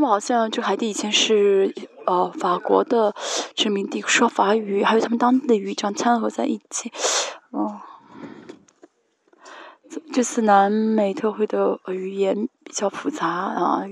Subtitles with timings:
[0.00, 1.74] 他们好像就海地以前是
[2.06, 3.14] 呃法国的
[3.54, 6.90] 殖民地，说法语，还有他们当地的语这样掺合在一起。
[7.50, 7.82] 哦，
[10.10, 13.82] 这次南美特会的语言比较复杂啊，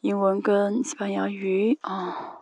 [0.00, 2.38] 英文跟西班牙语啊。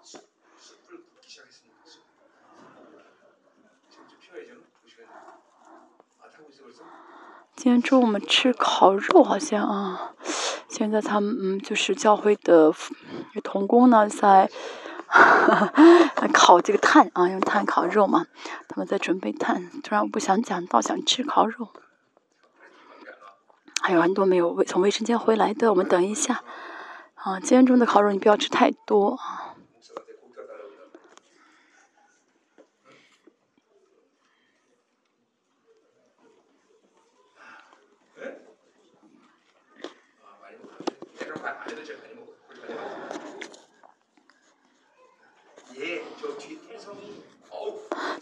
[7.56, 10.14] 今天中午我们吃烤肉，好像啊。
[10.78, 12.72] 现在他们嗯，就是教会的
[13.42, 14.48] 童工呢， 在
[16.32, 18.26] 烤这个炭啊，用炭烤肉嘛。
[18.68, 19.68] 他们在准备炭。
[19.82, 21.70] 突然我不想讲，倒想吃烤肉。
[23.82, 26.44] 还有很多没有从卫生间回来的，我们等一下。
[27.16, 29.47] 啊，今天中的烤肉你不要吃太多啊。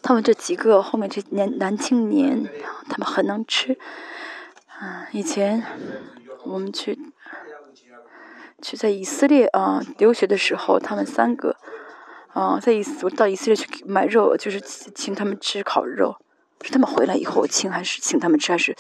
[0.07, 2.49] 他们这几个后面这年男青年，
[2.89, 3.77] 他们很能吃。
[4.81, 5.65] 嗯，以前
[6.45, 6.97] 我们去
[8.63, 11.57] 去在以色列啊留学的时候，他们三个
[12.33, 16.17] 啊在以我到以色列去买肉，就是请他们吃烤肉。
[16.63, 18.73] 是他们回来以后请还是请他们吃还是？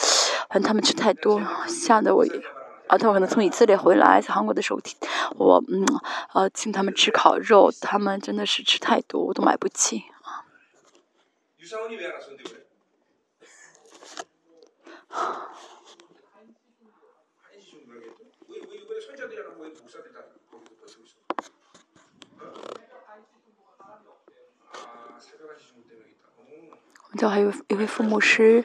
[0.48, 2.24] 反正他们吃太多，吓得我
[2.86, 4.78] 啊，他们可能从以色列回来，在韩国的时候，
[5.38, 5.84] 我嗯
[6.34, 10.04] 呃请他们吃烤肉，他们真的是吃太多，我都买不起。
[11.68, 11.88] 我
[27.18, 28.64] 们还有一位父母师，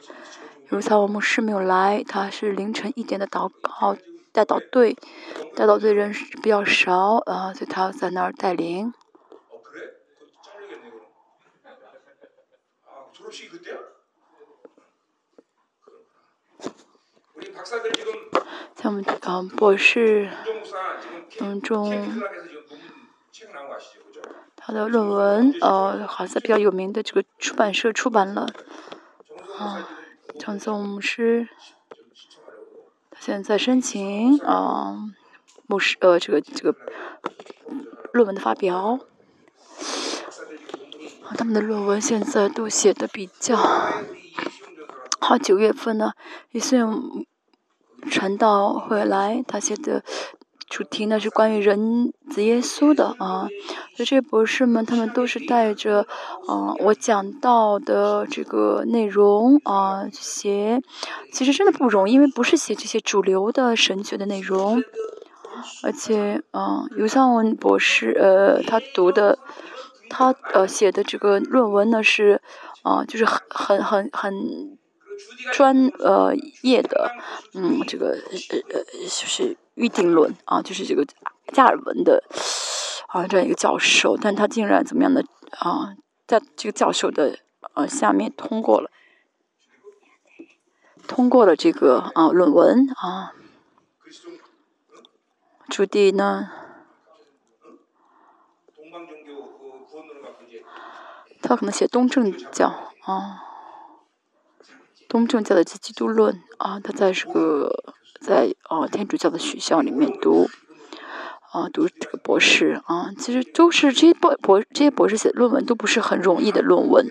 [0.70, 3.96] 有一位牧师没有来，他是凌晨一点的祷告
[4.30, 4.96] 带导队，
[5.56, 8.94] 带导队人比较少啊，所以他在那儿带领。
[18.74, 20.28] 像我们嗯博士
[21.40, 22.20] 嗯中，
[24.56, 28.46] 他的论文呃好像比较有名的这个出版社出版了。
[29.58, 29.88] 啊，
[30.38, 31.48] 张宗牧师，
[33.10, 34.96] 他现在在申请啊
[35.66, 36.76] 牧师呃这个这个
[38.12, 38.98] 论文的发表。
[41.36, 43.56] 他们的论文现在都写的比较
[45.20, 45.38] 好。
[45.38, 46.12] 九月份呢，
[46.50, 46.86] 也是
[48.10, 50.02] 传道回来，他写的
[50.68, 53.48] 主题呢是关于人子耶稣的啊。
[53.94, 56.06] 所以这些博士们，他们都是带着
[56.46, 60.82] 啊我讲到的这个内容啊写。
[61.32, 64.82] 其实真的不容易，因为不是写这些主流的神学的内容，
[65.82, 69.38] 而且啊，尤尚文博士呃，他读的。
[70.14, 72.42] 他呃写的这个论文呢是，
[72.82, 74.78] 啊就是很很很很
[75.52, 77.10] 专呃业的，
[77.54, 78.08] 嗯这个
[78.50, 81.06] 呃呃就是预定论啊就是这个
[81.54, 82.22] 加尔文的
[83.08, 85.24] 啊这样一个教授，但他竟然怎么样的
[85.58, 85.96] 啊
[86.26, 87.38] 在这个教授的
[87.74, 88.90] 呃下面通过了
[91.08, 93.32] 通过了这个啊论文啊，
[95.68, 96.50] 朱棣呢？
[101.42, 102.68] 他可能写东正教
[103.04, 103.42] 啊，
[105.08, 110.48] 东正教的基督论啊，他在这个在啊天主教的学校里面读
[111.50, 117.10] 啊读这个博士啊，其实都是这些博博这些博士写的论文都不是很容易的论文，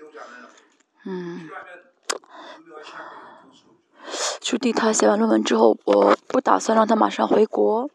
[1.06, 1.50] 嗯，
[4.40, 7.90] 朱棣他写完论文之后，我不打算让他马上回国，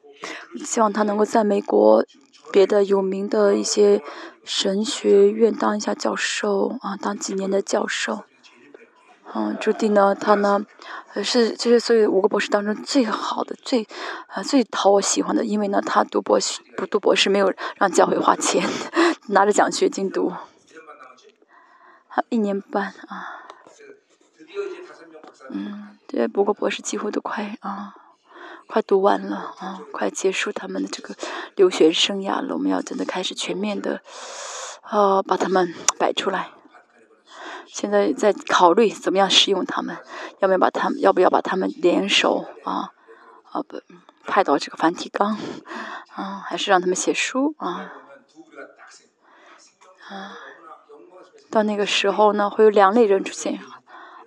[0.64, 2.04] 希望他能够在美国。
[2.52, 4.00] 别的有名的一些
[4.46, 8.22] 神学院当一下教授啊，当几年的教授。
[9.34, 10.64] 嗯，朱棣呢，他呢，
[11.22, 13.86] 是就是所以五个博士当中最好的、最
[14.28, 18.64] 啊最讨我喜欢的，因为呢，他读博士不读博士没有让教会花钱，
[19.28, 20.32] 拿着奖学金读，
[22.06, 23.42] 还一年半啊。
[25.50, 27.94] 嗯，对，不过博士几乎都快啊。
[28.66, 31.14] 快读完了啊，快结束他们的这个
[31.54, 32.54] 留学生涯了。
[32.54, 34.02] 我们要真的开始全面的，
[34.90, 36.50] 呃，把他们摆出来。
[37.66, 39.96] 现在在考虑怎么样使用他们，
[40.40, 42.90] 要不要把他们，要不要把他们联手啊？
[43.50, 43.80] 啊不，
[44.24, 45.38] 派到这个繁体纲
[46.14, 47.92] 啊，还是让他们写书啊？
[50.08, 50.36] 啊，
[51.50, 53.60] 到那个时候呢，会有两类人出现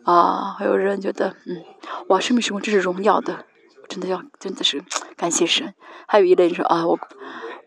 [0.03, 1.63] 啊，会有人觉得，嗯，
[2.07, 3.45] 哇，生命时光这是荣耀的。
[3.89, 4.81] 真的要，真的是
[5.17, 5.73] 感谢神。
[6.07, 6.97] 还有一类人说啊，我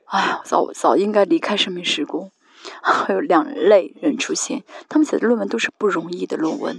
[0.07, 2.33] 哎，早早应该离开生命时空。
[2.81, 6.77] 还有两类人出现，他们写的论文都是不容易的论文，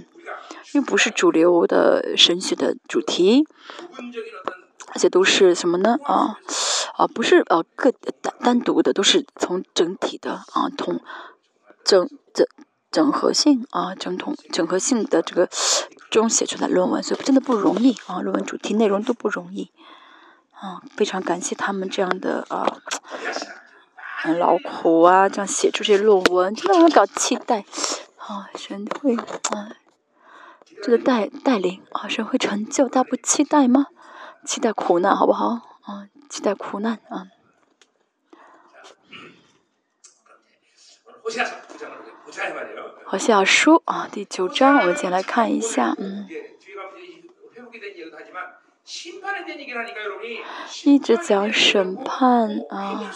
[0.72, 3.46] 因为不是主流的神学的主题，
[4.94, 5.98] 而且都是什么呢？
[6.04, 6.38] 啊
[6.96, 11.02] 啊，不是呃个单单独的，都是从整体的啊同
[11.84, 12.46] 整整
[12.90, 15.50] 整合性啊整统整合性的这个
[16.14, 19.70] 中写出来论文，所以真的不容易啊，论文主题内容都不容易。
[20.52, 22.78] 啊，非常感谢他们这样的啊，
[24.22, 27.64] 很劳苦啊，这样写出这些论文，真的很搞期待。
[28.16, 29.76] 啊，神会啊，
[30.82, 33.88] 这个带带领啊，神会成就，大家不期待吗？
[34.46, 35.48] 期待苦难，好不好？
[35.82, 37.26] 啊，期待苦难啊。
[43.04, 46.26] 好，下书啊，第九章，我们先来看一下，嗯。
[50.84, 53.12] 一直讲审判啊，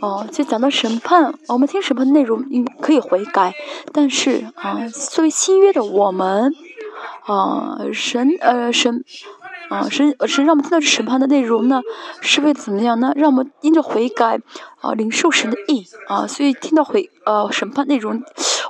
[0.00, 3.54] 哦，就讲到审判，我们听审判内容，嗯可以悔改，
[3.92, 6.54] 但是啊，作为新约的我们，
[7.26, 9.04] 啊，神呃神。
[9.70, 11.80] 啊，神神让我们听到审判的内容呢，
[12.20, 13.12] 是为了怎么样呢？
[13.16, 14.38] 让我们因着悔改
[14.82, 18.22] 啊，领受神的意啊，所以听到悔呃审判内容，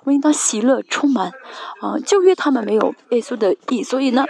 [0.05, 1.33] 我应当喜乐充满
[1.81, 1.99] 啊。
[2.07, 4.25] 就约他们没有耶稣的意，所以呢，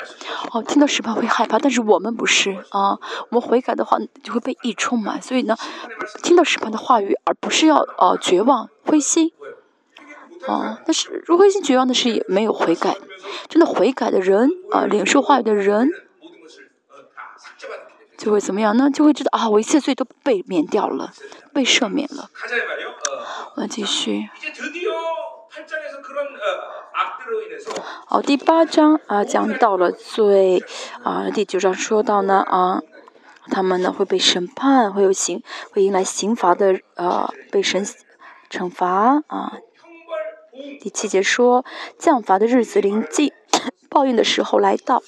[0.53, 2.99] 哦，听到审判会害怕，但是我们不是啊，
[3.29, 5.55] 我们悔改的话就会被意充满，所以呢，
[6.23, 9.31] 听到审判的话语，而不是要呃绝望灰心
[10.47, 10.81] 啊。
[10.85, 12.97] 但是如灰心绝望的是也没有悔改，
[13.49, 15.91] 真的悔改的人啊，领受话语的人。
[18.17, 18.89] 就会怎么样呢？
[18.91, 21.13] 就会知道啊，我一切罪都被免掉了，
[21.53, 22.31] 被赦免了。
[23.57, 24.31] 我继续。
[28.07, 30.63] 好，第八章啊，讲到了罪
[31.03, 32.81] 啊，第九章说到呢啊，
[33.51, 35.43] 他们呢会被审判，会有刑，
[35.73, 37.85] 会迎来刑罚的啊，被神
[38.49, 39.59] 惩罚啊。
[40.81, 41.65] 第七节说，
[41.99, 43.33] 降罚的日子临近，
[43.91, 45.03] 报应的时候来到。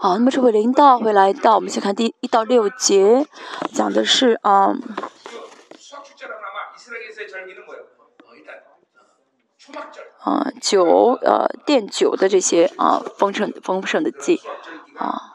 [0.00, 3.26] 好，那么这回领导会来到，我们先看第一到六节，
[3.72, 4.74] 讲的是啊，
[10.20, 14.40] 啊酒呃奠酒的这些啊丰盛丰盛的祭
[14.96, 15.27] 啊。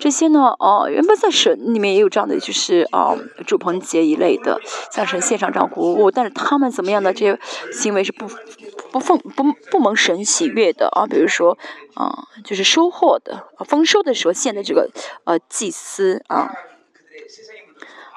[0.00, 4.60] 这些呢，哦，原本在神里面也有这样的，就是啊，主棚节一类的，
[4.90, 7.38] 向神献上这样谷物，但是他们怎么样的这些
[7.72, 8.26] 行为是不
[8.90, 11.06] 不奉不不蒙神喜悦的啊？
[11.06, 11.56] 比如说
[11.94, 14.90] 啊，就是收获的丰收的时候献的这个
[15.24, 16.50] 呃祭司啊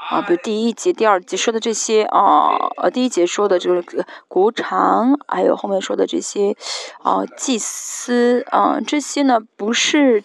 [0.10, 3.84] 啊，比如第一节、第二节说的这些啊，呃，第一节说的就是
[4.28, 6.56] 谷场，还有后面说的这些
[7.04, 10.24] 啊祭司啊，这些呢不是。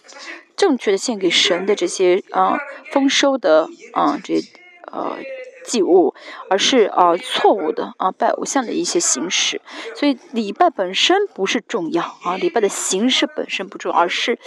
[0.63, 2.57] 正确的献给神的这些啊
[2.93, 4.35] 丰收的啊这
[4.89, 5.17] 呃
[5.65, 6.15] 祭物，
[6.49, 9.61] 而是啊错误的啊拜偶像的一些形式。
[9.93, 14.39] 所以礼拜本身不是重要啊，礼拜的形式本身不重要，而是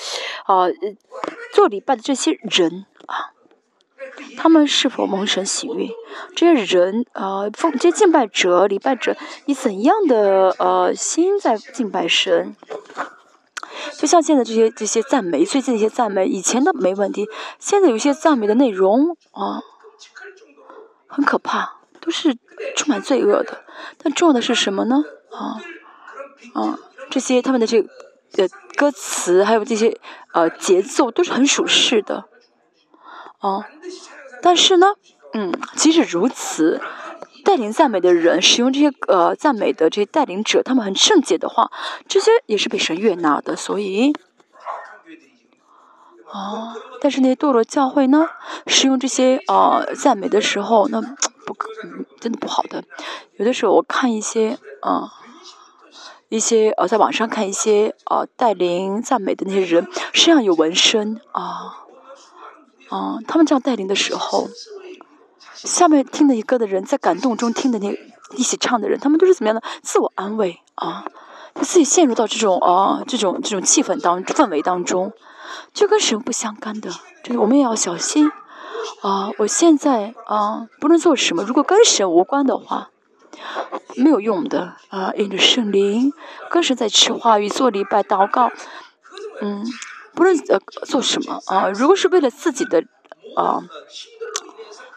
[0.47, 0.65] 啊
[1.53, 3.37] 做礼拜的这些人啊，
[4.39, 5.91] 他们是否蒙神喜悦？
[6.35, 9.15] 这些人啊，奉这些敬拜者、礼拜者
[9.45, 12.57] 以怎样的呃心在敬拜神？
[13.99, 19.63] 就像现在这些这些赞美，最近的一些赞美，以前的没问题，现在有些赞美的内容啊，
[21.07, 22.37] 很可怕，都是
[22.77, 23.65] 充满罪恶的。
[23.99, 25.03] 但重要的是什么呢？
[25.33, 25.61] 啊
[26.55, 26.79] 啊，
[27.11, 27.81] 这些他们的这
[28.37, 28.47] 呃
[28.77, 29.99] 歌词，还有这些
[30.33, 32.25] 呃节奏，都是很属实的
[33.39, 33.67] 啊。
[34.43, 34.95] 但是呢，
[35.33, 36.81] 嗯，即使如此。
[37.47, 41.71] 带领赞美的人使用这些呃赞美的这些带领者，他们很圣洁的话，
[42.09, 43.55] 这些也是被神悦纳的。
[43.55, 44.13] 所以，
[46.27, 48.29] 哦，但是那些堕落教会呢，
[48.67, 51.01] 使用这些呃赞美的时候，那
[51.47, 51.69] 不可
[52.21, 52.83] 真的不好的。
[53.37, 55.13] 有的时候我看一些啊，
[56.29, 61.87] 一些呃在网上看一些呃带领赞美的那些人，身上有纹身啊
[62.89, 64.49] 啊，他们这样带领的时候。
[65.57, 67.99] 下面听的一个的人，在感动中听的那
[68.37, 69.63] 一起唱的人，他们都是怎么样的？
[69.83, 71.05] 自我安慰啊，
[71.55, 75.13] 他自己陷入到这种啊这种这种气氛当氛围当中，
[75.73, 76.91] 就跟神不相干的。
[77.23, 78.31] 这个我们也要小心
[79.03, 79.31] 啊！
[79.39, 82.91] 我现在啊，不论做什么，如果跟神无关的话，
[83.97, 85.13] 没有用的啊。
[85.17, 86.13] 因着圣灵，
[86.51, 88.51] 跟神在吃话语、做礼拜、祷告，
[89.41, 89.65] 嗯，
[90.15, 92.85] 不论呃做什么啊，如果是为了自己的
[93.37, 93.63] 啊。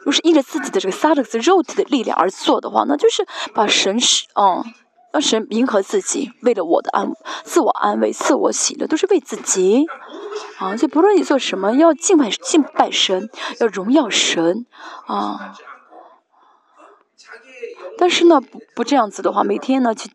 [0.10, 4.66] 不是依着自己的这个撒勒斯肉体的力量而做的话，那就是把神是嗯，
[5.13, 7.12] 让神迎合自己，为了我的安
[7.44, 9.86] 自我安慰、自我喜乐，都是为自己
[10.58, 14.66] 啊，就不论你做什么，要敬拜敬拜神，要荣耀神，
[15.06, 15.54] 啊。
[18.00, 20.10] 但是呢，不不这样子的话，每天呢去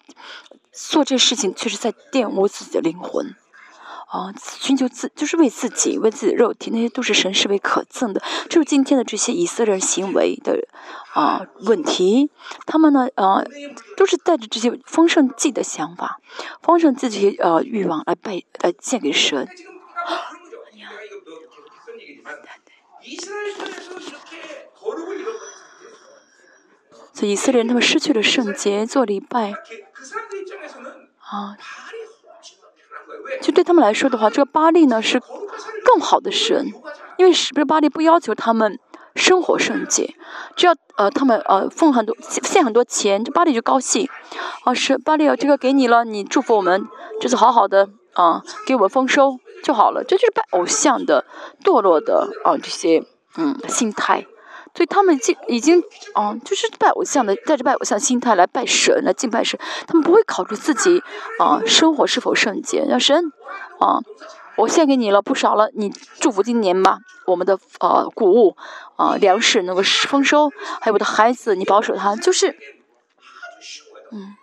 [0.72, 3.36] 做这事情，却是在玷污自己的灵魂。
[4.06, 8.22] 啊，寻求自就是为自己，为自己的肉体，那些都是神视为可憎的。
[8.48, 10.68] 就是今天的这些以色列人行为的
[11.14, 12.30] 啊问题，
[12.64, 13.42] 他们呢啊
[13.96, 16.20] 都是带着这些丰盛祭的想法，
[16.62, 19.48] 丰盛自己呃欲望来拜来献给神。
[27.12, 29.52] 所以以色列人他们失去了圣洁，做礼拜
[31.18, 31.56] 啊。
[33.40, 35.20] 就对他们来说的话，这个巴利呢是
[35.84, 36.72] 更好的神，
[37.16, 38.78] 因为是不是巴利不要求他们
[39.14, 40.14] 生活圣洁，
[40.56, 44.08] 只要呃他们呃奉很多献很多钱，这巴利就高兴，
[44.64, 46.86] 啊是巴利这个给你了，你祝福我们，
[47.20, 51.24] 这次好好的啊给我们丰收就好了，这就是拜偶像的
[51.62, 53.04] 堕落的啊这些
[53.36, 54.26] 嗯心态。
[54.74, 55.80] 所以他们已已经，
[56.14, 59.58] 啊，就是拜偶像的，带着拜偶像心态来拜神，来敬拜神。
[59.86, 61.00] 他们不会考虑自己，
[61.38, 62.84] 啊，生活是否圣洁。
[62.88, 63.32] 要神，
[63.78, 64.00] 啊，
[64.56, 68.56] 我献给你了，不少了，你祝福今年吧，我们的呃谷物，
[68.96, 70.50] 啊，粮食能够丰收，
[70.80, 72.56] 还有我的孩子，你保守他，就是，
[74.10, 74.34] 嗯，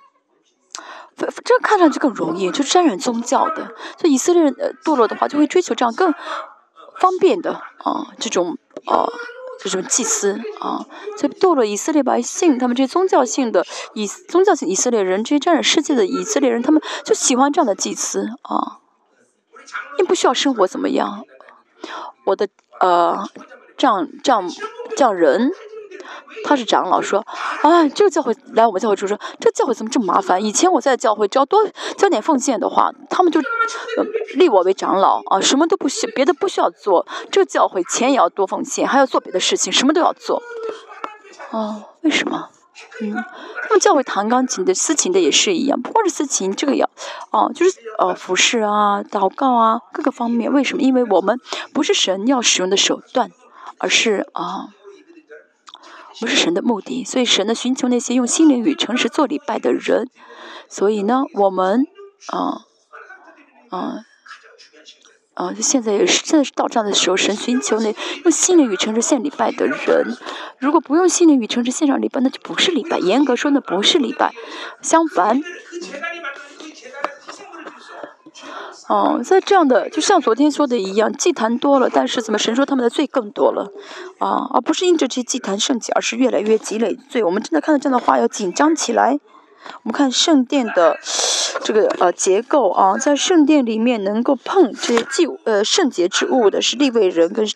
[1.44, 3.76] 这看上去更容易，就沾染宗教的。
[4.00, 4.54] 所以以色列人
[4.86, 6.14] 堕落的话，就会追求这样更
[7.02, 9.10] 方便的，啊，这种，啊。
[9.64, 10.86] 这种祭司啊，
[11.18, 18.80] 就堕落以色列百姓，他们这些宗教性的以宗教性以色列人，这些占领世界的以色列人，他们就喜欢这样的祭司啊，
[19.98, 21.24] 你不需要生活怎么样，
[22.26, 22.48] 我的
[22.80, 23.28] 呃，
[23.78, 24.50] 这样这样
[24.98, 25.52] 这样人。
[26.44, 27.20] 他是长老，说，
[27.62, 30.44] 啊，这个教会来我们教会就说，这教会怎么这么麻烦？
[30.44, 34.04] 以前我在教会只要多交点奉献的话，他们就呃
[34.36, 40.42] 立我为长老啊，什么都不需别的不需要做，这个教会钱也要多奉献，还要做别的事情，什么都要做。
[41.52, 42.50] 哦，为什么？
[43.02, 46.90] 嗯，他们教会弹钢琴的、司琴的也是一样，不光是司琴，这个要，
[47.32, 50.52] 哦，就是呃服饰啊、祷告啊各个方面。
[50.52, 50.82] 为什么？
[50.82, 51.40] 因为我们
[51.74, 53.30] 不是神要使用的手段，
[53.78, 54.70] 而是啊。
[56.22, 60.08] 不是神的目的，所以神呢寻求那些用心灵与诚实做礼拜的人。
[60.70, 61.88] 所以呢，我们
[62.28, 62.62] 啊
[63.72, 64.06] 啊
[65.34, 70.16] 啊，现在也是，现在是到这样的时候，神寻求那用心灵与诚实献礼拜的人。
[70.60, 73.00] 如果不用心灵与诚实献上礼拜，那就不是礼拜。
[73.00, 74.32] 严格说，那不是礼拜。
[74.82, 75.42] 相反。
[78.92, 83.72] 哦，在这样的，就像昨天说的一样，祭坛多了，但是怎么神说他们的罪更多了，
[84.20, 87.24] 啊，而不是因着这些祭坛圣洁，而是越来越积累罪。
[87.24, 89.18] 我们真的看到这样的话，要紧张起来。
[89.64, 90.98] 我们看圣殿的
[91.64, 97.48] 这个呃结构啊，在圣殿里面能够碰这些祭呃圣洁之物的是立位人跟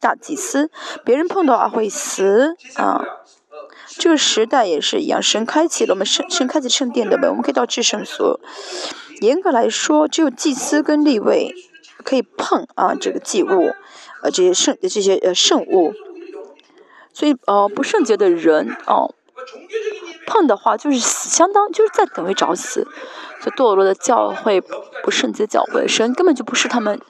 [0.00, 0.70] 大祭司，
[1.04, 3.04] 别人碰到啊会死啊。
[3.98, 8.40] 这个时代也是一样，神开启了我们圣神开启圣殿的门，我们可以到至圣所。
[9.20, 11.54] 严格来说，只有祭司跟立位
[12.04, 13.74] 可以碰啊，这个祭物，
[14.22, 15.92] 呃，这些圣这些呃圣物。
[17.12, 19.12] 所以呃，不圣洁的人哦，
[20.26, 22.86] 碰的话就是，相当就是在等于找死。
[23.40, 24.60] 所以堕落的教会
[25.02, 27.00] 不圣洁教会，神根本就不是他们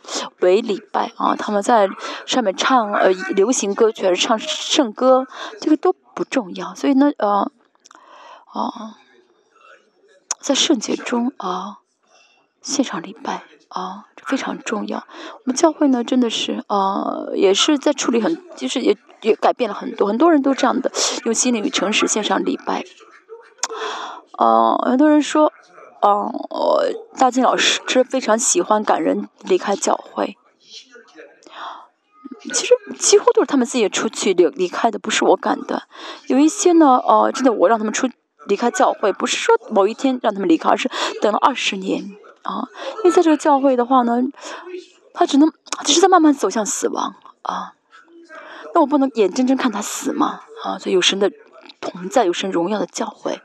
[0.40, 1.88] 为礼拜啊，他们在
[2.24, 5.26] 上面唱呃流行歌曲还是唱圣歌，
[5.60, 6.74] 这个都不重要。
[6.74, 7.50] 所以呢，呃，
[8.52, 8.96] 啊，
[10.40, 11.80] 在圣洁中啊。
[12.62, 14.98] 现场礼拜啊，非常重要。
[14.98, 20.90] 我们教会呢，真的是啊，也是在处理很，就是也也改变了很多，很多人都这样的
[21.24, 22.84] 用心灵与诚实线上礼拜。
[24.32, 25.52] 哦，很多人说，
[26.00, 26.32] 哦，
[27.18, 30.36] 大金老师是非常喜欢赶人离开教会。
[32.52, 35.82] 其实几乎都是他们自己出去离离开的，不是我赶的。
[36.28, 38.08] 有一些呢，哦，真的我让他们出
[38.46, 40.88] 离开教会，不是说某一天让他们离开，而是
[41.20, 42.16] 等了二十年。
[42.48, 42.64] 啊，
[42.98, 44.22] 因为在这个教会的话呢，
[45.12, 45.52] 他只能
[45.84, 47.74] 只是在慢慢走向死亡啊。
[48.74, 50.78] 那我不能眼睁睁看他死嘛啊！
[50.78, 51.30] 所以有神的
[51.80, 53.40] 同在，有神荣耀的教会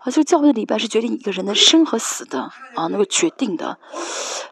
[0.00, 0.10] 啊。
[0.10, 3.78] 这个教会的礼拜是决定一个人的生和死的啊，那个决定的。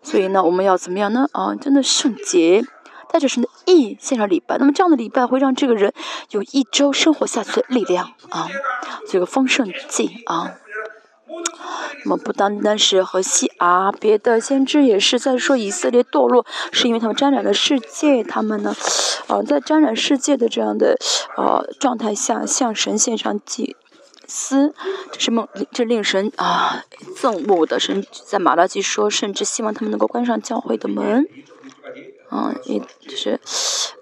[0.03, 1.29] 所以呢，我们要怎么样呢？
[1.33, 2.65] 啊，真的圣洁，
[3.11, 4.59] 带着神的意献上礼拜。
[4.59, 5.93] 那么这样的礼拜会让这个人
[6.31, 8.49] 有一周生活下去的力量啊。
[9.09, 10.55] 这个丰盛祭啊。
[12.05, 18.75] 那么不单单是和西啊，别的先知也是在说以色列堕落，是因为他们沾染了世界，他们呢，
[19.29, 20.97] 呃，在沾染世界的这样的
[21.37, 23.77] 呃状态下，向神献上祭
[24.27, 24.75] 司，
[25.13, 26.85] 这是梦，这令神啊
[27.17, 27.79] 憎恶的。
[27.79, 31.27] 神在马拉基说，甚至希望他们能够关上教会的门。
[32.29, 33.41] 啊，一就是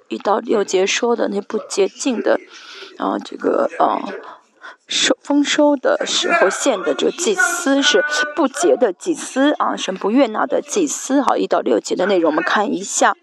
[0.09, 2.41] 一到六节说的那不洁净的，
[2.97, 4.01] 啊，这个啊
[4.87, 8.05] 收丰收的时候献的这个祭司是
[8.37, 11.21] 不洁的祭司啊，神不悦纳的祭司。
[11.21, 13.17] 好，一到六节的内容我们看一下，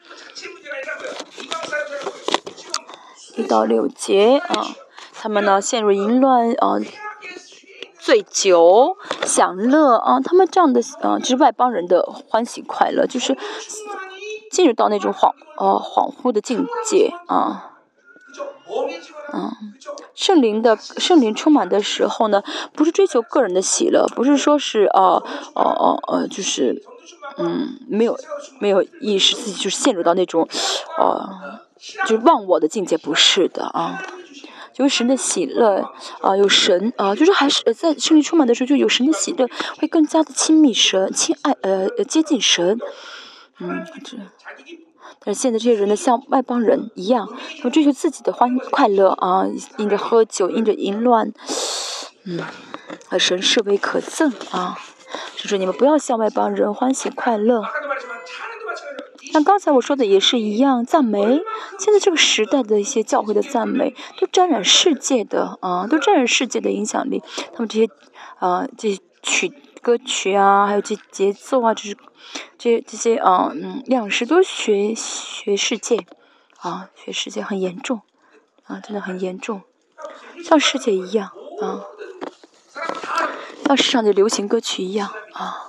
[3.35, 4.67] 一到六节啊，
[5.13, 6.79] 他们呢陷入淫乱啊。
[7.99, 13.37] 醉酒享乐啊，他们这样的啊，就是外邦人的欢喜快乐，就是
[14.49, 17.70] 进入到那种恍呃恍惚的境界啊，
[19.33, 19.73] 嗯，
[20.15, 25.23] 圣灵的圣灵充满的时候呢，不是追求个人的喜乐，不是说是哦
[25.53, 26.83] 哦哦哦，就是
[27.37, 28.17] 嗯没有
[28.59, 30.47] 没有意识自己就是陷入到那种
[30.97, 31.59] 呃
[32.05, 34.01] 就是忘我的境界，不是的啊。
[34.77, 39.47] 有神的喜乐啊，有神啊，就是还是在圣灵充满的时候，就有神的喜乐，
[39.77, 42.79] 会更加的亲密神、亲爱呃接近神，
[43.59, 44.17] 嗯，这。
[45.23, 49.45] 但现在这些人呢，像外邦人一样，他们追求自己的欢快乐啊，
[49.77, 51.31] 因着喝酒，因着淫乱，
[52.23, 52.39] 嗯，
[53.07, 54.79] 和神视为可憎啊，
[55.35, 57.63] 就说你们不要像外邦人欢喜快乐。
[59.31, 61.41] 像刚才我说的也是一样，赞美
[61.79, 67.21] 现在这个时代的一些教会的赞美，都沾染世界的啊，都沾染世界的影响力。
[67.53, 67.87] 他们这些
[68.39, 71.95] 啊，这曲歌曲啊，还有这节奏啊，就是
[72.57, 76.05] 这这些啊，嗯，两师都学学世界
[76.57, 78.01] 啊，学世界很严重
[78.65, 79.63] 啊，真的很严重，
[80.43, 81.85] 像世界一样啊，
[83.65, 85.67] 像市场的流行歌曲一样啊。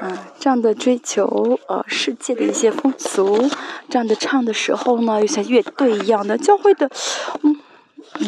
[0.00, 3.50] 嗯，这样的追求呃世界的一些风俗，
[3.88, 6.88] 这样的唱的时候呢，又像乐队一样的教会的，
[7.42, 7.60] 嗯，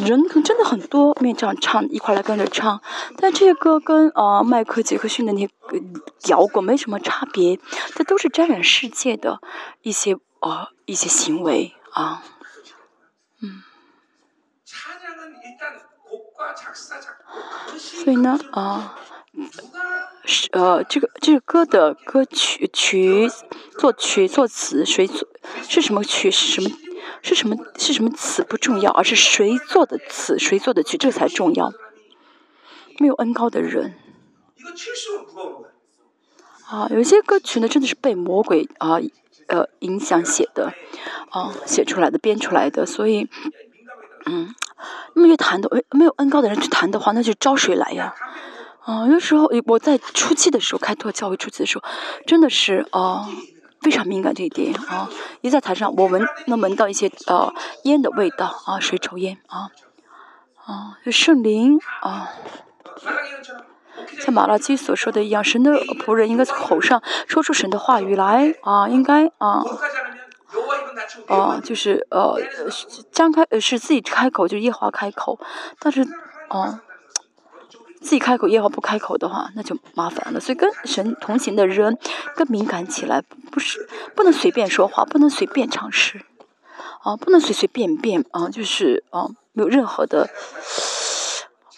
[0.05, 2.83] 人可能真的很多，面这样唱一块来跟着唱，
[3.19, 5.49] 但这些歌跟呃迈克杰克逊的那
[6.27, 7.61] 摇滚没什么差别，
[7.95, 9.41] 这都是沾染世界的
[9.83, 12.25] 一些呃一些行为啊，
[17.77, 18.97] 所以呢，啊，
[20.53, 23.31] 呃，这个这个歌的歌曲曲
[23.79, 25.29] 作曲作词谁作
[25.69, 26.71] 是什么曲是什么
[27.23, 31.73] 是什么是什么词不重要，而是谁做的词谁做的曲这才重要。
[32.99, 33.95] 没有恩高的人，
[36.67, 38.99] 啊，有些歌曲呢真的是被魔鬼啊
[39.47, 40.73] 呃影响写的，
[41.31, 43.29] 啊写出来的编出来的，所以
[44.27, 44.55] 嗯。
[45.15, 48.15] 那么越弹的没有恩高的人去弹的话，那就招谁来呀？
[48.85, 51.85] 啊，有时候我在初期的时候开拓教会初期的时候，
[52.27, 53.29] 真的是啊
[53.83, 55.09] 非常敏感这一点啊。
[55.43, 57.53] 一在台上，我闻能闻到一些呃
[57.85, 59.69] 烟的味道啊，谁抽烟啊？
[60.65, 62.31] 啊，圣灵啊，
[64.19, 69.63] 像马拉基所说的一样，神的仆人应该从口上说出神的话语来啊，应该啊。
[71.29, 72.37] 哦，就是呃，
[73.13, 75.39] 张开呃是自己开口，就是夜华开口，
[75.79, 76.07] 但是
[76.49, 76.81] 哦，
[78.01, 80.41] 自己开口耶和华不开口的话，那就麻烦了。
[80.41, 81.99] 所以跟神同行的人
[82.35, 86.23] 更敏感起来，不是不能随便说话，不能随便尝试，
[87.03, 90.29] 啊，不能随随便便啊，就是啊，没有任何的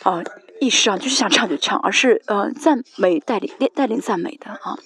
[0.03, 0.23] 啊
[0.61, 4.79] 意识啊就是想唱就唱，而是呃赞美带领带领赞美的啊。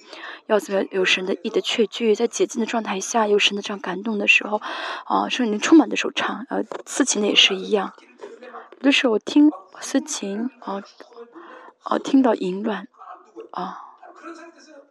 [0.46, 4.60] 要怎么有神的意的确据，在洁净的状态下，有神的这样感动的时候，
[5.04, 7.92] 啊，圣灵充满的时候唱，呃，司琴的也是一样。
[8.78, 10.82] 有的时候我听司琴，啊，
[11.82, 12.86] 啊，听到淫乱，
[13.50, 13.80] 啊，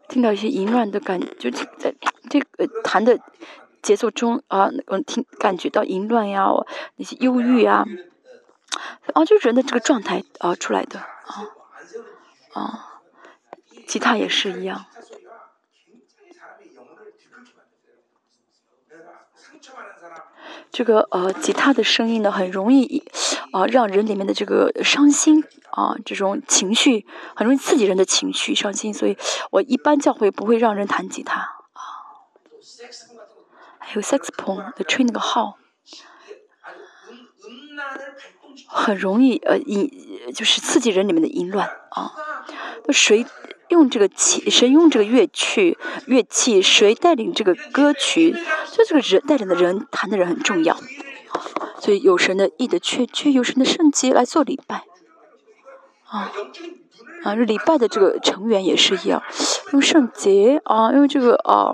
[0.10, 1.96] 听到一些淫乱的感，就在
[2.30, 3.20] 这个弹的
[3.82, 6.50] 节奏中，啊，我听感觉到淫乱呀，
[6.98, 7.86] 那些忧郁啊，
[9.14, 11.48] 啊，就人的这个状态啊出来的，啊，
[12.54, 13.02] 啊，
[13.88, 14.86] 吉他也是一样。
[20.76, 23.02] 这个呃，吉他的声音呢，很容易
[23.54, 29.18] 啊，让人里面的这个伤心啊，这种情绪很容易刺激人的情绪伤心，所以
[29.52, 31.80] 我一般教会不会让人弹吉他啊。
[33.80, 35.58] 还有 saxophone 吹那个号，
[38.68, 39.90] 很容易呃引
[40.34, 42.12] 就是刺激人里面的淫乱啊。
[42.86, 43.26] 那谁？
[43.76, 45.78] 用这个器，谁用这个乐器？
[46.08, 48.32] 乐器谁带领这个歌曲？
[48.72, 50.78] 就这个人带领的人弹的人很重要。
[51.82, 54.84] 所以有神的意的确确有神的圣洁来做礼拜。
[56.08, 56.32] 啊
[57.24, 59.22] 啊，礼拜的这个成员也是一样，
[59.74, 61.74] 用圣洁啊，用这个啊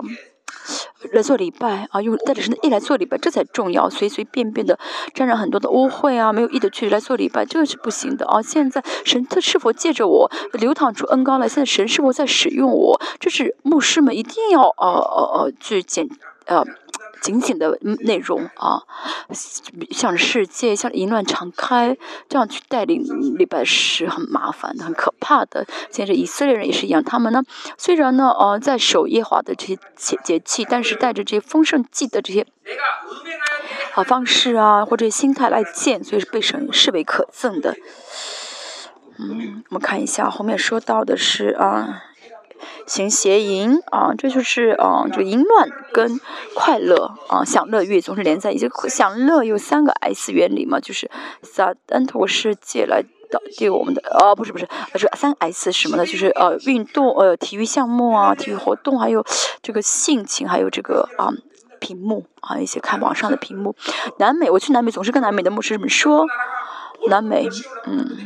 [1.12, 3.90] 来做礼拜啊，用带着神的意来做礼拜，这才重要。
[3.90, 4.78] 随随便便的
[5.14, 8.40] 沾染很多的污秽啊，没有意的去来做礼拜，这个是不行的啊。
[8.40, 11.48] 现在神他是否借着我流淌出恩膏来？
[11.48, 13.00] 现在神是否在使用我？
[13.18, 16.08] 这是牧师们一定要呃呃呃去检
[16.46, 16.64] 呃。
[17.22, 18.82] 紧紧的内容啊，
[19.90, 21.96] 向世界向淫乱敞开，
[22.28, 23.02] 这样去带领
[23.38, 25.64] 礼拜是很麻烦的，很可怕的。
[25.90, 27.42] 现在以色列人也是一样，他们呢
[27.78, 32.44] 虽然呢呃在守耶华的这些节节气，但是带着这些丰盛祭的这些
[33.94, 37.76] 啊方式啊或者心态来见，所以是被神视为可憎的。
[39.18, 42.02] 嗯，我们看一下后面说到的是啊。
[42.86, 46.20] 行邪淫啊，这就是啊，这个淫乱跟
[46.54, 48.68] 快乐啊，享乐欲总是连在一起。
[48.88, 51.10] 享乐有三个 S 原理嘛，就是
[51.42, 56.04] 撒旦透过世界来导对我们的哦，不是不是，是三 S 什么呢？
[56.04, 59.24] 就是呃，运动呃，体育项目啊，体育活动，还有
[59.62, 61.30] 这个性情，还有这个啊，
[61.80, 63.74] 屏幕啊，一些看网上的屏幕。
[64.18, 66.26] 南美，我去南美总是跟南美的牧师们说，
[67.08, 67.48] 南美，
[67.86, 68.16] 嗯。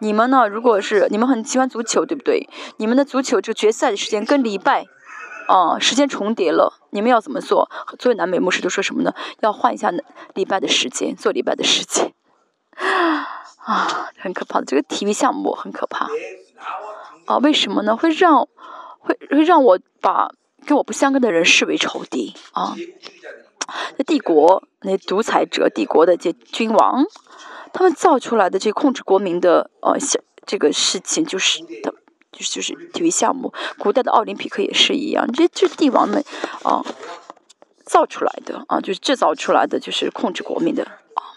[0.00, 0.46] 你们呢？
[0.48, 2.48] 如果是你们很喜欢足球，对不对？
[2.76, 4.86] 你们的足球这个决赛的时间跟礼拜，
[5.48, 6.80] 啊，时间重叠了。
[6.90, 7.70] 你们要怎么做？
[7.98, 9.14] 作为南美牧师都说什么呢？
[9.40, 9.92] 要换一下
[10.34, 12.12] 礼拜的时间，做礼拜的时间。
[13.64, 16.08] 啊，很可怕的这个体育项目很可怕。
[17.26, 17.96] 啊，为什么呢？
[17.96, 18.48] 会让
[18.98, 20.30] 会会让我把
[20.66, 22.74] 跟我不相干的人视为仇敌啊？
[23.96, 27.04] 那帝国那独裁者，帝国的这君王。
[27.72, 29.98] 他们造出来的这控制国民的呃，
[30.46, 31.92] 这个事情就是的，
[32.32, 33.52] 就是就是体育项目。
[33.78, 36.24] 古代的奥林匹克也是一样，这这帝王们
[36.62, 36.82] 啊
[37.84, 41.36] 造出来的啊，就是制造出来的，就是控制国民的啊。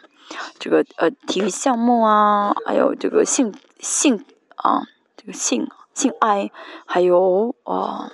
[0.59, 4.23] 这个呃体育项目啊，还有这个性性
[4.55, 4.83] 啊，
[5.17, 6.49] 这个性性爱，
[6.85, 8.13] 还有啊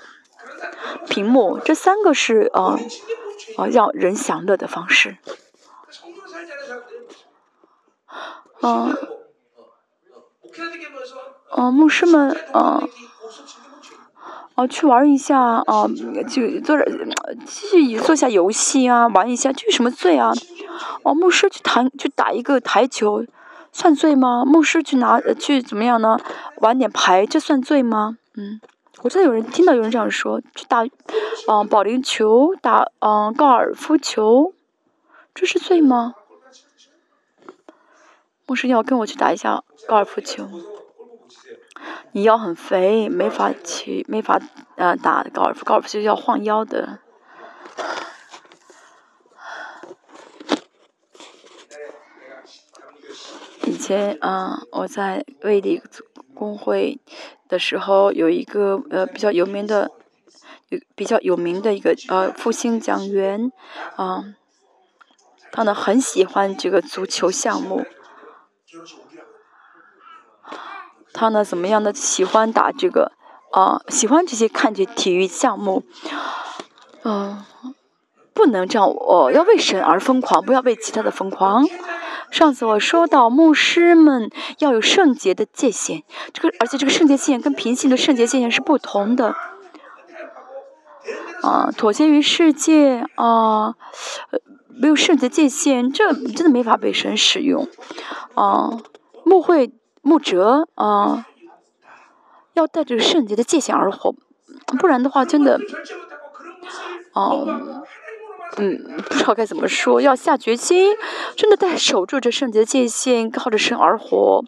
[1.10, 2.78] 屏幕，这三个是啊
[3.58, 5.18] 啊让人享乐的方式。
[8.62, 8.96] 嗯，
[11.52, 12.88] 哦，牧师们，嗯，
[14.56, 15.88] 哦，去玩一下，啊，
[16.28, 16.86] 就做着，
[17.46, 20.32] 去做下游戏啊，玩一下，这有什么罪啊？
[21.04, 23.26] 哦，牧师去弹，去打一个台球，
[23.72, 24.44] 算罪吗？
[24.46, 26.18] 牧师去拿，去怎么样呢？
[26.58, 28.18] 玩点牌，这算罪吗？
[28.36, 28.60] 嗯，
[29.06, 30.84] 我真的有人听到有人这样说，去打，
[31.48, 34.56] 嗯，保龄球，打，嗯，高尔夫球，
[35.36, 36.16] 这是罪吗？
[38.48, 40.50] 牧师要跟我去打一下高尔夫球，
[42.14, 44.42] 你腰很肥，没法去，没法
[44.76, 46.98] 呃打高尔夫，高尔夫球要晃腰的。
[53.68, 55.80] 以前嗯，我在卫理
[56.34, 57.00] 工会
[57.48, 59.92] 的时候，有一个呃比较有名的，
[60.70, 63.52] 有比较有名的一个呃复兴讲员
[63.96, 64.24] 啊，
[65.52, 67.86] 他呢很喜欢这个足球项目。
[71.14, 71.94] 他呢，怎么样呢？
[71.94, 73.14] 喜欢打这个，
[73.54, 75.84] 啊，喜欢这些看这体育项目，
[77.06, 77.46] 嗯，
[78.34, 81.66] 不能这样，哦，要为神而疯狂，不要为其他的疯狂。
[82.32, 89.36] 上次我说到，牧师们要有圣洁的界限，这个而且这个圣洁界限跟平行的圣洁界限是不同的。
[91.42, 93.76] 啊，妥协于世界，啊，
[94.70, 97.68] 没有圣洁界限，这真的没法被神使用。
[98.34, 98.80] 啊，
[99.24, 99.74] 牧会。
[100.08, 101.26] 牧哲啊，
[102.54, 104.14] 要带着圣洁的界限而活，
[104.78, 105.60] 不然的话，真的，
[107.14, 107.84] 哦，
[108.58, 110.96] 嗯，不知道该怎么说，要下决心，
[111.36, 114.44] 真的在守住这圣洁的界限，靠着神而活。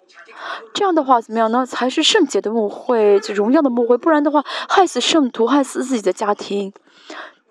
[0.73, 1.65] 这样的话，怎么样呢？
[1.65, 3.97] 才是圣洁的牧会，就荣耀的牧会。
[3.97, 6.71] 不然的话，害死圣徒，害死自己的家庭。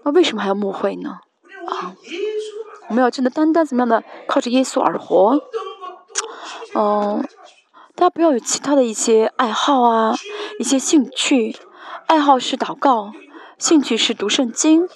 [0.05, 1.19] 那为什么还要牧会呢？
[1.67, 1.95] 啊，
[2.89, 5.39] 我们要真的单单怎么样的，靠着耶稣而活。
[6.75, 7.27] 嗯。
[7.95, 10.15] 大家不要有其他的一些爱好啊，
[10.59, 11.57] 一些兴趣。
[12.07, 13.13] 爱好是祷告，
[13.57, 14.87] 兴趣是读圣经，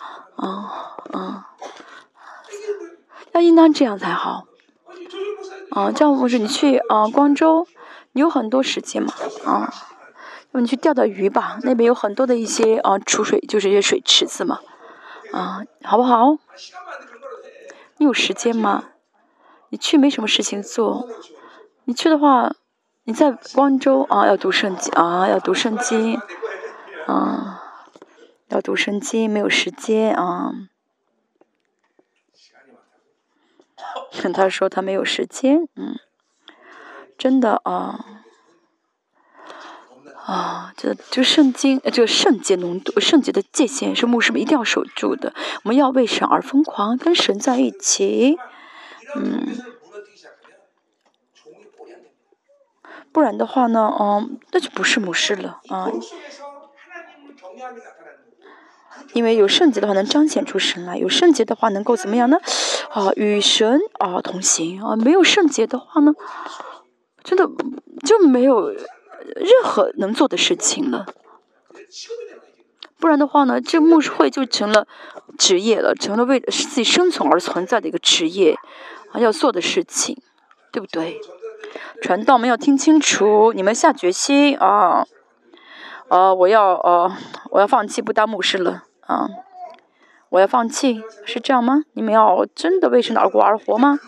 [0.40, 1.50] 啊啊，
[3.32, 4.44] 要应当这样才好。
[5.70, 7.66] 啊，这样不是你去啊光州，
[8.12, 9.12] 你有很多时间嘛，
[9.44, 9.72] 啊，
[10.52, 14.60] 那你去钓钓鱼吧，那边有很多的一些啊储水，就是一些水池子嘛，
[15.32, 16.36] 啊，好不好？
[17.98, 18.84] 你有时间吗？
[19.68, 21.06] 你去没什么事情做，
[21.84, 22.52] 你去的话。
[23.04, 26.20] 你在光州啊，要读圣经啊，要读圣经，
[27.08, 27.59] 啊，
[28.50, 30.52] 要读圣经，没有时间啊。
[34.34, 35.98] 他说他没有时间，嗯，
[37.16, 38.22] 真的啊，
[40.24, 45.32] 啊，这就圣经，这个圣洁浓度、圣洁的界限是牧师们一定要守住的。
[45.64, 48.38] 我们要为神而疯狂，跟神在一起，
[49.16, 49.56] 嗯，
[53.10, 55.88] 不然的话呢，嗯，那就不是牧师了啊。
[59.12, 62.38] 因为有圣洁的话，能彰显出神来；有圣洁的话，能够怎么样呢？
[62.90, 64.96] 啊，与神啊同行啊。
[64.96, 66.12] 没有圣洁的话呢，
[67.22, 67.48] 真的
[68.06, 71.06] 就没有任何能做的事情了。
[72.98, 74.86] 不然的话呢，这牧师会就成了
[75.38, 78.56] 职业了，成了为自己生存而存在的一个职业
[79.12, 80.16] 啊，要做的事情，
[80.70, 81.20] 对不对？
[82.02, 85.06] 传道们要听清楚，你们下决心啊！
[86.08, 87.12] 啊，我要呃，
[87.50, 88.84] 我要放弃不当牧师了。
[89.10, 89.28] 啊！
[90.28, 91.82] 我要放弃，是这样吗？
[91.94, 93.98] 你们要真的为神而过而活吗？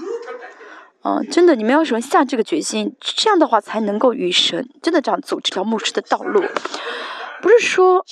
[1.03, 2.95] 嗯，真的，你们要什么下这个决心？
[3.01, 6.41] 这样的话才能够与神真的这样走这条牧师的道路，
[7.43, 8.05] 不是说。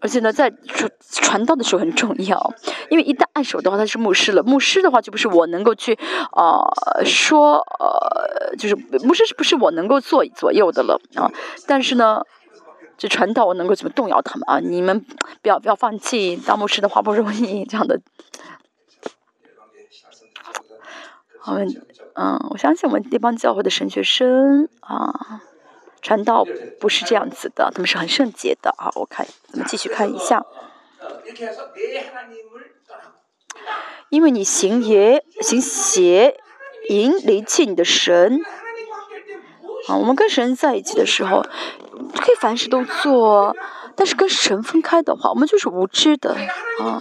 [0.00, 2.52] 而且呢，在传传道的时候很重要，
[2.90, 4.42] 因为一旦按手的话，他是牧师了。
[4.42, 5.98] 牧师的话就不是我能够去
[6.36, 8.76] 呃说呃，就是
[9.06, 11.32] 牧师不是我能够做左右的了啊？
[11.66, 12.20] 但是呢。
[12.96, 14.60] 这传道我能够怎么动摇他们啊？
[14.60, 15.00] 你们
[15.42, 18.00] 不要不要放弃当牧师的话不容易，这样的。
[21.46, 21.68] 我们
[22.14, 25.42] 嗯，我相信我们地方教会的神学生啊，
[26.00, 26.46] 传道
[26.80, 28.90] 不是这样子的，他们是很圣洁的啊。
[28.94, 30.46] 我看，咱们继续看一下。
[34.08, 36.40] 因为你行邪行邪
[36.88, 38.40] 淫离弃你的神
[39.88, 41.44] 啊，我们跟神在一起的时候。
[42.16, 43.56] 可以凡事都做，
[43.94, 46.34] 但是跟神分开的话，我们就是无知的
[46.80, 47.00] 啊。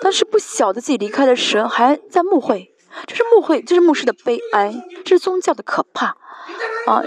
[0.00, 2.74] 但是不晓得自己离开了神，还在误会，
[3.06, 6.16] 这是误会，这是牧师的悲哀，这是宗教的可怕
[6.86, 7.02] 啊！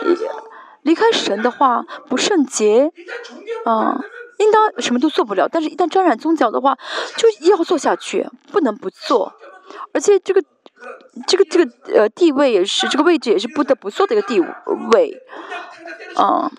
[0.81, 2.91] 离开神的话不圣洁
[3.63, 4.01] 啊，
[4.39, 5.47] 应当什么都做不了。
[5.47, 6.77] 但是，一旦沾染宗教的话，
[7.15, 9.33] 就要做下去，不能不做。
[9.93, 10.41] 而且，这个
[11.27, 15.21] 这个这个呃地位也是，这个位置也是不得不做的一个地位
[16.15, 16.51] 啊。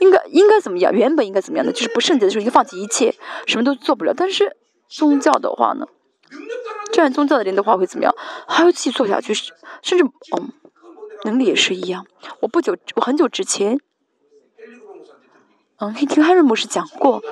[0.00, 0.92] 应该应该怎么样？
[0.92, 1.72] 原本应该怎么样的？
[1.72, 3.14] 就是不圣洁的时候，应该放弃一切，
[3.46, 4.12] 什么都做不了。
[4.14, 4.56] 但是
[4.88, 5.86] 宗教的话呢，
[6.92, 8.14] 这样宗教的人的话会怎么样？
[8.46, 9.32] 还要继续做下去，
[9.82, 10.04] 甚至
[10.36, 10.52] 嗯，
[11.24, 12.06] 能力也是一样。
[12.40, 13.78] 我不久，我很久之前，
[15.78, 17.22] 嗯，听汉瑞牧师讲过，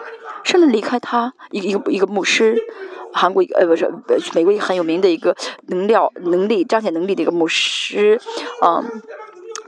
[0.44, 2.56] 甚至离开他一个一个一个牧师，
[3.12, 3.90] 韩国一个呃不是
[4.34, 8.20] 美国一个很有名的一个能量能力彰显能力的一个牧师，
[8.64, 9.02] 嗯。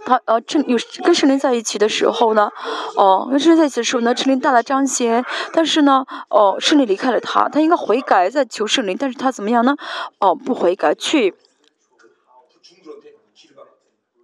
[0.06, 2.50] 他呃，圣有跟圣灵在一起的时候呢，
[2.96, 5.24] 哦，跟圣灵在一起的时候呢，圣灵大大彰显。
[5.52, 8.96] 但是呢，哦，圣灵离开了他，他应该悔改，在求圣灵。
[8.98, 9.76] 但是他怎么样呢？
[10.18, 11.34] 哦，不悔改，去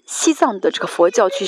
[0.04, 1.46] 西藏的这个佛教去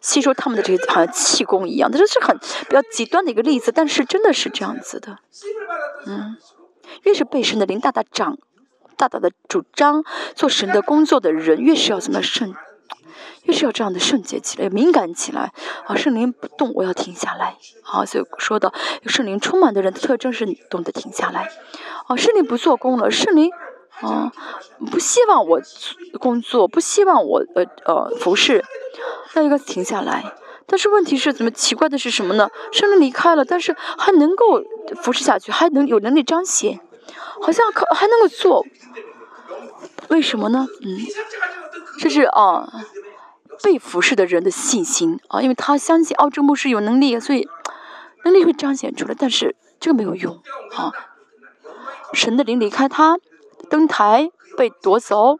[0.00, 3.72] 吸收他们的这个好像气功一样，这是很比较极端的一个例子。
[3.72, 5.18] 但是真的是这样子的，
[6.06, 6.36] 嗯，
[7.02, 8.38] 越是被神的灵大大长、
[8.96, 12.54] 大大的主张做神的工作的人，越是要怎么圣。
[13.44, 15.52] 越是要这样的圣洁起来，敏感起来
[15.86, 15.96] 啊！
[15.96, 18.04] 圣灵不动，我要停下来啊！
[18.04, 18.72] 所以说的
[19.06, 21.48] 圣灵充满的人的特征是懂得停下来
[22.06, 22.14] 啊！
[22.16, 23.50] 圣灵不做工了，圣灵
[24.00, 24.32] 啊
[24.90, 25.60] 不希望我
[26.20, 28.64] 工作，不希望我呃呃服侍，
[29.34, 30.34] 那应该停下来。
[30.66, 32.48] 但是问题是怎么奇怪的是什么呢？
[32.70, 34.62] 圣灵离开了，但是还能够
[35.02, 36.78] 服侍下去，还能有能力彰显，
[37.40, 38.64] 好像可还能够做，
[40.08, 40.66] 为什么呢？
[40.82, 41.00] 嗯，
[41.98, 42.68] 这是啊。
[43.62, 47.48] 被服侍的人的信心啊，因为他相信奥正牧师有能力，所以
[48.24, 49.14] 能力会彰显出来。
[49.18, 50.42] 但是这个没有用
[50.76, 50.92] 啊！
[52.12, 53.16] 神的灵离开他，
[53.70, 55.38] 登台被夺走，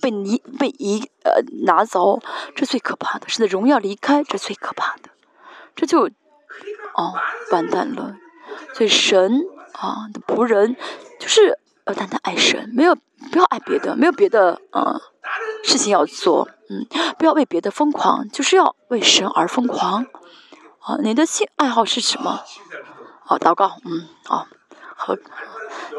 [0.00, 2.20] 被移被移呃拿走，
[2.54, 3.28] 这最可怕的。
[3.28, 5.08] 神的荣耀离开，这最可怕的，
[5.74, 6.06] 这就
[6.94, 7.14] 哦
[7.50, 8.16] 完蛋了。
[8.74, 10.76] 所以神啊的仆人
[11.18, 15.00] 就是要单单爱神，没有不要爱别的，没有别的啊
[15.64, 16.48] 事情要做。
[16.70, 16.86] 嗯，
[17.18, 20.06] 不要为别的疯狂，就是要为神而疯狂。
[20.80, 22.42] 啊，你的性爱好是什么？
[23.26, 23.76] 哦，祷告。
[23.84, 24.46] 嗯，哦，
[24.96, 25.18] 和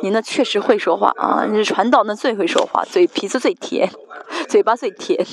[0.01, 3.91] 你呢确实会说话啊，你是传道呢最会说话，嘴皮子最甜，
[4.47, 5.25] 嘴巴最甜。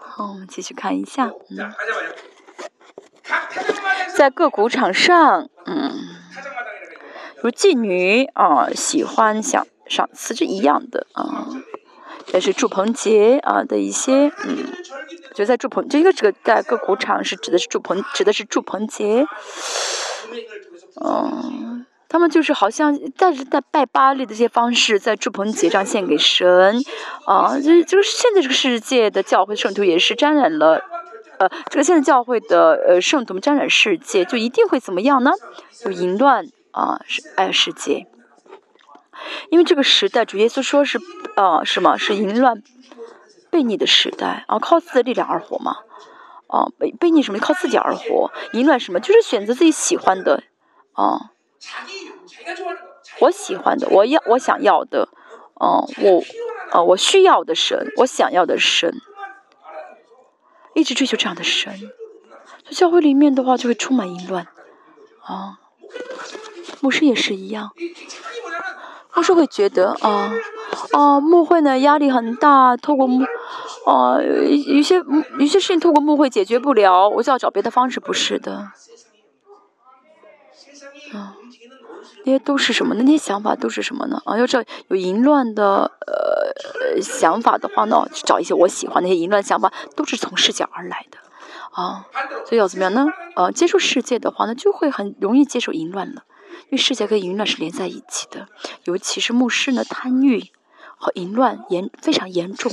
[0.00, 1.32] 好，我们继续看一下。
[1.50, 1.72] 嗯，
[4.16, 5.92] 在各谷场上，嗯，
[7.42, 11.46] 如妓女啊，喜欢想赏赐是一样的啊。
[12.32, 14.66] 也是祝棚节啊的一些，嗯，
[15.34, 19.26] 就在祝棚，这个这个在各谷场是指的是祝棚，指的是祝棚节，
[21.04, 26.80] 嗯，他们就是好像但是在拜巴利的这些方式，在祝棚节上献给神，
[27.26, 30.82] 啊，就就是现在这个世界的教会圣徒也是沾染了，
[31.38, 35.32] 呃，这个现在教会的呃圣徒们沾染世界，就一定会怎么样呢？
[35.84, 38.06] 有淫乱啊，是爱世界，
[39.50, 40.98] 因为这个时代主耶稣说是，
[41.36, 42.62] 呃，什么是淫乱
[43.50, 44.58] 悖逆的时代啊？
[44.58, 45.76] 靠自己的力量而活嘛，
[46.46, 47.38] 啊，悖悖逆什么？
[47.38, 49.00] 靠自己而活，淫乱什么？
[49.00, 50.42] 就是选择自己喜欢的，
[50.92, 51.30] 啊。
[53.20, 55.08] 我喜欢的，我要我想要的，
[55.54, 56.22] 哦，我，
[56.72, 58.94] 哦，我需要的神，我想要的神，
[60.74, 61.90] 一直追求这样的神。
[62.64, 64.46] 在教会里面的话，就会充满淫乱，
[65.22, 65.58] 啊，
[66.80, 67.72] 牧师也是一样，
[69.18, 70.32] 牧师会觉得啊，
[70.92, 73.24] 啊，牧会呢压力很大，透过牧，
[73.84, 75.02] 啊，有些
[75.40, 78.52] 有些事情透过牧会解决不了，我就要找别的方式，不是的，
[81.12, 81.34] 啊。
[82.24, 82.94] 那些都是什么？
[82.94, 84.22] 那些想法都是什么呢？
[84.24, 91.18] 啊，要知道有淫乱的呃想法的话呢，找一些我喜欢那些淫乱想法，都是从世界而来的，
[91.72, 92.06] 啊，
[92.46, 93.06] 所以要怎么样呢？
[93.34, 96.22] 呃，接触世界的话呢，就会很容易接受淫乱了，
[96.64, 98.48] 因为世界跟淫乱是连在一起的，
[98.84, 100.50] 尤其是牧师呢，贪欲
[100.96, 102.70] 和淫乱严非常严重，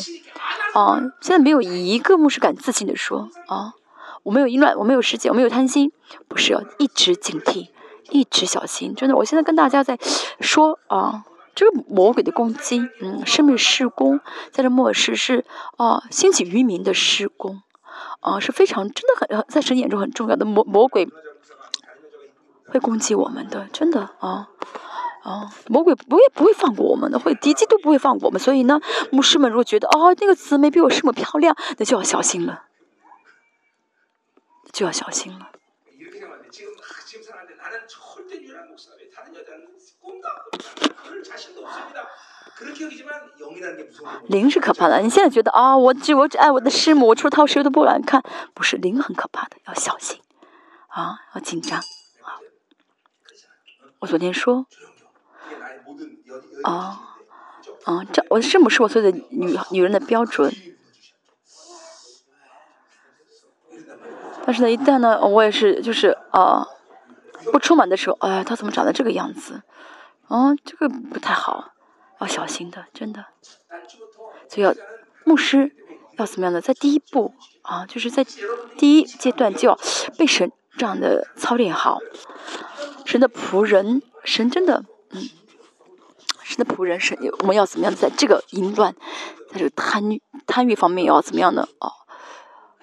[0.73, 3.73] 啊，现在没有一个牧师敢自信的说啊，
[4.23, 5.91] 我没有淫乱，我没有世界，我没有贪心，
[6.27, 7.69] 不是要一直警惕。
[8.11, 9.97] 一直小心，真的，我现在跟大家在
[10.39, 11.23] 说啊，
[11.55, 14.19] 这个魔鬼的攻击，嗯，生命施工，
[14.51, 15.43] 在这末世是
[15.77, 17.63] 啊，兴起于民的施工，
[18.19, 21.07] 啊，是非常真的很在神眼中很重要的魔魔鬼
[22.67, 24.49] 会攻击我们的，真的啊
[25.23, 28.79] 啊，魔鬼不会不会放过我们的，会敌机都不会放过我们，所以呢，
[29.11, 32.65] 牧师们如果觉得哦那个姊妹比我师母漂亮，那就要小心了，
[34.71, 35.49] 就要小心了。
[44.27, 48.23] 灵是可怕的，你现在觉得啊，我只我只爱我的师母，我除了他谁都不敢看，
[48.53, 50.19] 不是灵很可怕的，要小心
[50.87, 51.79] 啊，要紧张。
[54.05, 54.67] 我昨天说
[56.63, 57.17] 啊
[57.85, 60.53] 啊，这我的师母是我所有的女女人的标准，
[64.45, 66.67] 但是呢，一旦呢，我也是就是啊。
[67.51, 69.61] 不出门的时候，哎，他怎么长得这个样子？
[70.27, 71.73] 哦，这个不太好，
[72.19, 73.25] 要小心的，真的。
[74.49, 74.73] 所以要
[75.25, 75.75] 牧师
[76.17, 78.25] 要怎么样的，在第一步啊，就是在
[78.77, 79.77] 第一阶段就要
[80.17, 81.99] 被神这这样的操练好。
[83.05, 85.29] 神的仆人，神真的，嗯，
[86.43, 88.93] 神的仆人，神我们要怎么样，在这个淫乱，
[89.51, 91.91] 在这个贪欲贪欲方面要怎么样的哦，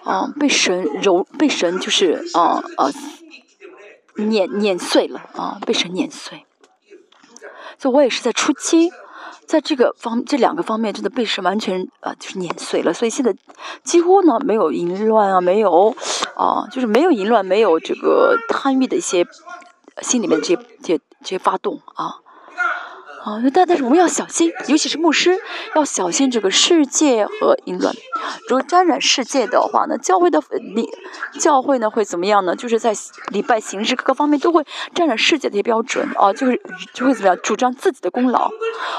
[0.04, 2.90] 哦，被神揉，被神就是啊啊。
[4.14, 6.44] 碾碾碎了啊，被神碾碎。
[7.78, 8.92] 所以我也是在初期，
[9.52, 12.94] 在这个方这两个方面真的被是完全啊就是碾碎了。
[12.94, 13.36] 所以现在
[13.84, 15.94] 几乎呢没有淫乱啊，没有
[16.34, 19.26] 啊，就是没有淫乱，没有这个贪欲的一些
[20.00, 22.16] 心里面这些这这些发动啊。
[23.24, 25.38] 啊，但但是我们要小心，尤其是牧师
[25.76, 27.94] 要小心这个世界和淫乱。
[28.48, 30.88] 如果沾染世界的话呢，教会的礼
[31.38, 32.56] 教会呢会怎么样呢？
[32.56, 32.92] 就是在
[33.28, 36.60] 礼拜形式各个方面都会沾染世界的一些标准啊，就是
[36.92, 38.50] 就会怎么样主张自己的功劳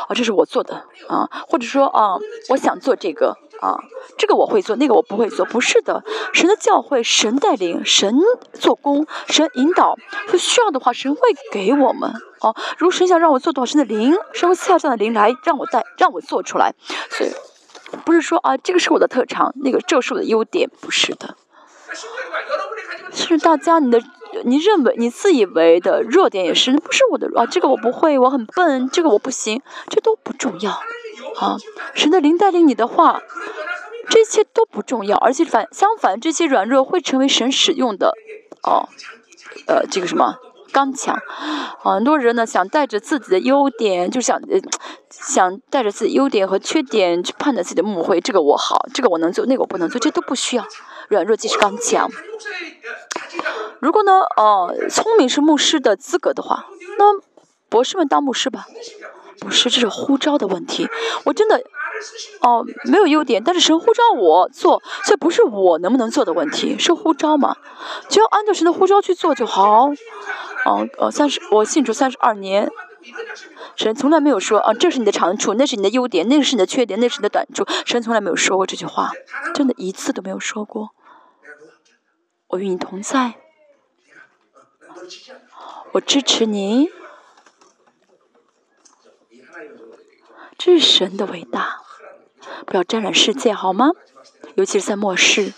[0.07, 0.75] 啊，这是我做的
[1.07, 2.17] 啊，或者说啊，
[2.49, 3.38] 我想做这个。
[3.63, 3.78] 啊，
[4.17, 6.04] 这个我会做，那个我不会做，不是的。
[6.34, 8.13] 神的教会，神带领，神
[8.52, 9.95] 做工，神引导，
[10.34, 12.12] 有需要的话，神会给我们。
[12.41, 16.73] 哦，如果神想让我做多少，神的灵，神会赐下这样的灵来让我带，让我做出来。
[17.10, 17.30] 所以，
[18.04, 21.38] 不是说啊，这个是我的特长，那个这是我的优点，不是的。
[23.13, 24.02] 是大家你的，
[24.43, 30.82] 你认为你自以为的弱点也是，不是我的啊，这个我不会，我很笨，这个我不行，这都不重要。
[31.38, 31.57] 啊，
[31.93, 33.21] 神的灵带领你的话，
[34.09, 38.13] 这些都不重要，而且反相反，这些软弱会成为神使用的
[38.63, 38.89] 哦，
[39.67, 40.38] 呃，这个什么
[40.71, 41.19] 刚强。
[41.79, 44.59] 很多人呢想带着自己的优点，就想呃
[45.09, 50.65] 想带着自己优点和缺点去判断自己的牧会，这个我好，这个我能做，那个我不能做，这都不需要。
[51.09, 52.09] 软弱即是刚强。
[53.80, 56.67] 如果呢，哦，聪明是牧师的资格的话，
[56.97, 57.05] 那
[57.67, 58.65] 博士们当牧师吧。
[59.39, 60.88] 不是，这是呼召的问题。
[61.25, 61.61] 我真的，
[62.41, 67.57] 哦，没有优点，但是神呼召我做，这不是我能不能做的问题，是呼召嘛？
[68.09, 69.89] 只要按照神的呼召去做就好。
[70.65, 72.71] 哦，呃，三十，我信主三十二年，
[73.75, 77.65] 神从来没有说啊，这是你的长处，那是你的优点，那个是你的缺点，那是你的短处。
[77.86, 79.11] 神从来没有说过这句话，
[79.53, 80.91] 真的一次都没有说过。
[82.47, 83.34] 我与你同在，
[85.93, 86.89] 我支持你。
[90.58, 91.82] 这是神的伟大。
[92.66, 93.91] 不要沾染世界，好吗？
[94.56, 95.54] 尤其是在末世，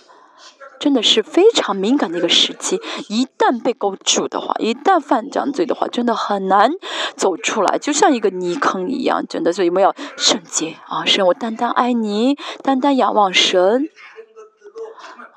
[0.79, 2.79] 真的是非常敏感的一个时期。
[3.09, 6.71] 一旦被勾住的话，一旦犯这样罪的话，真的很难
[7.15, 9.25] 走出来，就像一个泥坑一样。
[9.27, 11.03] 真的，所以我们要圣洁啊！
[11.05, 13.89] 神，我单单爱你，单单仰望神。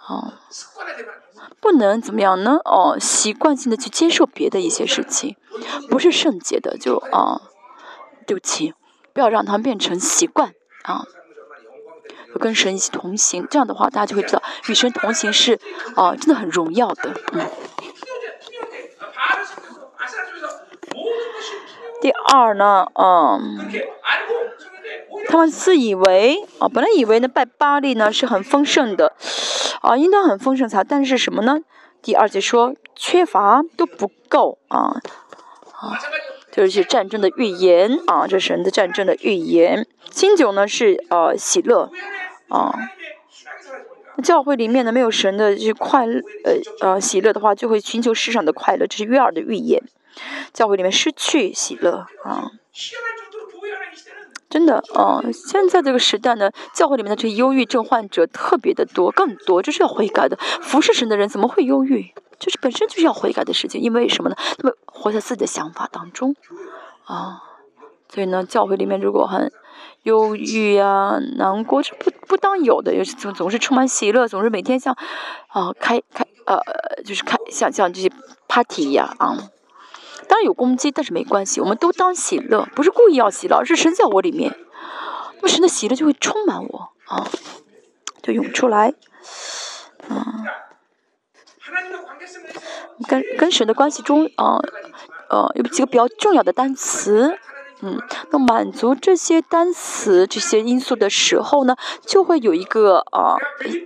[0.06, 0.32] 哦，
[1.60, 2.58] 不能怎么样呢？
[2.64, 5.36] 哦，习惯性的去接受别的一些事情，
[5.90, 7.42] 不是圣洁的，就啊，
[8.26, 8.74] 对不起，
[9.18, 10.54] 不要让它变成习惯
[10.84, 11.02] 啊。
[12.38, 15.58] 跟神一起同行，这样的话，大家就会知道与神同行是
[15.96, 17.12] 啊，真的很荣耀的。
[17.32, 17.44] 嗯。
[22.00, 23.68] 第二呢，嗯，
[25.28, 29.16] 他们自以为啊，本来以为呢拜巴利呢是很丰盛的，
[29.80, 31.58] 啊，应当很丰盛才，但是什么呢？
[32.00, 35.02] 第二节说缺乏都不够啊，
[35.72, 35.98] 啊，
[36.50, 39.86] 就是些战争的预言啊，这是神的战争的预言。
[40.10, 41.90] 新酒呢是呃喜乐。
[42.48, 42.72] 啊，
[44.24, 49.82] 教会里面呢没有神的这快乐，呃呃喜乐的话，就会寻求世上的快乐，这是约尔的预言。
[50.54, 52.50] 教会里面失去喜乐啊，
[54.48, 60.38] 真的啊，现在这个时代呢，教会里面的这忧郁症患者特别的多，更多，这是要悔改的。
[60.38, 62.14] 服侍神的人怎么会忧郁？
[62.38, 64.36] 就是本身就是要悔改的事情，因为什么呢？
[64.36, 66.34] 他们活在自己的想法当中
[67.04, 67.42] 啊，
[68.12, 69.50] 所以呢，教会里面如果很。
[70.04, 74.96] 忧郁呀，难过是不不当有的，是总总是充满喜乐，总是每天像，
[75.48, 76.58] 啊开开呃
[77.04, 78.10] 就是开像像这些
[78.46, 79.36] party 一样啊，
[80.26, 84.56] 当然有攻击，但是没关系，我们都当喜乐，不是故意要喜乐，而是神在我里面，
[85.36, 87.26] 那么神的喜乐就会充满我啊，
[88.22, 88.94] 就涌出来，
[90.08, 90.44] 啊，
[93.08, 94.58] 跟跟神的关系中啊，
[95.30, 97.38] 呃有几个比较重要的单词。
[97.80, 97.96] 嗯，
[98.32, 103.36] 那满足这些单词、这些因素的时候呢，就会有一个啊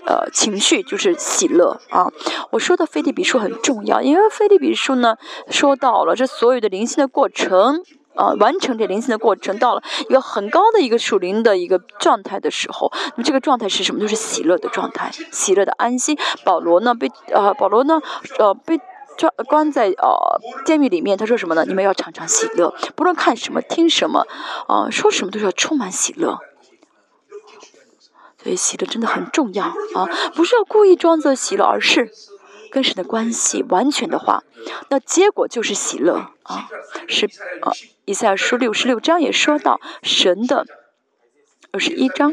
[0.06, 2.10] 呃情绪，就是喜乐啊。
[2.52, 5.16] 我说的菲利比书很重要，因为菲利比书呢
[5.50, 7.82] 说到了这所有的灵性的过程
[8.14, 14.00] 啊，完成这灵性的过程，到了一个很高的一个属灵的一个状态的时候，那么这个状态是什么？
[14.00, 16.18] 就是喜乐的状态，喜乐的安心。
[16.44, 18.00] 保罗呢被呃保罗呢
[18.38, 18.80] 呃被。
[19.18, 21.64] 关关在呃监狱里面，他说什么呢？
[21.66, 24.26] 你们要常常喜乐，不论看什么、听什么，
[24.66, 26.38] 啊，说什么都是要充满喜乐。
[28.42, 32.10] 所以喜乐真的很重要啊，不是要故意装作喜乐，而是
[32.72, 34.42] 跟神的关系完全的话，
[34.88, 36.68] 那结果就是喜乐啊。
[37.06, 37.26] 是
[37.60, 37.70] 啊，
[38.06, 40.66] 以赛亚书六十六章也说到神的
[41.70, 42.32] 二十一章，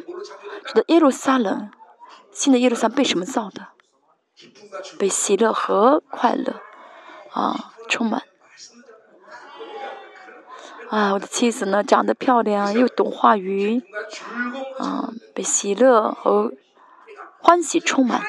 [0.65, 1.69] 说的耶路撒冷，
[2.31, 3.67] 新的耶路撒冷被什么造的？
[4.97, 6.61] 被喜乐和快乐。
[7.31, 8.23] 啊，充满！
[10.89, 13.83] 啊，我的妻子呢，长得漂亮，又懂话语，
[14.79, 16.51] 啊，被喜乐和
[17.39, 18.23] 欢喜充满。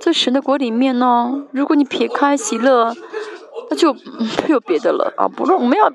[0.00, 2.94] 在神的国里面呢，如果你撇开喜乐，
[3.68, 5.26] 那就没有别的了啊！
[5.26, 5.90] 不论我们要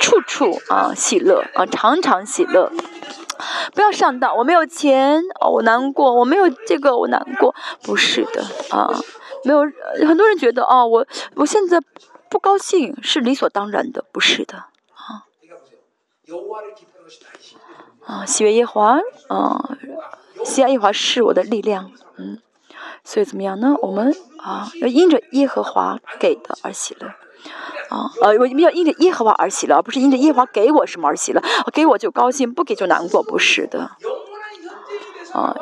[0.00, 2.70] 处处啊喜乐啊，常常喜乐，
[3.74, 4.36] 不要上当。
[4.36, 7.54] 我没有钱哦，我难过；我没有这个，我难过。
[7.82, 8.90] 不是的啊。
[9.44, 9.60] 没有，
[10.06, 11.06] 很多人觉得啊，我
[11.36, 11.80] 我现在
[12.28, 15.24] 不高兴是理所当然的，不是的啊。
[18.04, 19.78] 啊，喜悦耶华，啊，
[20.44, 22.38] 喜悦耶华是我的力量，嗯，
[23.04, 23.74] 所以怎么样呢？
[23.82, 27.06] 我们啊，要因着耶和华给的而喜乐，
[27.88, 33.90] 啊，呃，我们要因着耶和华而喜乐，而不是因着耶和华给我什么而喜乐，给我就高兴，不给就难过，不是的，
[35.32, 35.54] 啊。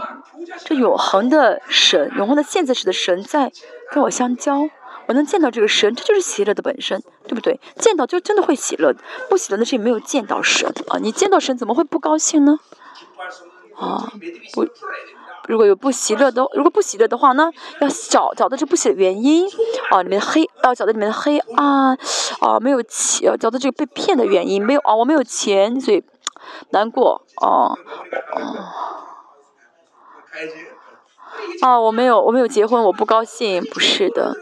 [0.64, 3.52] 这永恒的神，永恒的现在时的神在
[3.90, 4.68] 跟我相交，
[5.06, 7.60] 我能见到这个神，这就是喜乐的本身，对不对？
[7.76, 8.94] 见到就真的会喜乐，
[9.28, 10.98] 不喜乐那是没有见到神啊！
[10.98, 12.58] 你见到神怎么会不高兴呢？
[13.76, 14.10] 啊，
[14.54, 14.64] 不，
[15.48, 19.48] 如果有不喜乐的，如果不喜乐的话呢，要找找到这不喜的原因
[19.90, 21.98] 啊，里面的黑，要找到里面的黑暗
[22.40, 26.04] 啊，没有钱，找到这个被骗的原因，没有啊，我没有钱，所以
[26.70, 27.72] 难过啊，
[28.34, 28.74] 啊。
[31.62, 34.36] 啊，我没有，我没有结婚，我不高兴，不是的，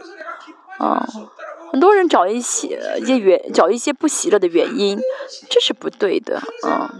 [0.77, 1.07] 啊，
[1.71, 4.99] 很多人找一些一些原，找一些不喜乐的原因，
[5.49, 6.93] 这是不对的，啊，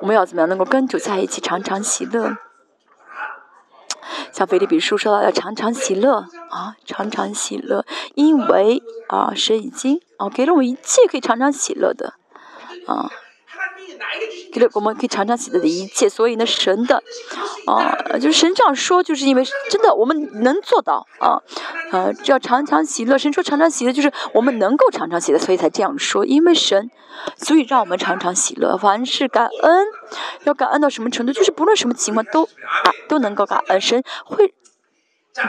[0.00, 2.36] 我们要怎么样能够跟主在一起，常常喜乐？
[4.32, 7.84] 像菲利比书说到要常常喜乐，啊，常常喜乐，
[8.14, 12.14] 因为啊，神已经啊给了我一切可以常常喜乐的，
[12.86, 13.10] 啊。
[14.52, 16.08] 给了我们可以常常喜乐的一切。
[16.08, 17.02] 所以呢，神的
[17.66, 21.42] 啊，就是神这样说，就是因为真的我们能做到啊，
[21.92, 23.18] 呃，要常常喜乐。
[23.18, 26.24] 神说常常喜乐，就是我们能够常常喜乐，所以才这样说。
[26.26, 26.90] 因为神，
[27.36, 28.76] 所以让我们常常喜乐。
[28.76, 29.86] 凡事感恩，
[30.44, 31.32] 要感恩到什么程度？
[31.32, 33.80] 就是不论什么情况都啊都能够感恩。
[33.80, 34.54] 神会。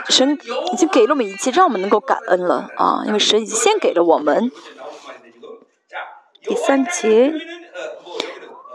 [0.08, 0.38] 神
[0.72, 3.02] 已经给了我们一切，让我们能够感恩了啊！
[3.08, 4.52] 因为神已经先给了我们。
[6.44, 7.34] 第三节，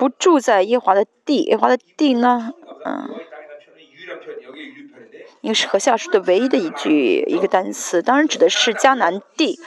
[0.05, 2.53] 不住在耶华的地，耶华的地呢？
[2.85, 3.09] 嗯，
[5.41, 9.59] 应该是和下书的唯一的一句一个单词，当然指的是迦南地，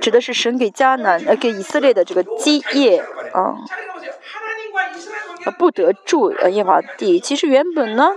[0.00, 2.98] 指的是神给迦南呃给以色列的这个基业
[3.32, 3.54] 啊。
[5.50, 8.10] 不得住呃耶华地，其实原本呢，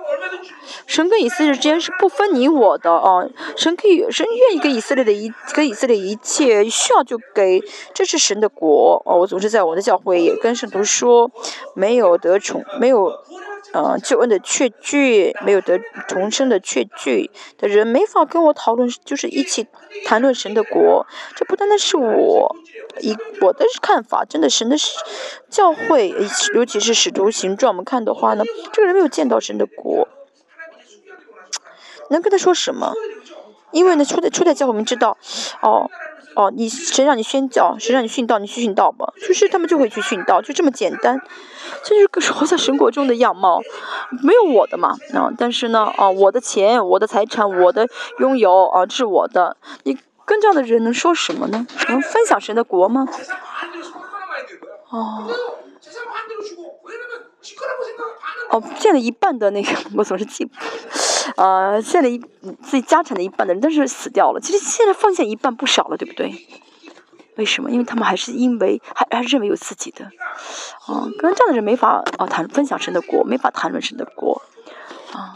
[0.86, 7.61] 神跟以色列之间是不分你我的啊，神可以神愿意给以色列的一给以色列一切需要就给，
[7.93, 9.19] 这是神的国哦。
[9.19, 11.32] 我总是在我的教会也跟圣徒说，
[11.73, 13.11] 没有得宠，没有。
[13.74, 19.68] 嗯，救恩的确据没有得重生的确据的人没法跟我讨论，就是一起
[20.05, 21.05] 谈论神的国。
[21.36, 22.55] 这不单单是我
[23.01, 24.78] 一我的看法，真的神的
[25.49, 26.13] 教会，
[26.53, 30.07] 尤其是使徒形状，我们看的话呢，这个人没有见到神的国，
[32.09, 32.93] 能跟他说什么？
[33.72, 35.18] 因为呢，初代初代教会我们知道，
[35.61, 35.89] 哦。
[36.36, 39.13] 哦，你谁让你宣教，谁让你殉道，你去殉道吧。
[39.25, 41.19] 就是他们就会去殉道，就这么简单。
[41.83, 43.61] 这就是活在神国中的样貌，
[44.21, 45.31] 没有我的嘛啊！
[45.38, 47.88] 但是呢，啊，我的钱，我的财产，我的
[48.19, 49.57] 拥有啊，这是我的。
[49.83, 51.65] 你跟这样的人能说什么呢？
[51.88, 53.07] 能分享神的国吗？
[54.89, 55.27] 哦。
[58.49, 60.53] 哦，献了一半的那个， 我总是记不，
[61.38, 62.17] 呃，献了一
[62.61, 64.39] 自己家产的一半的人，但是死掉了。
[64.39, 66.47] 其实现在奉献一半不少了，对不对？
[67.38, 67.69] 为什么？
[67.69, 70.05] 因为他们还是因为还还是认为有自己的，
[70.88, 74.41] 啊，跟这样的人没法啊谈分享神的国，没法谈论神的国，
[75.11, 75.36] 啊，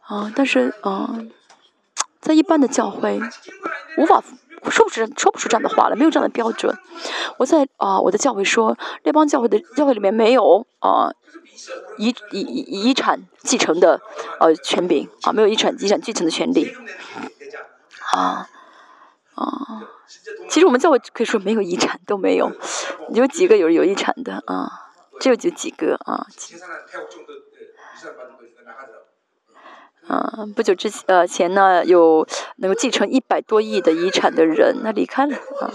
[0.00, 1.18] 啊，但是啊，
[2.20, 3.20] 在一般的教会
[3.98, 4.22] 无法。
[4.68, 6.76] 说不出说不出这样的话了，没有这样的标准。
[7.38, 11.12] 我在啊，我的教会说，列邦教会的教会里面没有啊
[11.98, 12.40] 遗遗
[12.88, 14.00] 遗产继承的
[14.40, 16.74] 呃权柄啊，没有遗产遗产继承的权利
[18.12, 18.48] 啊
[19.34, 19.88] 啊。
[20.48, 22.52] 其实我们教会可以说没有遗产都没有，
[23.12, 24.70] 有几个有有遗产的啊，
[25.20, 26.26] 只有就几个啊。
[30.08, 32.24] 嗯，不久之前呃前呢，有
[32.58, 35.66] 能够继承一百多亿的遗产的人，他离开了啊，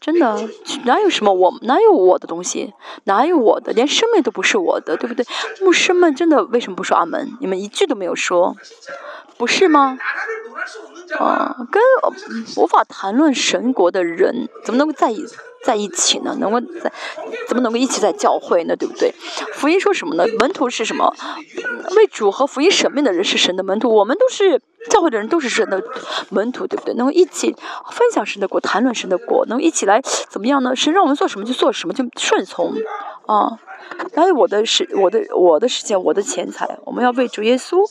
[0.00, 0.48] 真的
[0.84, 2.72] 哪有什么我哪有我的东西，
[3.04, 5.26] 哪有我的，连生命都不是我的，对不对？
[5.60, 7.36] 牧师们真的为什么不说阿门？
[7.40, 8.56] 你们一句都没有说，
[9.36, 9.98] 不是吗？
[11.18, 11.82] 啊，跟
[12.56, 15.22] 无法谈论神国的人，怎么能够在一
[15.64, 16.34] 在一起呢？
[16.38, 16.90] 能够在
[17.48, 18.76] 怎么能够一起在教会呢？
[18.76, 19.12] 对不对？
[19.52, 20.24] 福音说什么呢？
[20.38, 21.14] 门徒是什么？
[21.96, 25.82] 为主和福音舍命的人是神的门徒，我们都是教会的人，都是神的
[26.30, 26.94] 门徒，对不对？
[26.94, 27.54] 能够一起
[27.90, 30.74] 分享神的国，谈论神的国，能够一起来怎么样呢？
[30.74, 32.74] 神让我们做什么就做什么，就顺从
[33.26, 33.58] 啊！
[34.14, 37.84] 还有我的时，我的我的时间，我的钱财，我们要为主耶稣。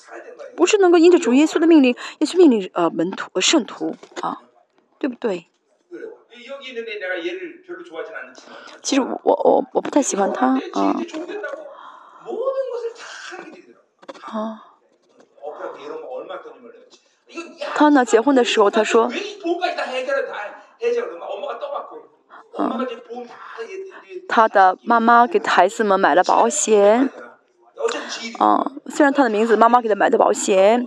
[0.56, 4.42] 不是能够因着主耶稣的命令，也去命令呃门徒、圣徒啊，
[4.98, 5.46] 对不对？
[8.82, 11.02] 其实我我我不太喜欢他啊。
[14.24, 14.64] 啊。
[17.76, 18.04] 他呢？
[18.06, 19.10] 结婚的时候他说。
[22.58, 22.88] 嗯。
[24.28, 27.10] 他的妈妈给孩子们买了保险。
[28.40, 30.86] 嗯，虽然他的名字妈妈给他买的保险，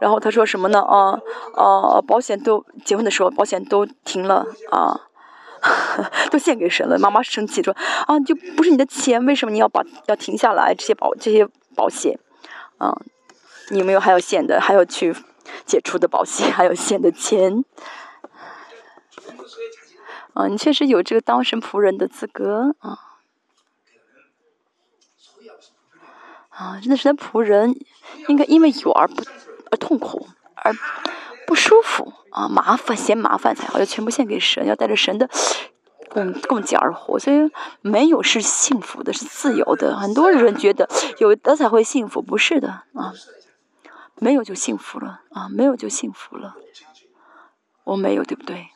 [0.00, 0.80] 然后他说什么呢？
[0.80, 1.20] 啊
[1.54, 5.08] 啊，保险都结婚的时候保险都停了啊，
[6.32, 6.98] 都献给神了。
[6.98, 7.72] 妈妈生气说
[8.06, 12.18] 啊，就不是你的钱，为什么你要把要停下来这些保这些保险？
[12.78, 12.92] 啊，
[13.70, 15.14] 你有没有还要献的，还要去
[15.64, 17.64] 解除的保险，还有献的钱？
[20.34, 22.98] 啊，你确实有这个当神仆人的资格啊。
[26.48, 27.74] 啊，真的是那仆人，
[28.28, 29.22] 应该因为有而不
[29.70, 30.72] 而痛苦，而
[31.46, 35.28] 不舒服啊，麻烦嫌麻烦才好，要全部献给神，要带着神的
[36.10, 37.18] 供供给而活。
[37.18, 39.96] 所以没有是幸福的，是自由的。
[39.96, 40.88] 很多人觉得
[41.18, 43.14] 有的才会幸福，不是的啊，
[44.22, 46.54] 没有就幸福了啊，没有就幸福了。
[47.84, 48.68] 我没有，对不对？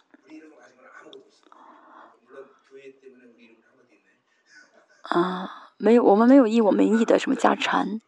[5.02, 5.62] 啊。
[5.78, 8.00] 没有，我们没有依我们义的什么家产，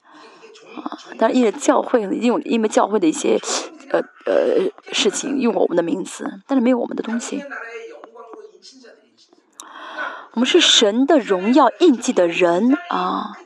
[0.83, 3.39] 啊，但是因为教会用因为教会的一些
[3.91, 7.45] 呃呃事情用我们的名字，但是没有我们的东西。
[10.33, 13.37] 我们是神的荣耀印记的人啊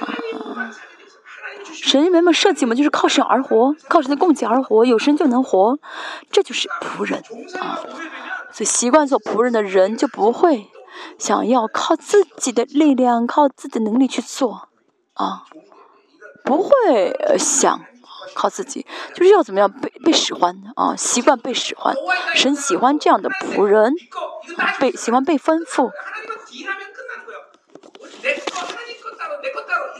[0.00, 0.72] 啊。
[1.82, 5.78] 神原本设计我们就是靠神而活，靠神的供给而活，有神就能活，
[6.30, 7.22] 这就是仆人
[7.60, 7.80] 啊。
[8.52, 10.68] 所以习惯做仆人的人就不会
[11.18, 14.68] 想要靠自己的力量、靠自己的能力去做
[15.14, 15.44] 啊，
[16.44, 16.70] 不会
[17.38, 17.80] 想
[18.34, 21.94] 靠自己，就是要怎么样被被使唤啊，习惯被使唤。
[22.34, 23.94] 神喜欢这样的仆人，
[24.78, 25.90] 被喜欢被吩咐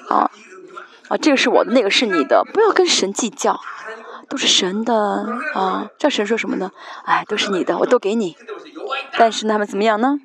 [0.08, 0.30] 啊。
[1.10, 3.60] 啊，这个是我的，那个是你的，不要跟神计较，
[4.28, 5.90] 都是神的啊。
[5.98, 6.70] 这神说什么呢？
[7.04, 8.36] 哎，都是你的，我都给你。
[9.18, 10.20] 但是他们怎么样呢？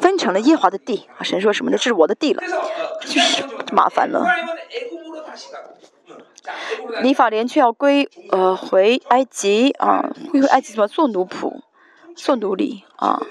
[0.00, 1.22] 分成了耶华的地啊。
[1.22, 1.76] 神说什么呢？
[1.76, 2.42] 这是我的地了，
[3.00, 4.26] 这就是麻烦了。
[7.02, 11.60] 李法莲却要归呃回埃及啊，归回埃及怎么做奴仆，
[12.16, 13.22] 做奴隶啊。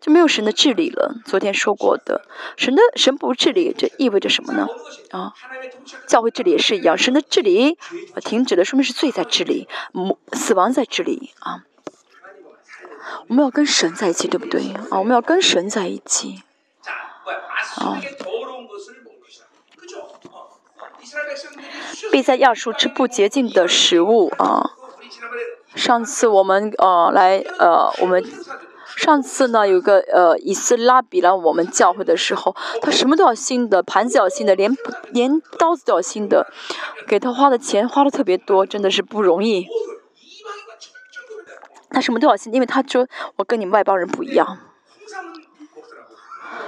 [0.00, 1.14] 就没有神的治理了。
[1.26, 2.22] 昨天说过的，
[2.56, 4.66] 神的神不治理，这意味着什么呢？
[5.10, 5.34] 啊，
[6.06, 7.76] 教会治理也是一样，神的治理
[8.24, 9.68] 停止了，说明是罪在治理，
[10.32, 11.64] 死亡在治理啊。
[13.28, 14.72] 我们要跟神在一起，对不对？
[14.90, 16.42] 啊，我们要跟神在一起。
[17.76, 18.00] 啊，
[22.10, 24.70] 必在亚述吃不洁净的食物啊。
[25.74, 28.24] 上次我们呃来呃我们。
[29.00, 34.76] 上次呢，有个呃，以斯拉比来我们教会的时候，他什么都要新的，盘子要新的，连
[35.10, 36.46] 连刀子都要新的，
[37.08, 39.66] 给他花的钱花的特别多，真的是不容易。
[41.88, 44.58] 他什么都要新，因为他说我跟你们外邦人不一样。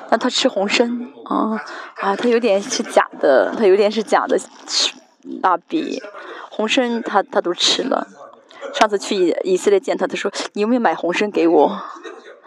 [0.09, 1.63] 那他吃红参啊
[1.97, 4.41] 啊，他有点是假的，他有点是假的
[5.43, 6.03] 蜡笔，
[6.51, 8.09] 红参他他都吃了。
[8.73, 11.79] 上次去以色列见他，他说你有没有买红参给我？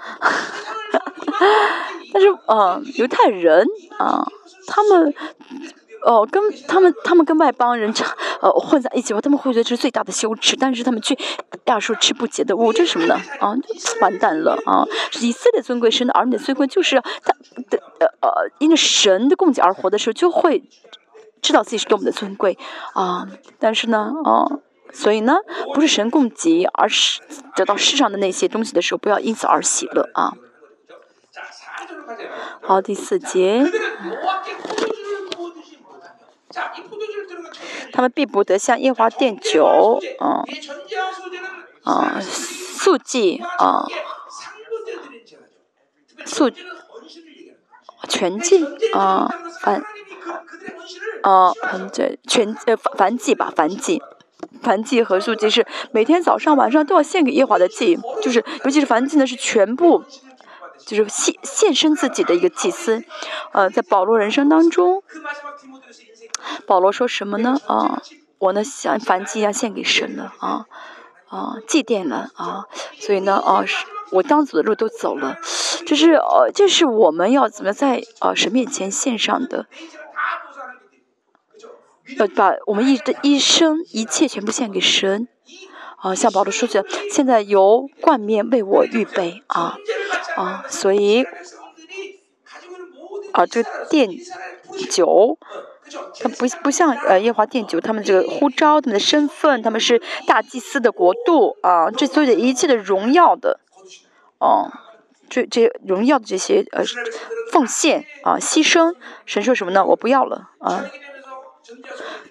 [2.13, 3.65] 但是，呃，犹太人
[3.97, 4.25] 啊，
[4.67, 5.13] 他们，
[6.05, 7.93] 哦，跟他们，他们跟外邦人
[8.41, 10.55] 呃，混在一起，他们会觉得这是最大的羞耻。
[10.55, 11.17] 但是他们去
[11.65, 13.15] 亚述吃不洁的物，这是什么呢？
[13.39, 13.53] 啊，
[14.01, 14.85] 完蛋了啊！
[15.21, 17.33] 以色列尊贵，神的儿女的尊贵，就是他
[17.69, 20.63] 的呃呃，因着神的供给而活的时候，就会
[21.41, 22.57] 知道自己是多么的尊贵
[22.93, 23.27] 啊。
[23.59, 24.59] 但是呢，啊。
[24.95, 25.35] 所以呢，
[25.73, 27.21] 不是神供给，而是
[27.53, 30.33] 得到世上的那些东西的时候，不要因此而喜乐啊。
[32.61, 33.65] 好，第四节，
[37.91, 40.45] 他们必不得向耶华奠酒，啊
[41.83, 43.85] 啊，素祭啊，
[46.25, 46.49] 素
[48.07, 49.27] 全祭啊，
[49.61, 49.83] 凡
[51.21, 54.01] 啊，反正全呃凡祭吧，凡祭。
[54.63, 60.03] 燔祭和素祭是每天早上晚上都要献给耶华的祭，就是尤其是燔祭呢是全部，
[60.85, 63.03] 就是献献身自己的一个祭司。
[63.51, 65.03] 呃，在保罗人生当中，
[66.65, 67.57] 保罗说什么呢？
[67.67, 68.01] 啊，
[68.39, 70.65] 我呢像燔祭一样献给神了啊
[71.29, 72.65] 啊，祭奠了啊，
[72.99, 73.63] 所以呢啊，
[74.11, 75.37] 我当走的路都走了，
[75.85, 79.67] 就是呃，这是我们要怎么在啊神面前献上的。
[82.17, 85.27] 要把我们一的一生一切全部献给神，
[85.97, 89.75] 啊，像保罗说的，现在由冠冕为我预备啊
[90.35, 91.25] 啊，所以
[93.31, 94.07] 啊，这个奠
[94.89, 95.37] 酒，
[96.19, 103.59] 他不不像呃耶华奠酒，他们这个呼召，他们的身份，他们是大祭司的国度啊，这所有的一切的荣耀的，
[104.37, 104.71] 哦，
[105.27, 106.83] 这这荣耀的这些呃
[107.51, 108.93] 奉献啊牺牲，
[109.25, 109.83] 神说什么呢？
[109.83, 110.85] 我不要了啊。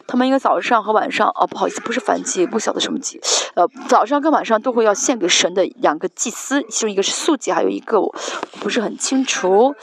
[0.07, 3.21] 他们应该早上和晚上哦，不好意思，不是反祭，不晓得什么祭，
[3.55, 8.15] 呃，早上跟晚上都会要献给神的两个祭司，其中一个是素祭，还有一个我
[8.61, 9.75] 不是很清楚，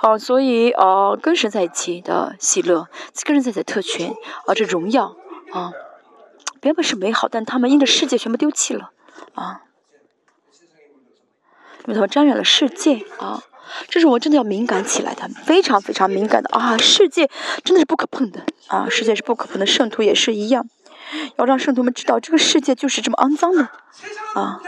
[0.00, 2.88] 哦，所以呃，跟神在一起的喜乐，
[3.24, 4.14] 跟神在一起的特权，
[4.46, 5.16] 啊，这荣耀
[5.52, 5.72] 啊，
[6.62, 8.90] 原本是美好，但他们因着世界全部丢弃了，
[9.34, 9.62] 啊，
[11.86, 13.42] 因为他们沾染了世界啊。
[13.88, 16.76] 这是我真的要敏感起来的，非常非常敏感的啊！
[16.78, 17.28] 世界
[17.64, 18.88] 真的是不可碰的啊！
[18.88, 20.66] 世界是不可碰的，圣徒也是一样，
[21.36, 23.68] 要让圣徒们知道，这个世界就是这么肮脏的
[24.34, 24.60] 啊！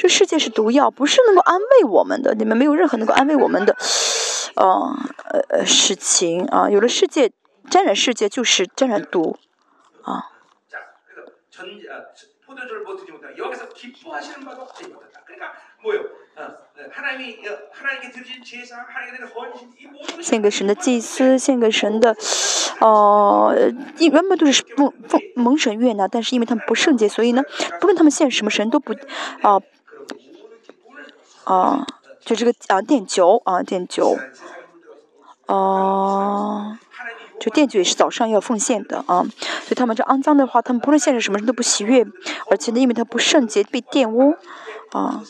[0.00, 3.76] 这世界是毒药，不是能够安慰我们的，你们没有任何能够安慰我们的，
[4.56, 4.96] 呃
[5.50, 6.68] 呃事情啊！
[6.68, 7.32] 有了世界
[7.70, 9.38] 沾染世界就是沾染毒
[10.02, 10.30] 啊！
[20.20, 22.16] 献给神的祭司，献给神的，
[22.80, 23.54] 哦，
[23.98, 27.42] 原本都是奉奉蒙神悦纳，但是因为他们不圣洁，所以呢，
[27.80, 28.94] 不论他们献什么神都不，
[29.42, 29.60] 啊
[31.44, 31.86] 啊，
[32.24, 34.16] 就这个啊奠酒啊奠酒，
[35.46, 36.78] 哦，
[37.40, 39.24] 就奠酒也是早上要奉献的啊，
[39.64, 42.06] 所以他们这肮脏的话，他们不论献上什么都不喜悦，
[42.50, 44.36] 而且呢，因为他不圣洁被玷污
[44.92, 45.22] 啊。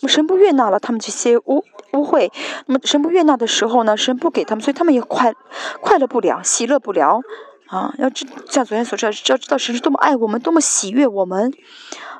[0.00, 2.30] 那么神不悦纳了他们这些污污秽，
[2.66, 5.34] 那么神不悦纳的时候呢，神不给他们，所以他们也快
[5.80, 7.22] 快乐不了，喜乐不了
[7.68, 7.94] 啊。
[7.98, 11.52] 要知像昨天所说，要知道神是多么爱我们，多么喜悦我们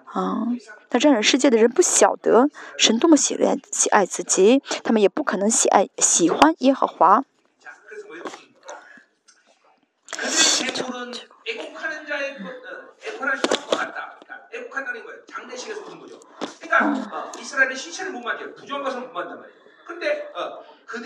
[0.05, 0.47] 啊。
[0.89, 2.49] 但这样世界的人不晓得
[2.79, 7.25] 神多么喜爱喜爱自己，他们也不可能喜爱喜欢耶和华。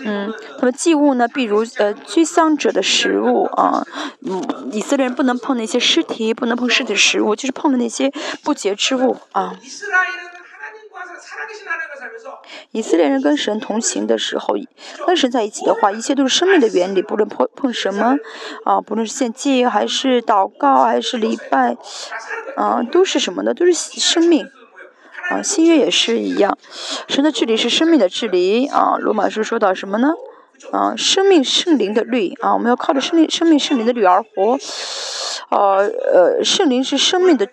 [0.05, 3.85] 嗯，他们祭物呢，比如呃，居丧者的食物啊，
[4.21, 8.11] 嗯，以色列人不能碰那些尸体，不能碰尸体食物，就是碰的那些
[8.43, 9.55] 不洁之物啊。
[12.71, 14.55] 以色列人跟神同行的时候，
[15.05, 18.15] 跟神在一起的话，一切都是生命的原理，不论碰碰什么
[18.65, 21.75] 啊，不论是献祭还是祷告还是礼拜
[22.55, 23.53] 啊，都是什么呢？
[23.53, 24.47] 都是生命。
[25.31, 26.57] 啊，新约也是一样，
[27.07, 28.97] 神的治理是生命的治理啊。
[28.99, 30.09] 罗马书说到什么呢？
[30.71, 34.59] 啊，生命圣灵的律啊，我们要靠着生命生命圣灵的律而活。
[35.49, 37.47] 呃呃，圣灵是生命的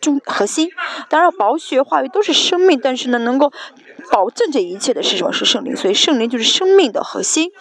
[0.00, 0.70] 中核心。
[1.08, 3.52] 当然，宝血话语都是生命，但是呢，能够
[4.10, 5.32] 保证这一切的是什么？
[5.32, 5.76] 是圣灵。
[5.76, 7.52] 所以圣灵就是生命的核心。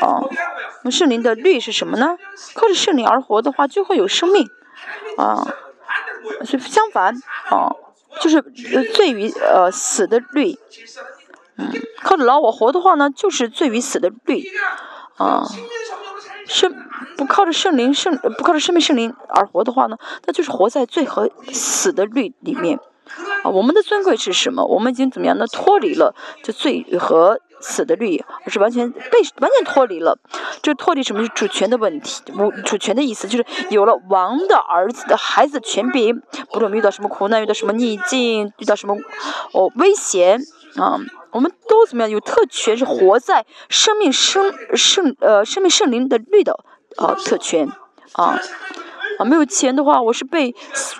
[0.00, 0.20] 啊，
[0.82, 2.18] 那圣灵的律是什么呢？
[2.54, 4.48] 靠着圣灵而活的话，就会有生命。
[5.16, 5.46] 啊，
[6.44, 7.14] 所以相反
[7.50, 7.72] 啊。
[8.20, 10.56] 就是呃罪与呃死的律，
[11.56, 11.70] 嗯，
[12.02, 14.42] 靠着老我活的话呢，就是罪与死的律，
[15.16, 15.44] 啊，
[16.46, 16.74] 生
[17.16, 19.96] 不靠着圣灵圣不靠着生命圣灵而活的话呢，
[20.26, 22.78] 那就是活在罪和死的律里面，
[23.42, 24.64] 啊，我们的尊贵是什么？
[24.64, 25.46] 我们已经怎么样呢？
[25.46, 27.40] 脱离了这罪和。
[27.64, 29.00] 死的律，而是完全被
[29.40, 30.18] 完全脱离了，
[30.60, 32.22] 这脱离什么是主权的问题？
[32.38, 36.20] 无主权的意思就是有了王的儿子的孩子权柄，
[36.52, 38.94] 不论遇到什么苦难，遇到什么逆境，遇到什么
[39.52, 40.38] 哦危险
[40.76, 40.98] 啊，
[41.32, 42.76] 我们都怎么样有特权？
[42.76, 46.52] 是活在生命圣圣呃生命圣灵的律的
[46.96, 47.68] 啊特权
[48.12, 48.38] 啊
[49.18, 50.54] 啊没有钱的话，我是被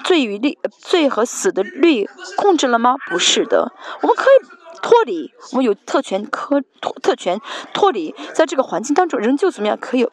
[0.04, 2.94] 罪与律罪和死的律控制了吗？
[3.10, 4.63] 不是的，我们可以。
[4.84, 7.40] 脱离，我们有特权，科脱特权
[7.72, 9.78] 脱离，在这个环境当中，仍旧怎么样？
[9.80, 10.06] 可以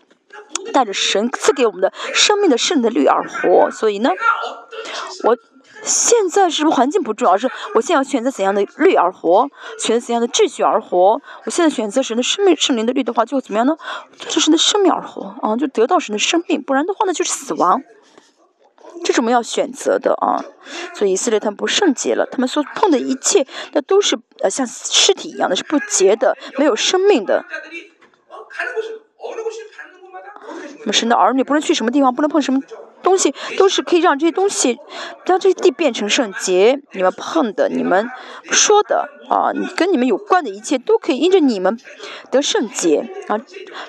[0.72, 3.70] 带着神赐给我们的生命的圣的律而活。
[3.70, 4.10] 所以呢，
[5.26, 5.38] 我
[5.84, 7.36] 现在是不是环境不重要？
[7.36, 11.22] 是我现在要选择怎样的律而活，选择怎样的秩序而活？
[11.44, 13.76] 我现在选择神的生命圣灵的律的话，就怎么样呢？
[14.30, 17.84] 就神的生命而活啊，就得到神的生命，不然的话呢，就是死亡。
[19.04, 20.44] 这是我们要选择的啊，
[20.94, 27.44] 所以以色列他们不圣洁了，他们所碰的一切，那都是呃像尸体一样的，是不洁的，没有生命的。
[30.80, 32.60] 我们神的儿女不能去什么地方，不能碰什么
[33.04, 34.78] 东西，都是可以让这些东西，
[35.26, 36.82] 让这些地变成圣洁。
[36.92, 38.10] 你们碰的，你们
[38.44, 41.80] 说的啊，跟你们有关的一切，都可以因着你们
[42.32, 43.40] 得圣洁啊，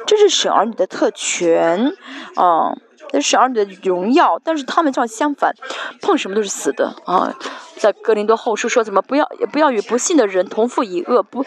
[0.07, 1.93] 这是神儿女的特权
[2.37, 2.77] 啊。
[3.13, 5.55] 那是儿女的荣耀，但是他们正好相反，
[6.01, 7.35] 碰什么都是死的啊！
[7.79, 11.45] 在格林多后书说，怎么不要也不要与不信的人同父异恶，不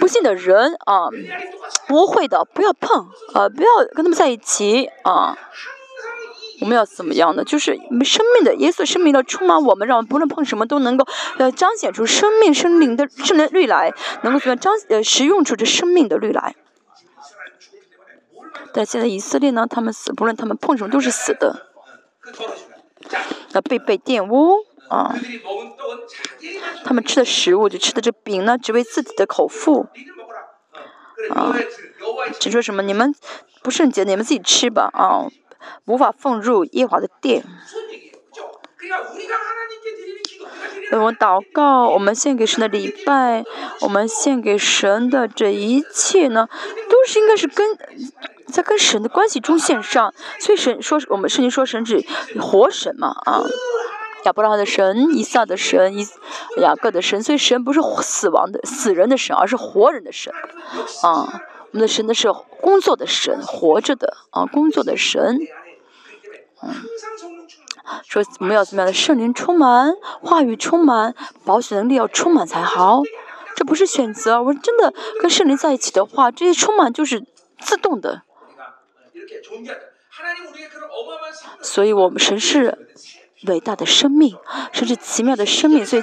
[0.00, 1.08] 不信的人啊，
[1.86, 5.36] 不会的，不要碰啊，不要跟他们在一起啊！
[6.60, 7.42] 我们要怎么样呢？
[7.42, 7.74] 就是
[8.04, 11.06] 生命的耶稣生命的充满我们，让我们不论碰什么都能够
[11.38, 16.54] 呃彰显出生命生灵的圣的律来，能够怎么彰呃使用出这生命的律来。
[18.72, 21.66] 但现在以色列呢，他们死，不论他们碰什么都是死的，
[23.52, 24.56] 那被被玷污
[24.88, 25.14] 啊，
[26.84, 29.86] 他们吃的食物就吃的这饼呢，只为自己的口腹
[31.34, 31.54] 啊，
[32.38, 33.14] 只说什么你们
[33.62, 35.26] 不圣洁，你们自己吃吧啊，
[35.86, 37.44] 无法奉入耶华的殿。
[40.92, 43.44] 我们祷告，我们献给神的礼拜，
[43.80, 46.48] 我们献给神的这一切呢，
[46.88, 47.78] 都是应该是跟
[48.46, 50.12] 在跟神的关系中献上。
[50.40, 52.04] 所以神说，我们圣经说神是
[52.40, 53.42] 活神嘛啊，
[54.24, 56.06] 亚伯拉罕的神，以撒的神，以
[56.60, 57.22] 雅各的神。
[57.22, 60.32] 所以神不是死亡的死人的神，而是活人的神
[61.02, 61.40] 啊。
[61.72, 65.38] 我们的神呢是工作的神，活着的啊，工作的神，
[66.62, 66.74] 嗯。
[68.06, 71.14] 说我们要怎么样的圣灵充满，话语充满，
[71.44, 73.02] 保险能力要充满才好。
[73.56, 77.24] 这不是选择，我真的，跟圣灵在一起的话，这些充满就是
[77.58, 78.22] 自动的。
[81.60, 82.78] 所以我们神是
[83.46, 84.34] 伟大的生命，
[84.72, 85.84] 甚至奇妙的生命。
[85.84, 86.02] 所以，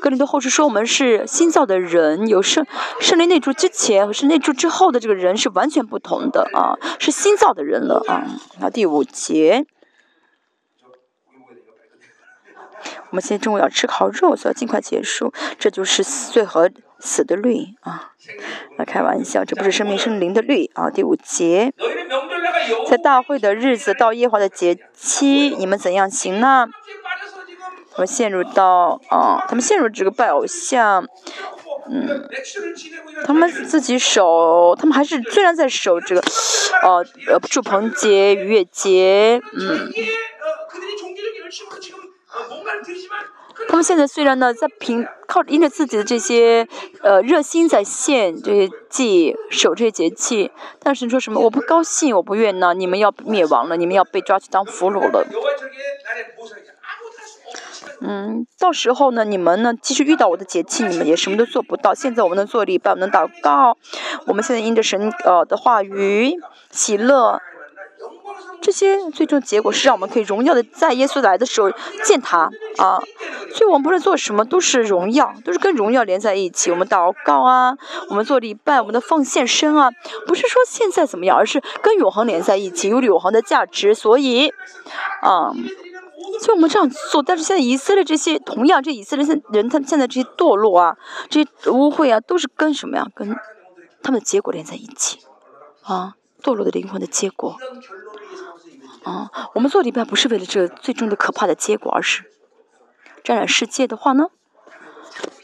[0.00, 2.66] 格林多后书说我们是新造的人，有圣
[3.00, 8.26] 圣灵内住之前和圣内住之后的这个人是完全不同的啊，是新造的人了啊。
[8.60, 9.66] 那第五节。
[13.10, 15.32] 我们现在中午要吃烤肉，所以要尽快结束。
[15.58, 18.12] 这就是罪和死的律啊！
[18.76, 20.90] 来开玩笑，这不是生命生灵的律啊！
[20.90, 21.72] 第五节，
[22.88, 26.66] 在大会的日子到耶华的节期，你们怎样行呢？
[27.92, 31.04] 他们陷入到啊，他们陷入这个拜偶像，
[31.88, 32.28] 嗯，
[33.24, 36.20] 他们自己守，他们还是虽然在守这个，
[36.82, 39.90] 哦呃，祝棚节、逾越节，嗯。
[43.68, 46.68] 他们现在虽然呢，在凭靠因着自己的这些
[47.02, 55.26] 呃热心在献这些祭守这些节气，但是说什么我不高兴，我不愿呢，你们要灭亡了，你们要被抓去当俘虏了。
[58.00, 61.92] 嗯，到时候呢，你们呢，即使遇到我的节气，你们也什么都做不到。
[61.92, 63.76] 现在我们能做礼拜，我能祷告，
[64.26, 66.34] 我们现在因着神呃的话语
[66.70, 67.40] 喜乐。
[68.60, 71.70] 这些最终结果是让我们可以荣耀的在耶稣来的时候
[72.04, 72.98] 见他啊，
[73.54, 76.70] 所以我们不论做什么都是荣耀，都是跟荣耀连在一起。
[76.70, 77.76] 我们祷告啊，
[78.10, 79.90] 我们做礼拜，我们的奉献身啊，
[80.26, 83.94] 不是说现在怎么样，而是跟永恒连在一起，有永恒的价值。
[83.94, 84.48] 所以，
[85.22, 85.52] 啊，
[86.40, 87.22] 所以我们这样做。
[87.22, 90.96] 但是现在以色列这些同样，这以色列现人他现在这些堕落啊，
[91.30, 93.06] 这些污秽啊，都是跟什么呀？
[93.14, 93.34] 跟
[94.02, 95.18] 他们的结果连在一起
[95.82, 97.56] 啊，堕落的灵魂的结果。
[99.04, 102.24] 啊，我们做礼拜不是为了这最终的可怕的结果，而是
[103.24, 104.30] 沾染世界的话呢，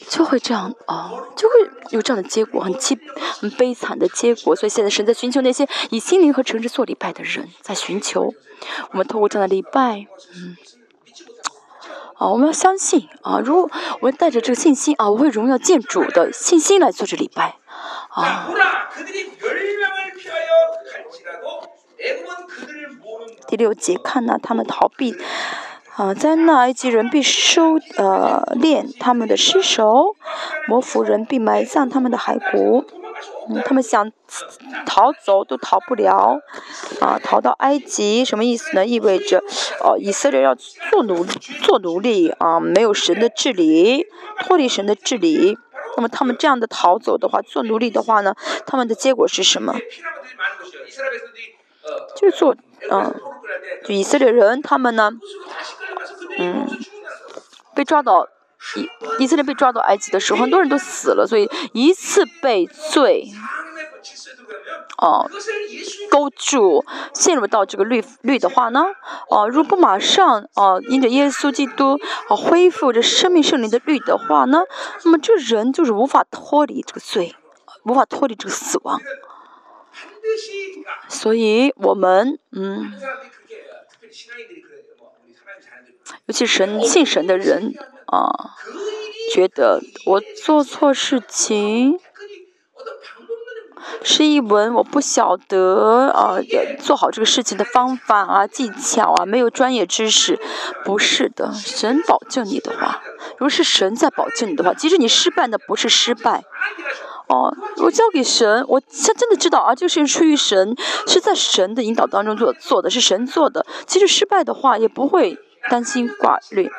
[0.09, 1.55] 就会这样啊，就会
[1.91, 2.99] 有这样的结果，很凄、
[3.41, 4.55] 很悲惨的结果。
[4.55, 8.35] 所以现在神在寻求那些以心灵和诚实做礼拜的人，在寻求
[8.91, 10.57] 我们透过这样的礼拜，嗯，
[12.17, 17.57] 啊，我们要相信啊，如果我们带着这个信心啊，我会荣耀建主的信心来做这礼拜
[18.11, 18.49] 啊。
[23.47, 25.15] 第六节看呢，他们逃避
[25.97, 30.17] 啊，在那埃及人必收呃炼他们的尸首，
[30.69, 32.85] 摩弗人必埋葬他们的骸骨。
[33.49, 34.11] 嗯，他们想
[34.85, 36.41] 逃走都逃不了
[37.01, 38.85] 啊，逃到埃及什么意思呢？
[38.85, 39.39] 意味着
[39.81, 44.07] 哦，以色列要做奴做奴隶啊，没有神的治理，
[44.41, 45.57] 脱离神的治理。
[45.97, 48.35] 那么他们这样的逃走的话，做奴隶的话呢，
[48.67, 49.77] 他们的结果是什么？
[52.17, 52.57] 就是做，
[52.91, 53.15] 嗯，
[53.85, 55.11] 就以色列人他们呢，
[56.39, 56.67] 嗯，
[57.75, 58.29] 被抓到
[58.77, 58.89] 以
[59.19, 63.27] 以色列被抓到埃及的时候，很多人都死了，所以一次被罪，
[64.97, 65.29] 哦，
[66.11, 68.87] 勾住陷入到这个律律的话呢，
[69.29, 71.99] 哦，如果不马上哦，因着耶稣基督
[72.29, 74.63] 哦恢复这生命圣灵的律的话呢，
[75.05, 77.35] 那么这人就是无法脱离这个罪，
[77.85, 78.99] 无法脱离这个死亡。
[81.09, 82.93] 所以，我们嗯，
[86.27, 87.75] 尤其神信神的人
[88.07, 88.31] 啊，
[89.33, 91.99] 觉得我做错事情，
[94.03, 96.39] 是一文我不晓得啊，
[96.79, 100.39] 做好这个事情的方法啊、技巧啊，没有专业知识，
[100.85, 101.53] 不是的。
[101.53, 103.03] 神保证你的话，
[103.33, 106.45] 如果是神在保证你的话，即使你失败，那不是失败。
[107.29, 113.64] 哦，我交给神，我他真的知道啊，这个事出于神，是在神的引导当中做做的，是神做的。
[113.87, 115.39] 即使失败的话，也不会
[115.70, 116.70] 担心挂虑。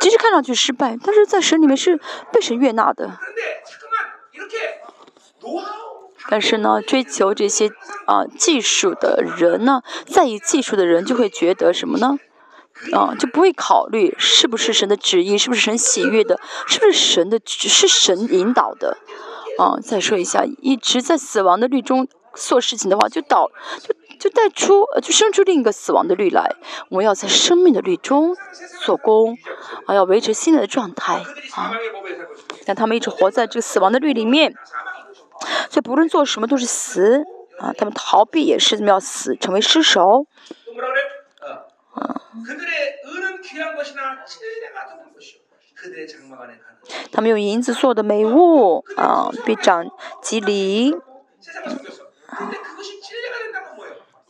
[0.00, 2.00] 即使看上去失败，但是在神里面是
[2.32, 3.18] 被神悦纳的。
[6.28, 7.70] 但是呢，追求这些
[8.06, 12.18] 啊技术的人呢，在意技术的人就会觉得什么呢？
[12.92, 18.98] 啊，就不会考虑是不是神的旨意，是不是神喜悦的，是不是神的是神引导的。
[19.58, 23.50] 啊，再说一下，一直在死亡的律中做事情的话，就导
[23.80, 26.54] 就就带出就生出另一个死亡的律来。
[26.90, 28.36] 我们要在生命的律中
[28.82, 29.38] 做工，
[29.86, 31.72] 啊，要维持现在的状态啊。
[32.66, 34.54] 但他们一直活在这个死亡的律里面，
[35.70, 37.24] 所以不论做什么都是死
[37.58, 37.72] 啊。
[37.72, 40.26] 他们逃避也是要死，成为尸首。
[41.94, 42.20] 啊。
[47.12, 49.86] 他们用银子做的美物啊，必长
[50.22, 50.96] 吉利。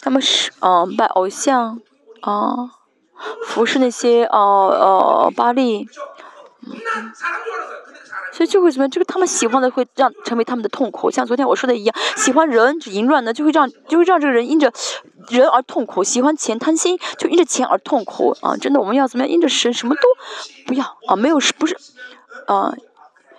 [0.01, 1.81] 他们是啊拜偶像
[2.21, 2.71] 啊，
[3.47, 5.89] 服侍那些哦哦巴利。
[8.33, 8.91] 所以就会怎么样？
[8.91, 14.71] 这个他们喜欢的会让成为他们的痛苦，像昨天我说的一样，喜欢人淫乱的就会让就会让这个人因着
[15.29, 18.55] 人而痛苦，喜欢钱贪心就因着钱而痛苦啊！
[18.59, 19.33] 真的，我们要怎么样？
[19.33, 20.03] 因着神什么都
[20.67, 21.79] 不要啊，没有是不是
[22.47, 22.75] 啊，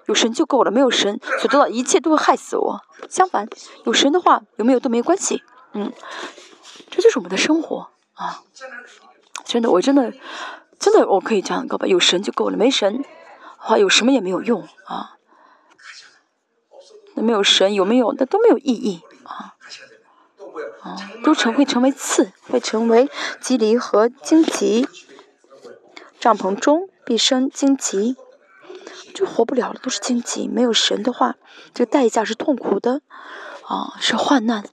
[0.05, 2.82] 有神就够了，没有神所得到一切都会害死我。
[3.10, 3.47] 相反，
[3.86, 5.43] 有神的话有没有都没关系，
[5.74, 5.91] 嗯，
[6.89, 8.43] 这就是我们的生活啊！
[9.45, 10.14] 真的，我真的
[10.80, 13.03] 真的我可以这样告白：有神就够了，没神。
[13.60, 15.18] 话有什么也没有用啊！
[17.16, 18.14] 那没有神有没有？
[18.18, 19.55] 那都没有意义啊！
[20.82, 23.10] 啊，都成会成为刺，会成为
[23.41, 24.88] 棘藜和荆棘。
[26.20, 28.16] 帐篷中必生荆棘，
[29.18, 30.47] 就活不了了，都是荆棘。
[30.47, 31.38] 没有神的话，
[31.74, 33.01] 这个代价是痛苦的
[33.63, 34.63] 啊，是患难。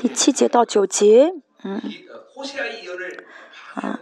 [0.00, 1.82] 第七节到九节，嗯，
[3.74, 4.00] 啊。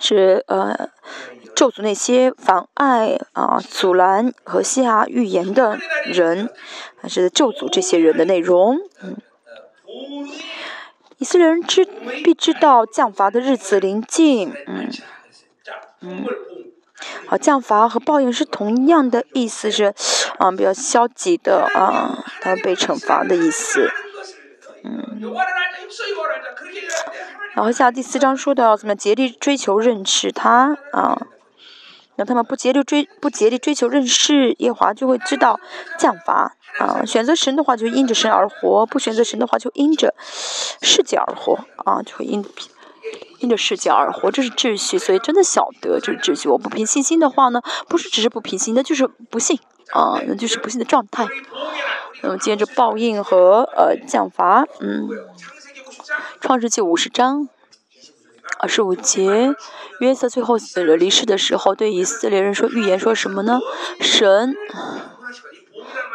[0.00, 0.90] 是呃，
[1.54, 6.50] 咒诅那些妨碍啊、阻拦和下预言的人，
[6.96, 8.76] 还是咒诅这些人的内容。
[9.00, 9.16] 嗯，
[11.18, 11.84] 以色列人知
[12.24, 14.52] 必知道降罚的日子临近。
[14.66, 14.90] 嗯
[16.00, 16.24] 嗯，
[17.26, 19.94] 好，降罚和报应是同样的意思，是
[20.38, 23.90] 啊比较消极的啊，他们被惩罚的意思。
[24.84, 25.32] 嗯。
[27.54, 31.22] 然后下第四章说到怎么竭力追求认识他啊，
[32.16, 35.58] 那他们不竭力追不竭力追求认识耶华，就会知道
[35.98, 37.04] 降罚啊。
[37.04, 40.14] 选择神的话就因着神而活，不选择神的话就因着
[40.80, 42.44] 世界而活啊，就会因
[43.40, 44.98] 因着世界而活，这是秩序。
[44.98, 46.48] 所以真的晓得这是秩序。
[46.48, 49.58] 我不凭信心的话呢，不是只是不凭信，那就是不信
[49.92, 51.26] 啊，那就是不信的状态。
[52.22, 55.08] 那么，接着报应和呃降罚，嗯。
[56.40, 57.48] 创世纪五十章
[58.60, 59.54] 二十五节，
[60.00, 63.58] 约瑟最后死了离世的时候，对以色列人说预言说什么呢？
[64.00, 64.54] 神，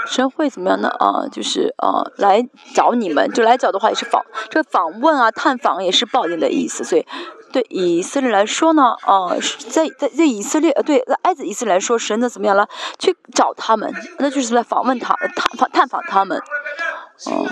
[0.07, 0.89] 神会怎么样呢？
[0.99, 6.83] 啊，就是啊，来找你们，就来找的话也是访，这个访问啊，探访也是报应的意思。
[6.83, 7.05] 所以
[7.51, 9.35] 对以色列来说呢，啊，
[9.69, 12.67] 在在在以色列，对在埃及以色列来说，神呢怎么样了？
[12.97, 16.37] 去找他们，那就是来访问他，探访探访他们，
[17.27, 17.47] 哦。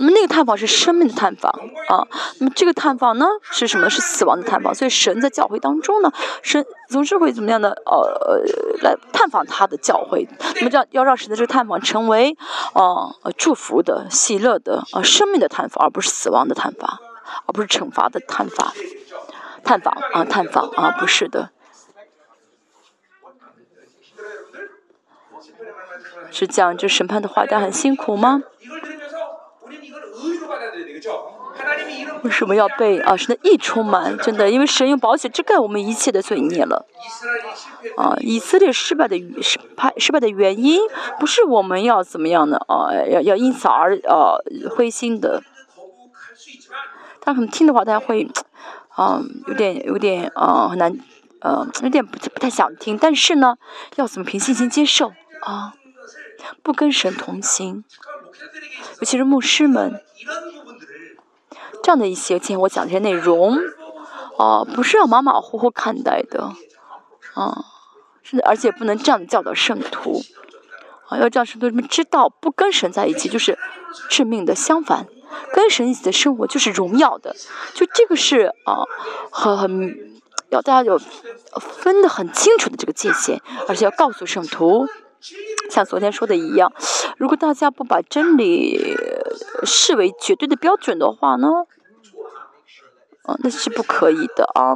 [0.00, 1.52] 那么那个探访是生命的探访
[1.88, 3.90] 啊，那么这个探访呢是什么？
[3.90, 4.74] 是死亡的探访。
[4.74, 6.10] 所以神在教会当中呢，
[6.42, 7.68] 神总是会怎么样的？
[7.84, 8.42] 呃，
[8.82, 10.26] 来探访他的教会。
[10.56, 12.34] 那么这样要让神的这个探访成为
[12.72, 16.98] 呃祝福的、喜乐的啊生命的探访，而不是死亡的探访，
[17.46, 18.72] 而不是惩罚的探访。
[19.62, 21.50] 探访啊，探访啊，不是的。
[26.30, 28.42] 是讲这审判的话，但很辛苦吗？
[32.22, 34.16] 为什么要被啊神的意充满？
[34.18, 36.86] 真的，因为神用宝血遮盖我们一切的罪孽了。
[37.96, 40.80] 啊，以色列失败的失败失败的原因，
[41.18, 45.42] 不是我们要怎么样的啊，要要因此而呃灰心的。
[47.20, 48.30] 他可能听的话，大家会
[48.90, 50.96] 啊有点有点啊很难
[51.40, 52.96] 呃有点不不太想听。
[52.96, 53.56] 但是呢，
[53.96, 55.74] 要怎么凭信心接受啊？
[56.62, 57.84] 不跟神同行，
[59.00, 60.00] 尤其是牧师们。
[61.82, 63.58] 这样的一些今天我讲这些内容，
[64.38, 66.52] 啊，不是要马马虎虎看待的，
[67.34, 67.64] 啊，
[68.22, 70.22] 是而且不能这样教导圣徒，
[71.08, 73.58] 啊，要让圣徒们知道，不跟神在一起就是
[74.08, 75.06] 致命的，相反，
[75.52, 77.34] 跟神一起的生活就是荣耀的，
[77.74, 78.84] 就这个是啊，
[79.30, 80.20] 很很
[80.50, 81.00] 要大家有
[81.58, 84.86] 分得很清楚的这个界限，而且要告诉圣徒。
[85.68, 86.72] 像昨天说的一样，
[87.20, 88.96] 如果大家不把真理
[89.62, 91.48] 视为绝对的标准的话呢，
[93.24, 94.72] 啊，那是不可以的啊，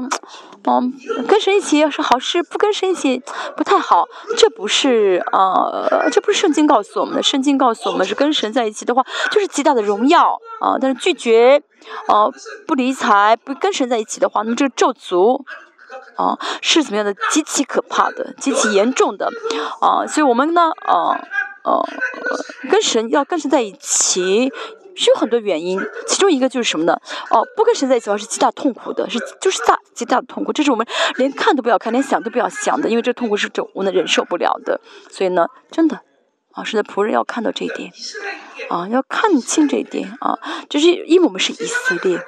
[0.65, 0.93] 嗯，
[1.27, 3.23] 跟神一起是好事，不跟神一起
[3.57, 4.05] 不太好，
[4.37, 11.63] 这不是啊，这不是圣经告诉我们的，圣经告诉我们是跟神在一起的话，就是极大的荣耀啊，但是拒绝，
[12.09, 12.29] 啊，
[12.67, 15.43] 不理睬，不跟神在一起的话，那么这个咒诅。
[16.17, 17.15] 啊，是怎么样的？
[17.31, 19.31] 极其可怕的，极其严重的，
[19.81, 21.15] 啊，所以我们呢，啊，
[22.71, 24.53] 跟神要跟神在一起，
[24.95, 26.97] 是有很多原因，其中一个就是什么呢？
[27.31, 30.87] 哦，不跟神在一起的话是极大痛苦的，是就是大极大的痛苦，这是我们
[31.17, 36.01] 连看都不要看，连想都不要想的，因为这痛苦是这我们忍受不了的，所以呢，真的，
[36.53, 37.91] 啊，是的仆人要看到这一点，
[38.71, 40.39] 啊，要看清这一点，啊，
[40.69, 42.21] 就是因为我们是以色列。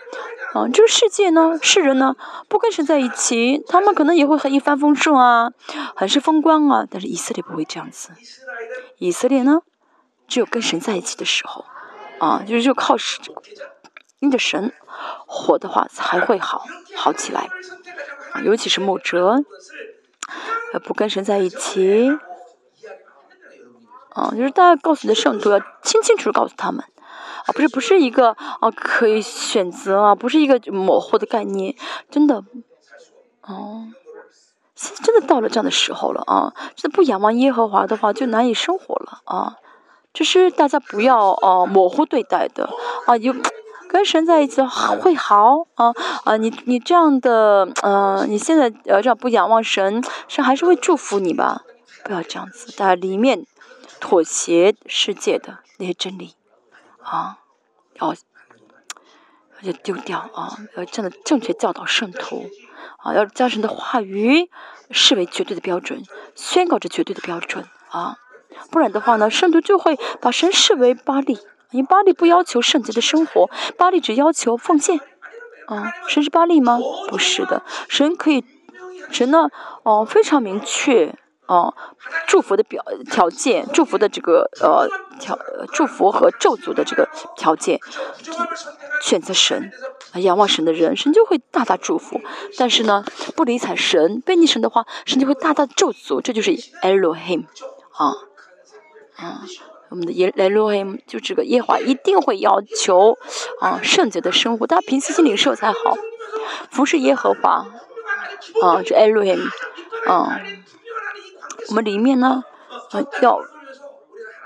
[0.53, 2.15] 啊，这个世界呢，世人呢，
[2.49, 5.51] 不跟神在一起，他们可能也会很一帆风顺啊，
[5.95, 6.87] 很是风光啊。
[6.91, 8.09] 但是以色列不会这样子，
[8.99, 9.61] 以色列呢，
[10.27, 11.65] 只有跟神在一起的时候，
[12.19, 13.25] 啊，就是就靠神，
[14.21, 14.73] 你的神
[15.27, 17.49] 活的话才会好好起来。
[18.33, 19.43] 啊尤其是牧者，
[20.75, 22.11] 呃，不跟神在一起，
[24.11, 26.85] 啊，就是大家告诉的圣徒要清清楚楚告诉他们，
[27.47, 31.75] 啊，不是不是一个啊可以选择啊，不是一个模糊的概念，
[32.11, 32.45] 真的，
[33.41, 33.89] 哦，
[34.77, 39.57] 现真的到了这样的时候了啊，真的不仰望耶和华的话，就难以生活了啊，
[40.13, 42.71] 就是大家不要啊模糊对待的
[43.07, 43.35] 啊，有。
[43.89, 44.61] 跟神在一起
[45.01, 46.37] 会好啊啊！
[46.37, 51.63] 你你这样的嗯，你现在呃这样不仰望神，神还是会祝福你吧？
[52.05, 53.47] 不要这样子，在里面
[54.01, 56.35] 妥协世界的那些真理
[57.01, 57.39] 啊，
[58.01, 58.13] 要
[59.63, 60.59] 要丢掉啊！
[60.77, 62.51] 要这样的正确教导圣徒
[62.99, 64.51] 啊，要将神的话语
[64.91, 66.03] 视为绝对的标准，
[66.35, 68.17] 宣告着绝对的标准啊！
[68.71, 71.39] 不然的话呢，圣徒就会把神视为巴利。
[71.73, 75.01] 因为巴利不要求圣洁的生活，巴利只要求奉献。
[75.67, 76.79] 啊，神是巴利吗？
[77.09, 78.45] 不是的，神可以，
[79.11, 79.51] 神呢？
[79.83, 81.75] 哦，非常明确，哦，
[82.27, 84.89] 祝福的表条件，祝福的这个呃
[85.19, 85.39] 条，
[85.73, 87.79] 祝福和咒诅的这个条件，
[89.03, 89.71] 选择神，
[90.15, 92.21] 仰望神的人，神就会大大祝福。
[92.59, 93.05] 但是呢，
[93.37, 96.21] 不理睬神，背逆神的话，神就会大大咒诅。
[96.21, 96.51] 这就是
[96.83, 97.45] Elohim，
[97.93, 98.15] 啊，
[99.17, 99.43] 啊。
[99.89, 103.17] 我们的耶 Elohim 就这个耶华一定会要求
[103.61, 105.97] 啊圣洁的生活，大家平时心领受才好。
[106.73, 107.69] 服侍耶和华
[108.63, 109.49] 啊，这 Elohim，
[110.09, 110.41] 啊，
[111.69, 112.45] 我们里面呢
[112.91, 113.41] 啊要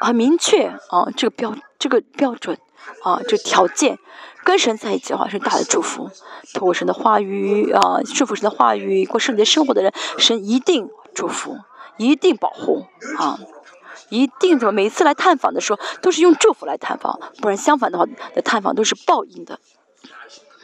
[0.01, 2.59] 很明确啊这个标这个标准
[3.03, 3.99] 啊这条件，
[4.45, 6.11] 跟神在一起的话是大的祝福。
[6.55, 11.59] 透过神的话语啊，祝福神的话语过圣洁生活的人，神一定祝福，
[11.99, 12.87] 一定保护
[13.19, 13.39] 啊。
[14.09, 14.73] 一定怎么？
[14.73, 18.05] 每次来探访的时候，都是用祝福来探访，不然相反的话，
[18.35, 19.61] 的探访都是报应的。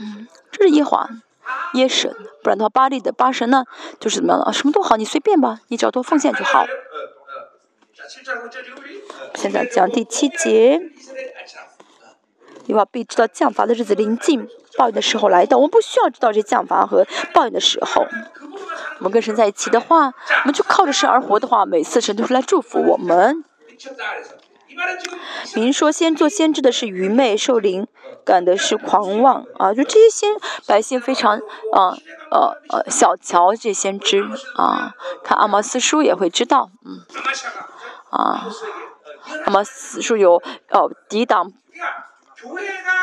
[0.01, 1.23] 嗯，这是一环
[1.75, 3.65] 耶神，不然的话，巴利的巴神呢，
[4.01, 4.53] 就是怎么样啊？
[4.53, 6.67] 什么都好，你随便吧，你只要多奉献就好。
[9.35, 10.81] 现在讲第七节，
[12.67, 15.57] 你把必知道降罚的日子临近，报应的时候来到。
[15.57, 18.07] 我们不需要知道这降罚和报应的时候。
[18.99, 23.45] 我们跟神在一起的话，我们就靠着神而活的话，每次神都是来祝福我们。
[25.55, 27.87] 明说先做先知的是愚昧，受灵
[28.25, 29.73] 感的是狂妄啊！
[29.73, 30.35] 就这些先
[30.67, 31.39] 百姓非常
[31.73, 31.97] 啊
[32.31, 34.23] 呃呃小瞧这先知
[34.57, 37.01] 啊，看阿摩斯书也会知道，嗯
[38.11, 38.49] 啊，
[39.45, 41.53] 阿摩斯书有哦抵挡。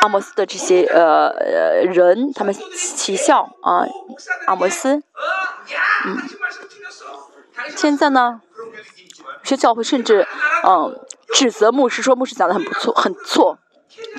[0.02, 3.86] 阿摩斯的这些呃呃人，他们起笑啊，
[4.46, 5.02] 阿摩斯，
[6.04, 6.18] 嗯，
[7.74, 10.26] 现在呢，有些教会甚至
[10.66, 11.00] 嗯
[11.34, 13.58] 指责牧师，说牧师讲的很不错，很错，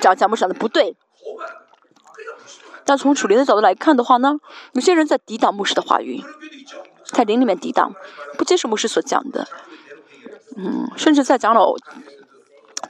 [0.00, 0.94] 讲讲牧师讲的不对。
[2.84, 4.34] 但从楚灵的角度来看的话呢，
[4.72, 6.22] 有些人在抵挡牧师的话语，
[7.06, 7.94] 在灵里面抵挡，
[8.38, 9.48] 不接受牧师所讲的，
[10.56, 11.74] 嗯，甚至在长老。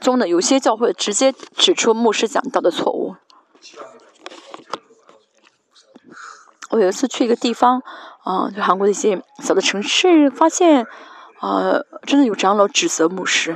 [0.01, 3.15] 中的有些教会直接指出牧师讲到的错误。
[6.69, 7.81] 我有一次去一个地方，
[8.23, 10.85] 啊，就韩国的一些小的城市，发现，
[11.39, 13.55] 啊，真的有长老指责牧师。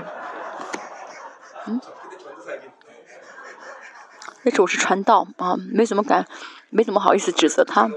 [4.43, 6.27] 那时我是传道啊，没怎么敢，
[6.69, 7.89] 没怎么好意思指责他。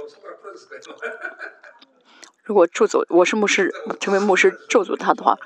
[2.42, 5.38] 如果咒诅我是牧师，成为牧师咒诅他的话。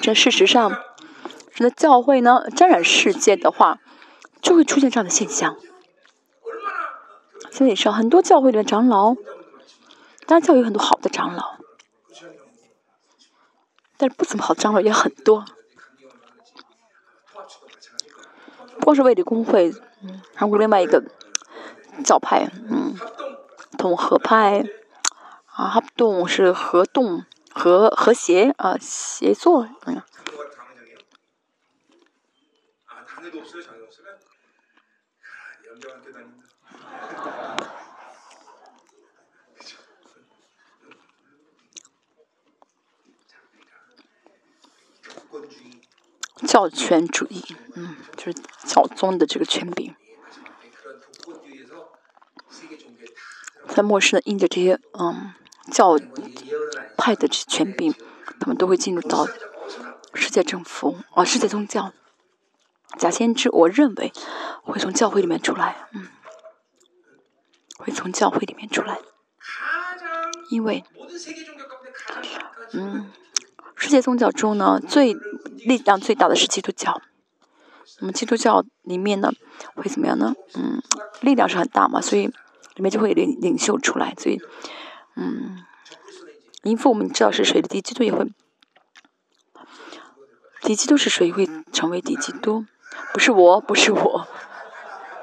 [0.00, 0.82] 这事实上，
[1.58, 3.80] 那教会呢沾染世界的话，
[4.40, 5.56] 就会出现这样的现象。
[7.50, 9.14] 所以说，很多教会里的长老，
[10.26, 11.57] 当然教会有很多好的长老，
[13.98, 15.44] 但是不怎么好张罗也很多。
[18.80, 19.70] 光是卫理公会，
[20.02, 21.04] 嗯，还有另外一个
[22.02, 22.96] 教派，嗯，
[23.76, 24.64] 同合派。
[25.46, 30.00] 啊，合动是合动和和谐啊，协作嗯。
[46.58, 48.34] 教权主义，嗯，就是
[48.66, 49.94] 教宗的这个权柄。
[53.68, 55.34] 在末世呢，印着这些，嗯。
[55.70, 55.98] 教
[56.96, 57.94] 派的权柄，
[58.40, 59.28] 他们都会进入到
[60.14, 61.92] 世界政府啊，世界宗教。
[62.98, 64.10] 假先知，我认为
[64.62, 66.08] 会从教会里面出来，嗯，
[67.76, 68.98] 会从教会里面出来，
[70.50, 70.82] 因为，
[72.72, 73.12] 嗯，
[73.78, 77.00] 世界宗教中呢，最力量最大的是基督教，
[78.00, 79.32] 那么基督教里面呢，
[79.76, 80.34] 会怎么样呢？
[80.54, 80.82] 嗯，
[81.20, 84.40] 力量是很大嘛，所以里面就会领领袖出来，所以，
[85.16, 85.64] 嗯，
[86.64, 88.26] 因父我们知道是谁的敌基督也会，
[90.62, 92.66] 敌基督是谁会成为敌基督？
[93.14, 94.26] 不是我，不是我。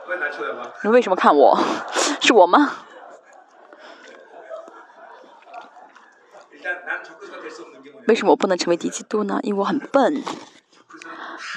[0.83, 1.59] 你为什么看我？
[2.21, 2.84] 是我吗？
[8.07, 9.39] 为什么我不能成为敌基督呢？
[9.43, 10.23] 因为我很笨。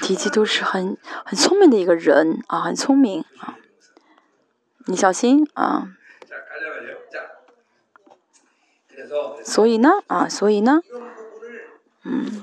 [0.01, 3.55] 敌基督是很很聪明的一个人啊，很聪明啊。
[4.87, 5.89] 你小心啊。
[9.43, 10.81] 所以呢，啊，所以呢，
[12.03, 12.41] 嗯。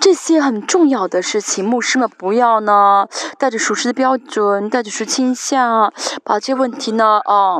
[0.00, 3.08] 这些很重要的事情，牧师们不要呢
[3.38, 5.90] 带着属实的标准，带着属倾向，
[6.22, 7.56] 把这些问题呢，啊，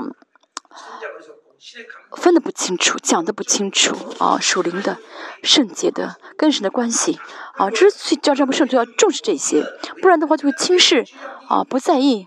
[2.17, 4.99] 分的不清楚，讲的不清楚啊，属灵的、
[5.43, 7.19] 圣洁的、跟神的关系
[7.55, 9.65] 啊，这是最教这不圣徒要重视这些，
[10.01, 11.05] 不然的话就会轻视
[11.49, 12.27] 啊，不在意。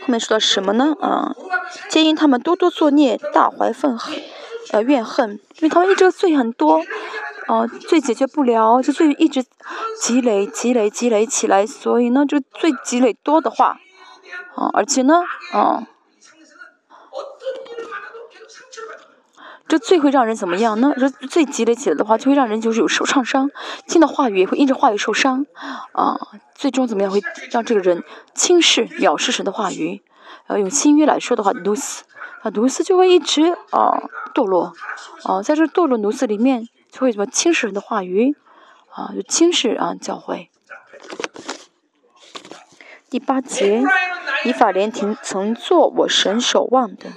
[0.00, 0.94] 后面说到什么呢？
[1.00, 1.34] 啊，
[1.88, 4.20] 皆因他们多多作孽，大怀愤恨。
[4.70, 6.82] 呃，怨恨，因为他们一直罪很多，
[7.46, 9.42] 呃，罪解决不了，就罪一直
[9.98, 13.78] 积累、积累、积累起来，所以呢，就罪积累多的话，
[14.54, 15.22] 啊，而且呢，
[15.52, 15.86] 啊，
[19.68, 20.92] 这最会让人怎么样呢？
[20.96, 23.50] 这最积累起来的话，就会让人就是有受创伤，
[23.86, 25.46] 听到话语也会因着话语受伤，
[25.92, 26.18] 啊，
[26.54, 27.20] 最终怎么样会
[27.50, 28.02] 让这个人
[28.34, 30.02] 轻视、藐视神的话语？
[30.46, 32.04] 呃，用新约来说的话，如此。
[32.40, 34.00] 啊，奴斯就会一直啊
[34.32, 34.72] 堕落，
[35.24, 38.36] 啊，在这堕落奴斯里面，就会什么轻视人的话语，
[38.94, 40.48] 啊，就轻视啊教会。
[43.10, 43.82] 第八节，
[44.44, 47.10] 以法莲亭曾做我神守望的。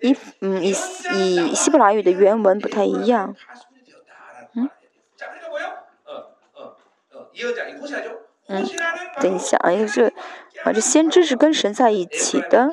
[0.00, 3.34] 以嗯以以希伯来语的原文不太一样。
[4.54, 4.70] 嗯。
[8.48, 8.66] 嗯，
[9.20, 10.12] 等一下啊，因为这。
[10.62, 12.70] 啊，这先知是跟神在一起的，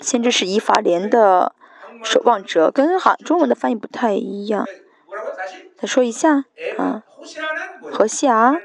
[0.00, 1.52] 先知是以法莲的
[2.04, 4.64] 守望者，跟哈中文的翻译不太一样。
[5.76, 6.44] 再说一下，
[6.78, 7.02] 啊，
[7.90, 8.62] 何西阿是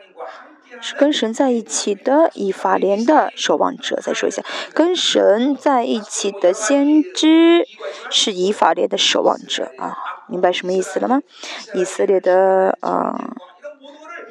[0.81, 3.99] 是跟神在一起的以法莲的守望者。
[4.01, 4.43] 再说一下，
[4.73, 7.65] 跟神在一起的先知
[8.09, 9.95] 是以法莲的守望者啊，
[10.27, 11.21] 明白什么意思了吗？
[11.73, 13.35] 以色列的啊。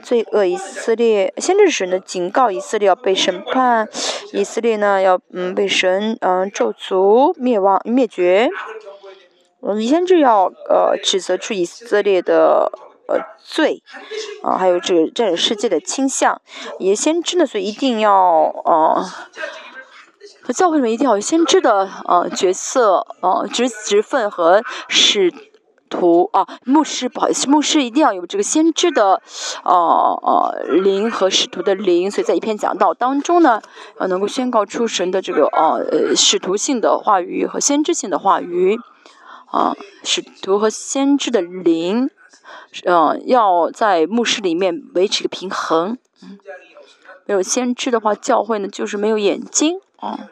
[0.02, 3.86] 罪恶以色列，先知神呢警告以色列要被审判，
[4.32, 8.48] 以色列呢要嗯被神嗯咒诅灭亡灭绝，
[9.60, 12.72] 嗯先知要呃指责出以色列的
[13.11, 13.82] 呃罪，
[14.43, 16.41] 啊还有这个这世界的倾向，
[16.78, 19.05] 也先知呢所以一定要呃，
[20.55, 25.32] 教会里面一定要有先知的呃角色呃职职分和使。
[25.93, 29.20] 徒啊，牧师不好意思，牧师一定要有这个先知的，
[29.65, 29.73] 呃
[30.23, 33.61] 呃灵和使徒的灵，所以在一篇讲道当中呢，
[33.99, 38.78] 呃能够宣告出神的这个呃呃使徒性的话语和先知性的话语，
[39.51, 39.74] 啊
[40.05, 42.09] 使徒和先知的灵，
[42.85, 46.39] 嗯要在牧师里面维持一个平衡，嗯，
[47.27, 50.28] 没有先知的话，教会呢就是没有眼睛啊，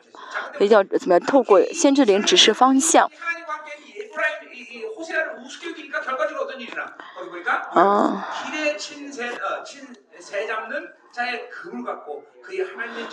[0.57, 3.11] 所以要怎么样透过先知灵指示方向。
[7.73, 8.29] 啊。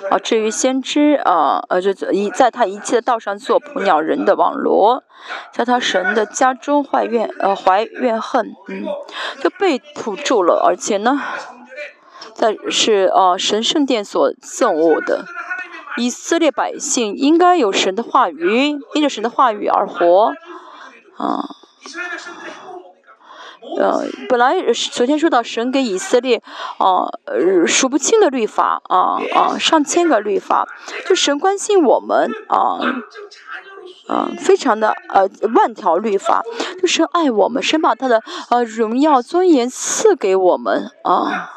[0.09, 5.03] 啊，至于先知啊，呃，就一在他一切的道上做捕鸟人的网罗，
[5.51, 8.85] 在他神的家中怀怨呃怀怨恨，嗯，
[9.41, 11.21] 就被捕住了，而且呢，
[12.33, 15.25] 在是呃神圣殿所赠物的
[15.97, 20.33] 以色列百姓应该有神的话语，因着神的话语而活，
[21.17, 21.55] 啊。
[23.77, 26.41] 呃，本来昨天说到神给以色列，
[26.77, 27.09] 啊，
[27.67, 30.67] 数不清的律法，啊啊，上千个律法，
[31.07, 32.79] 就神关心我们，啊，
[34.07, 36.41] 啊，非常的呃万条律法，
[36.81, 41.51] 就神爱我们，神把他的呃荣耀尊严赐给我们，啊，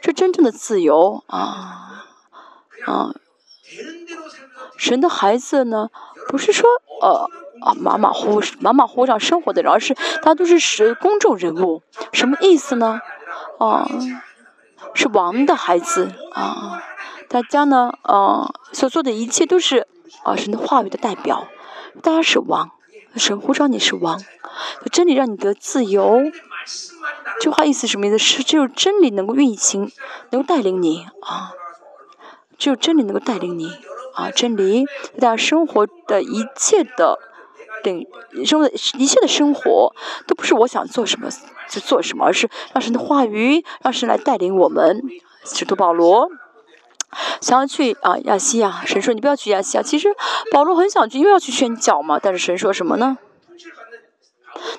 [0.00, 2.04] 这真正的自由，啊
[2.86, 3.14] 啊，
[4.76, 5.88] 神的孩子呢，
[6.28, 6.68] 不是说
[7.02, 7.28] 呃。
[7.62, 11.82] 啊，马马虎马马虎上生活的人，而是他都是是公众人物，
[12.12, 13.00] 什么意思呢？
[13.58, 13.86] 啊，
[14.94, 16.82] 是王的孩子啊，
[17.28, 19.86] 大家呢，啊，所做的一切都是
[20.24, 21.48] 啊神的话语的代表，
[22.02, 22.70] 大家是王，
[23.14, 24.20] 神呼召你是王，
[24.90, 26.22] 真理让你得自由，
[27.40, 28.18] 这话意思什么意思？
[28.18, 29.92] 是只有真理能够运行，
[30.30, 31.52] 能够带领你啊，
[32.56, 33.70] 只有真理能够带领你
[34.14, 34.86] 啊，真理
[35.18, 37.18] 在生活的一切的。
[37.82, 38.06] 等
[38.44, 39.94] 生的一切的生活，
[40.26, 41.28] 都不是我想做什么
[41.68, 45.02] 就做什么，而是让神的话语，让神来带领我们。
[45.44, 46.28] 使徒保罗
[47.40, 49.82] 想要去啊亚细亚，神说你不要去亚细亚。
[49.82, 50.08] 其实
[50.52, 52.18] 保罗很想去，因为要去宣教嘛。
[52.22, 53.16] 但是神说什么呢？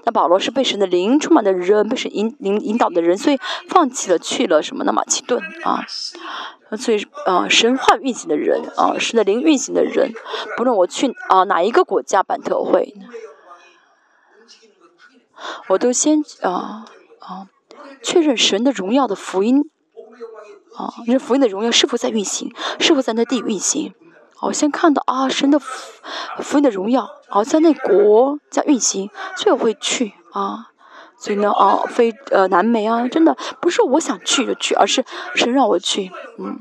[0.04, 4.94] 那保罗是被神的灵充满的人，被神引引引导的人，所以放弃了去了什么呢？
[4.94, 5.84] 马其顿啊，
[6.78, 10.14] 所以啊，神话运行的人啊，神的灵运行的人，
[10.56, 12.96] 不论我去啊哪一个国家办特会，
[15.68, 16.86] 我都先啊
[17.20, 17.50] 啊
[18.02, 19.70] 确认神的荣耀的福音
[20.76, 23.94] 啊，这福音的荣耀是否在运行，是否在那地运行。
[24.42, 26.02] 我先看到啊，神的福
[26.40, 30.71] 福音的荣耀，啊，在那国在运行，所以我会去啊。
[31.22, 36.60] 所以呢，啊，非呃南美啊，真的不是我想去就去，而是神让我去，嗯。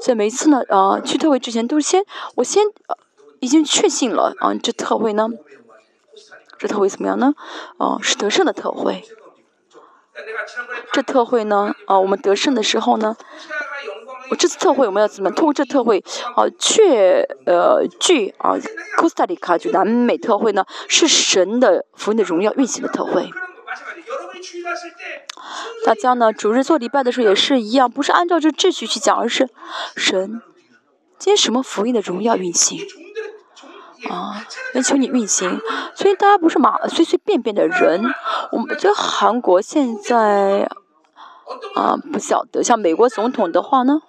[0.00, 2.04] 所以每一次呢，啊，去特会之前都是先
[2.36, 2.62] 我先
[3.40, 5.28] 已经确信了啊，这特会呢，
[6.58, 7.34] 这特会怎么样呢？
[7.78, 9.04] 啊，是得胜的特会。
[10.92, 13.16] 这特会呢，啊，我们得胜的时候呢。
[14.30, 16.04] 我这次特会我们要怎么通过这特会
[16.36, 18.54] 啊，确呃据啊，
[18.96, 23.28] 科斯塔里卡就南美特会呢，是神的福音的荣耀运行的特会。
[25.84, 29.48] 大家呢，主日做礼拜的时候也是一样，不是按照这秩序去讲，而是
[29.96, 30.40] 神
[31.18, 32.80] 今天什么福音的荣耀运行
[34.08, 35.60] 啊，要求你运行。
[35.94, 38.02] 所以大家不是马随随便便的人。
[38.52, 40.68] 我们在韩国现在
[41.74, 44.00] 啊，不晓得像美国总统的话呢。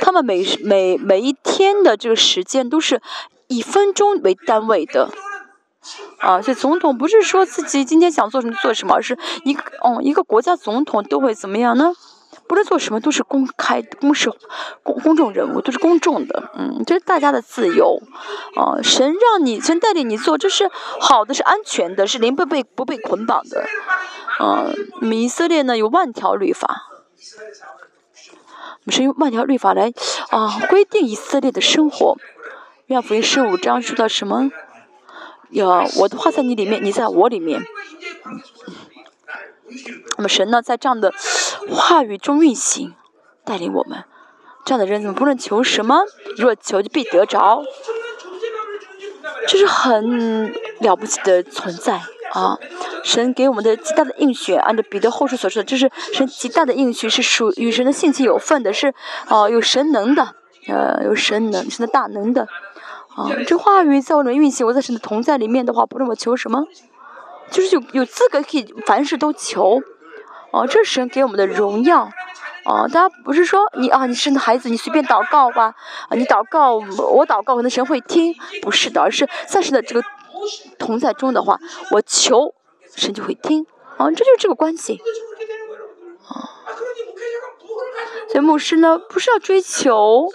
[0.00, 3.00] 他们每每每一天的这个时间都是
[3.46, 5.08] 以分钟为单位的，
[6.18, 11.92] 啊，所以总统不是说自己今天想做什么做什么，而是一个哦，一个国家总统都会怎么样呢？
[12.46, 14.30] 不论做什么都是公开、公示、
[14.82, 18.00] 公公众人物，都是公众的，嗯，这是大家的自由，
[18.56, 20.70] 啊，神让你神带领你做，这是
[21.00, 23.64] 好的，是安全的，是零不被不被捆绑的，
[24.40, 26.84] 嗯，以色列呢有万条律法。
[28.90, 29.92] 是用万条律法来
[30.30, 32.16] 啊规定以色列的生活。
[32.86, 34.50] 愿福音十五章说到什么？
[35.50, 37.62] 呀，我的话在你里面，你在我里面。
[40.16, 41.12] 那么神呢，在这样的
[41.70, 42.94] 话语中运行，
[43.44, 44.04] 带领我们。
[44.64, 46.02] 这样的人怎么不论求什么，
[46.36, 47.62] 若求就必得着。
[49.46, 52.02] 这是很了不起的存在。
[52.32, 52.58] 啊，
[53.02, 58.92] 神给我们的极大的应许，按照彼得后书所说的，这是神极大的应许，是属与神的性情有份的，是
[59.28, 60.34] 啊，有神能的，
[60.66, 62.46] 呃，有神能，神的大能的，
[63.18, 66.64] 啊，这话语在我里面运行，我在神的同在里面的话，不论我求什么，
[67.50, 69.80] 就是有有资格可以凡事都求，
[70.52, 72.08] 啊，这是神给我们的荣耀，
[72.64, 75.74] 啊，大家不是说你啊，你生的孩子你随便祷告吧，
[76.08, 80.02] 啊，你祷告我祷告可能神会听，不是的，而是暂时的这个。
[80.78, 81.58] 同在中的话，
[81.90, 82.54] 我求
[82.94, 83.66] 神就会听，
[83.96, 85.00] 啊，这就是这个关系，
[86.28, 86.46] 啊，
[88.30, 90.28] 所以牧师呢，不是要追求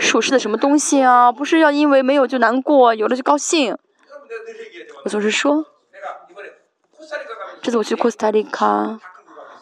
[0.00, 3.76] 属实的什么东西啊，不是要因为没有就难过，有了就高兴。
[5.04, 5.64] 我总是说，
[7.62, 8.98] 这次我去库斯塔利卡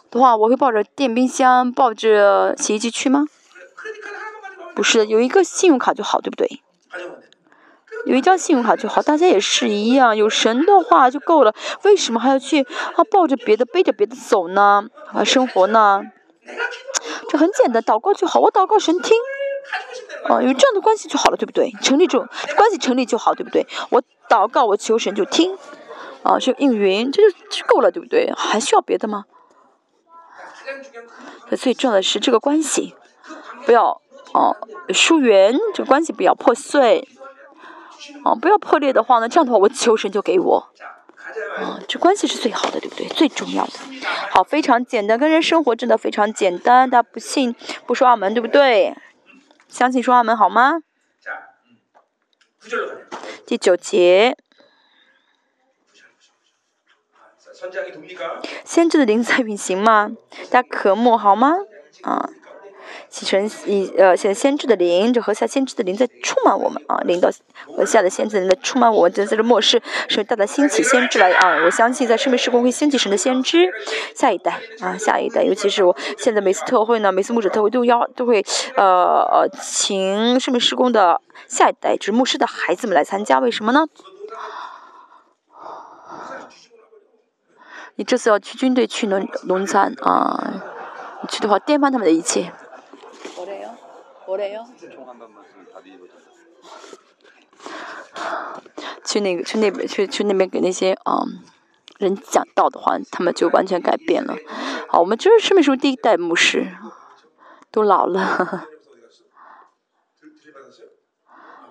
[0.09, 3.25] 的话，我会抱着电冰箱、抱着洗衣机去吗？
[4.75, 6.61] 不是，有一个信用卡就好，对不对？
[8.05, 11.53] 有一张信用卡就好，大家也是一样，有神的话就够了。
[11.83, 14.87] 为什么还要去啊抱着别的、背着别的走呢？
[15.13, 16.01] 啊，生活呢？
[17.29, 18.39] 这很简单，祷告就好。
[18.39, 19.17] 我祷告神听，
[20.29, 21.71] 啊，有这样的关系就好了，对不对？
[21.81, 23.65] 成立这种关系成立就好，对不对？
[23.89, 25.57] 我祷告，我求神就听，
[26.23, 28.31] 啊，就应允，这就够了，对不对？
[28.35, 29.25] 还需要别的吗？
[31.57, 32.95] 最重要的是这个关系，
[33.65, 34.01] 不要
[34.33, 34.55] 哦
[34.93, 37.07] 疏远，这个关系不要破碎。
[38.23, 40.69] 哦，不要破裂的话呢，这样的话我求神就给我，
[41.57, 43.07] 啊，这关系是最好的，对不对？
[43.07, 43.73] 最重要的，
[44.31, 46.89] 好，非常简单，跟人生活真的非常简单。
[46.89, 47.55] 大家不信
[47.85, 48.95] 不说澳门，对不对？
[49.67, 50.79] 相信说澳门好吗？
[53.45, 54.37] 第九节，
[58.63, 60.11] 先知的灵在运行吗？
[60.49, 61.53] 大家渴慕好吗？
[62.03, 62.29] 啊。
[63.09, 67.29] 启程以呃，现在先知的灵，这和下先知的灵在充满我们啊，领导
[67.75, 71.63] 和下的先知的灵在充满我们，在这末世，是大大兴起先知来啊！
[71.65, 73.69] 我相信在圣命时空会兴起神的先知，
[74.15, 78.45] 下一代啊，下一代，尤其是我现在每次特会呢，每次牧者特会都要都会
[78.75, 83.85] 呃呃请圣命时空的下一代，就是牧师的孩子们来参加，为什么呢？
[87.95, 90.61] 你这次要去军队去农农残啊，
[91.23, 92.53] 你去的话颠翻他们的一切。
[99.03, 101.39] 去那个去那边去去那边给那些嗯
[101.97, 104.35] 人讲道的话，他们就完全改变了。
[104.89, 106.67] 好，我们就是什么时候第一代牧师
[107.71, 108.67] 都老了？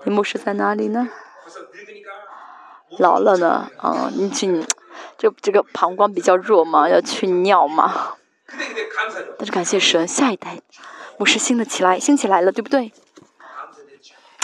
[0.04, 1.08] 你牧师在哪里呢？
[2.98, 4.64] 老了呢，啊，你去，
[5.18, 8.16] 就这个膀胱比较弱嘛，要去尿嘛。
[9.38, 10.60] 但是感谢神，下一代
[11.18, 12.92] 牧师兴了起来，兴起来了，对不对？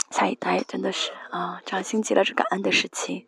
[0.09, 3.27] 下一代真的是啊，这样兴起了是感恩的事情。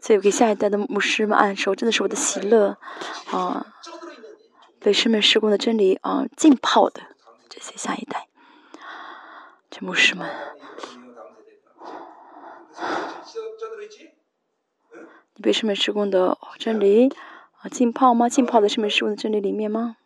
[0.00, 2.78] 所以我给下一代的牧师们按手，真的是我的喜乐
[3.30, 3.66] 啊！
[4.80, 7.02] 被师门施工的真理啊浸泡的
[7.48, 8.28] 这些下一代，
[9.70, 10.28] 这牧师们。
[15.34, 17.14] 你被师门施工的真理
[17.62, 18.28] 啊浸泡吗？
[18.28, 19.96] 浸泡在师门施工的真理里面吗？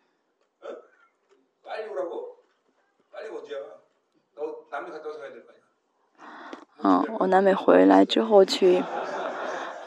[6.83, 8.83] 嗯，我南美回来之后去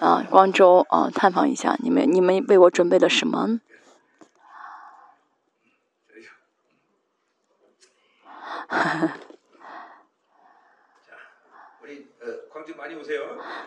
[0.00, 3.60] 啊，光州啊探访一下你们，你们为我准备了什么？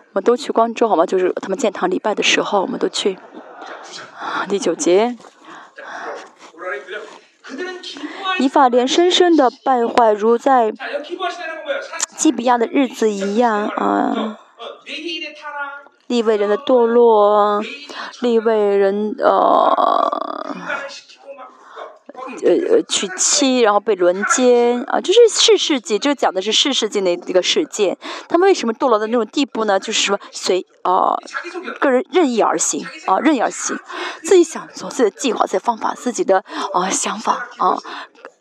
[0.10, 1.06] 我们都去光州好吗？
[1.06, 3.18] 就是他们建堂礼拜的时候，我们都去。
[4.48, 5.18] 第九节。
[8.40, 10.73] 以法莲深深的败坏，如在
[12.18, 14.38] 基比亚的日子一样啊！
[16.07, 17.61] 利未人的堕落，
[18.22, 20.56] 利未人呃。
[22.44, 27.98] 呃呃，娶妻然后被轮奸啊，就是世世纪，就讲的是世世纪的一个事件。
[28.28, 29.80] 他们为什么堕落到那种地步呢？
[29.80, 31.16] 就是说随啊
[31.80, 33.78] 个人任意而行啊，任意而行，
[34.24, 36.44] 自己想做自己的计划、自己的方法、自己的
[36.74, 37.78] 啊想法啊，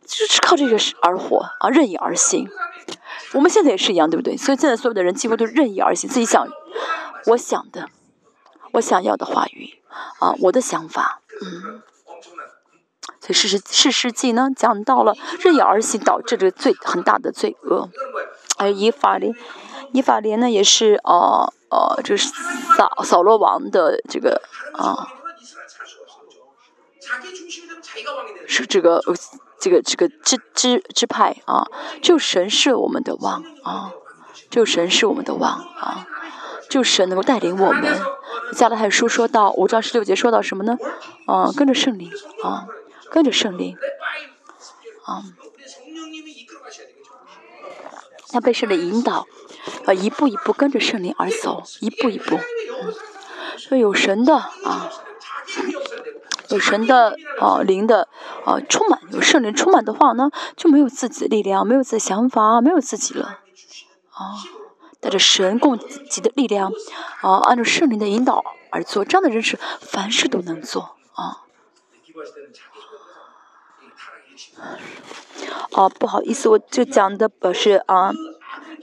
[0.07, 2.49] 就是靠这个而活啊，任意而行。
[3.33, 4.37] 我们现在也是一样，对不对？
[4.37, 6.47] 所以现在所有的人几乎都任意而行，自己想
[7.27, 7.89] 我想的，
[8.73, 9.79] 我想要的话语
[10.19, 11.83] 啊，我的想法，嗯。
[13.23, 17.89] 所以《世世世世纪》呢，讲到了任意而行导致的罪很大的罪恶。
[18.59, 19.33] 而以法莲，
[19.93, 22.29] 以法莲呢，也是呃呃，就是
[22.77, 24.43] 扫扫罗王的这个
[24.75, 25.07] 啊，
[28.49, 29.01] 是这个
[29.61, 31.67] 这个这个支支支派啊，
[32.03, 33.93] 就神是我们的王啊，
[34.51, 36.07] 就神是我们的王啊，
[36.69, 38.01] 就神能够带领我们。
[38.55, 40.77] 加拉太书说到五章十六节说到什么呢？
[41.27, 42.11] 啊，跟着圣灵
[42.43, 42.67] 啊。
[43.13, 43.77] 跟着圣灵，
[45.05, 45.23] 啊，
[48.31, 49.27] 他被圣灵引导，
[49.85, 52.39] 啊，一步一步跟着圣灵而走，一步一步，
[53.59, 54.91] 所以有神的啊，
[56.49, 58.09] 有神的啊灵的
[58.47, 63.41] 啊充满，有圣灵充满的话呢，就没有自己的力量，没有自己的想法，没有自己了，
[64.09, 64.41] 啊，
[65.01, 66.73] 带着神供给的力量，
[67.21, 71.43] 啊，按照圣灵的引导而做，这样的人是凡事都能做，啊。
[75.73, 78.13] 哦，不好意思，我就讲的不是啊，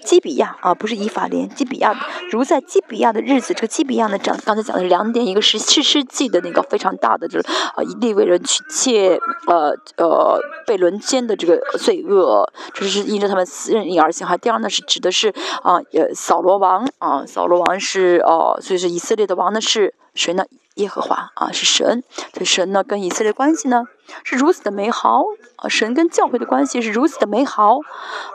[0.04, 1.96] 基比亚啊，不是以法莲，基比亚。
[2.32, 14.26] 如在基比亚的日子，这个基比亚呢讲，刚才讲的两点，一个是世世纪的那个非常大的，就是啊，以利为人去窃，呃呃，被轮奸的这个罪恶，这是因着他们任意而行。
[14.26, 15.30] 还第二呢，是指的是
[15.62, 20.44] 啊，呃，扫罗王啊，扫罗王是哦，所以是以色列的王呢是谁呢？
[20.80, 22.04] 耶和华啊，是神。
[22.34, 23.86] 这神呢，跟以色列关系呢，
[24.24, 25.24] 是如此的美好
[25.58, 25.70] 啊。
[25.70, 27.80] 神跟教会的关系是如此的美好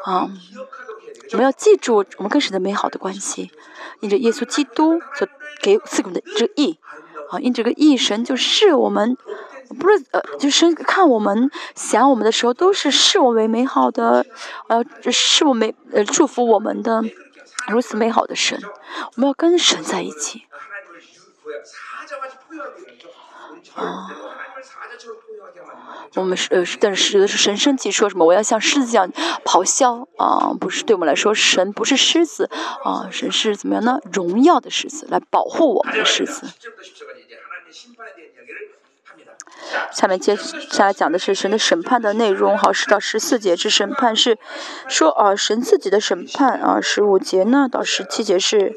[0.05, 0.29] 啊。
[1.33, 3.51] 我们要记住，我们跟神的美好的关系，
[4.01, 5.27] 因着耶稣基督所
[5.63, 6.79] 给赐给我们的这个义
[7.31, 9.17] 啊，因这个义，神就视我们，
[9.81, 14.27] 不是呃，就是看我们想我们的时候，都是视我为美好的，
[14.69, 17.03] 呃，视我们呃祝福我们的
[17.69, 18.61] 如此美好的神。
[19.17, 20.45] 我们要跟神在一起。
[23.75, 24.11] 啊，
[26.15, 28.25] 我们是呃，但是是神生气说什么？
[28.25, 29.11] 我要像狮子一样
[29.45, 30.55] 咆哮啊！
[30.59, 32.49] 不是对我们来说，神不是狮子
[32.85, 33.99] 啊，神是怎么样呢？
[34.13, 36.47] 荣耀的狮子来保护我们的狮子。
[39.91, 44.39] 下面接下来讲的是神的审判的内容，好，十到十四节是审判，是
[44.89, 48.73] 说啊，神自己的审判啊，十五节呢到十七节是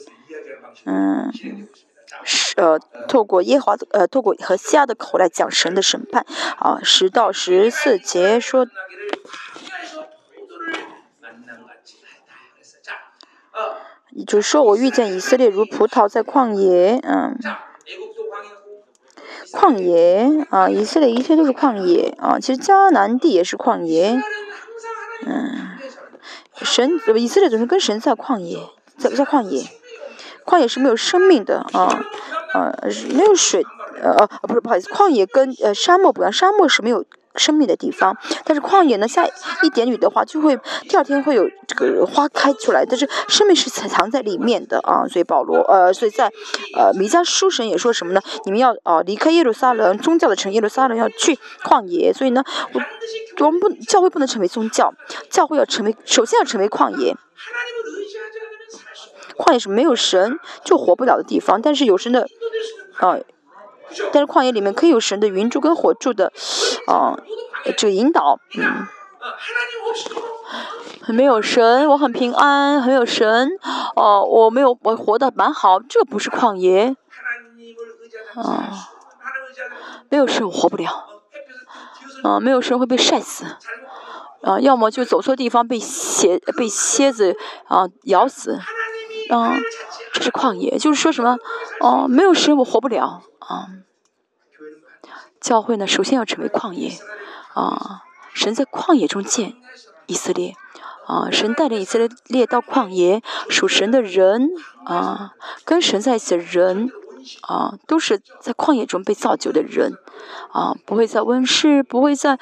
[0.85, 1.31] 嗯。
[2.23, 6.25] 是呃，透过耶华呃，透过和西亚的口来讲神的审判
[6.57, 8.65] 啊，十到十四节说，
[14.25, 17.37] 就是说我遇见以色列如葡萄在旷野，嗯，
[19.53, 24.19] 旷野啊，以色列一切都是旷野啊，其实迦南地也是旷野，
[25.25, 25.77] 嗯。
[26.63, 28.57] 神以色列总是跟神在旷野，
[28.97, 29.61] 在在旷野，
[30.47, 32.03] 旷野是没有生命的啊，
[32.55, 32.73] 呃，
[33.13, 33.63] 没有水，
[34.01, 37.05] 呃呃，不是不好意思，旷野跟呃沙漠不一样，沙漠是没有。
[37.39, 39.23] 生命的地方，但是旷野呢，下
[39.61, 40.57] 一点雨的话，就会
[40.89, 45.05] 第二天会有这个花开出来，但是生命是藏藏在里面的啊。
[45.07, 46.31] 所以保罗呃，所以在
[46.75, 48.21] 呃弥迦书神也说什么呢？
[48.45, 52.11] 你们要啊离开耶路撒冷，宗教的城耶路撒冷要去旷野。
[52.11, 52.43] 所以呢，
[52.73, 52.81] 我
[53.45, 54.91] 我们不教会不能成为宗教，
[55.29, 57.15] 教会要成为首先要成为旷野。
[59.37, 62.27] 旷野是没有神就活不了的地方，但是有神的
[62.97, 63.17] 啊。
[64.11, 66.33] 但是旷野里面可以有神的云柱跟火柱的，
[66.87, 67.17] 啊，
[67.77, 68.85] 这个引导，嗯，
[71.01, 73.49] 很没有神，我很平安，很有神，
[73.95, 76.97] 哦，我没有，我活得蛮好，这不是旷野，
[78.35, 78.89] 啊，
[80.09, 81.07] 没有神我活不了，
[82.23, 83.45] 啊，没有神会被晒死，
[84.41, 87.37] 啊，要么就走错地方被蝎被蝎子
[87.69, 88.59] 啊咬死，
[89.29, 89.57] 啊，
[90.13, 91.37] 这是旷野，就是说什么，
[91.81, 93.23] 哦，没有神我活不了。
[93.39, 93.67] 啊，
[95.39, 96.97] 教会呢，首先要成为旷野，
[97.53, 99.55] 啊，神在旷野中建
[100.05, 100.55] 以色列，
[101.05, 104.49] 啊，神带领以色列到旷野，属神的人，
[104.85, 105.33] 啊，
[105.63, 106.91] 跟神在一起的人，
[107.41, 109.93] 啊，都是在旷野中被造就的人，
[110.51, 112.37] 啊，不会在温室，不会在，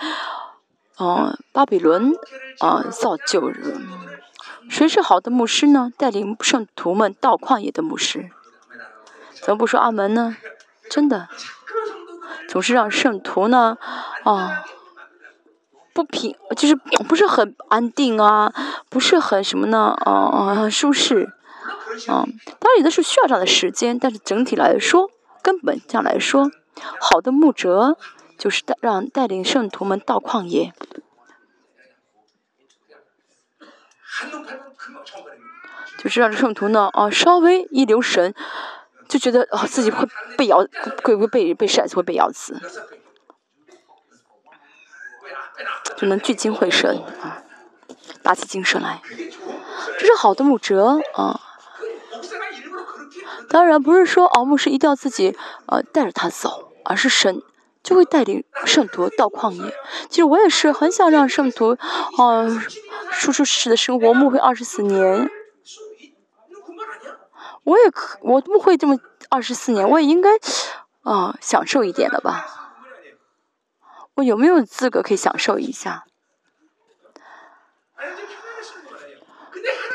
[0.98, 2.14] 啊，巴比伦，
[2.60, 3.88] 啊，造就人。
[4.70, 5.92] 谁是好的牧师呢？
[5.98, 8.30] 带领圣徒们到旷野的牧师，
[9.42, 10.36] 怎么不说阿门呢？
[10.90, 11.30] 真的，
[12.48, 13.78] 总是让圣徒呢，
[14.24, 14.64] 啊，
[15.94, 18.54] 不平，就是不是很安定啊，
[18.90, 21.32] 不是很什么呢，啊，舒适，
[22.08, 22.26] 啊，
[22.60, 25.10] 当然有的时候需要这样的时间，但是整体来说，
[25.42, 26.52] 根本上来说，
[27.00, 27.98] 好的牧者
[28.38, 30.74] 就是带让带领圣徒们到旷野，
[35.98, 38.34] 就是让圣徒呢，啊，稍微一留神。
[39.08, 40.04] 就觉得啊，自己会
[40.36, 40.66] 被咬，
[41.04, 42.60] 会不会被被晒死，会被咬死，
[45.96, 47.44] 就能聚精会神啊，
[48.24, 49.04] 打起精神来，
[50.00, 51.40] 这是好的牧者啊。
[53.48, 55.38] 当然不是说哦，牧师一定要自己
[55.68, 57.44] 呃带着他走，而是神
[57.86, 59.74] 就会带领圣徒到旷野。
[60.10, 61.78] 其实我也是很想让圣徒
[62.18, 62.50] 啊，
[63.12, 65.30] 舒舒适适的生活，牧会二十四年。
[67.64, 68.98] 我也可，我不会这么
[69.30, 70.32] 二十四年，我也应该
[71.04, 72.74] 啊享受一点了吧？
[74.16, 76.06] 我有没有资格可以享受一下？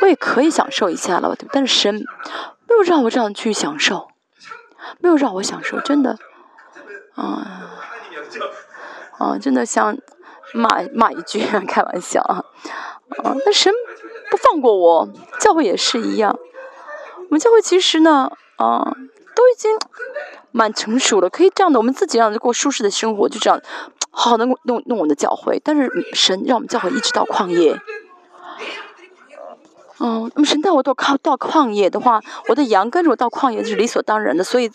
[0.02, 4.08] 我也可以享受一下了，对但是神没有让我这样去享受，
[4.98, 6.18] 没有让我享受，真的，
[7.14, 7.69] 啊
[9.20, 9.96] 啊，真的想
[10.54, 12.42] 骂骂一句， 开玩笑啊
[13.22, 13.36] 啊！
[13.44, 13.70] 那神
[14.30, 16.38] 不放过我，教会也是一样。
[17.18, 18.96] 我们教会其实呢，啊，
[19.36, 19.78] 都已经
[20.52, 23.60] 蛮成熟了，可以这样的，我们自己让过舒适的生活，就这样，
[24.10, 24.56] 好好的弄
[24.86, 25.60] 弄我们的教会。
[25.62, 27.78] 但是神让我们教会一直到旷野，
[30.00, 34.42] 嗯，那么神带我到靠到旷野的话，我的羊跟着我到旷野是理所当然的。
[34.42, 34.70] 所以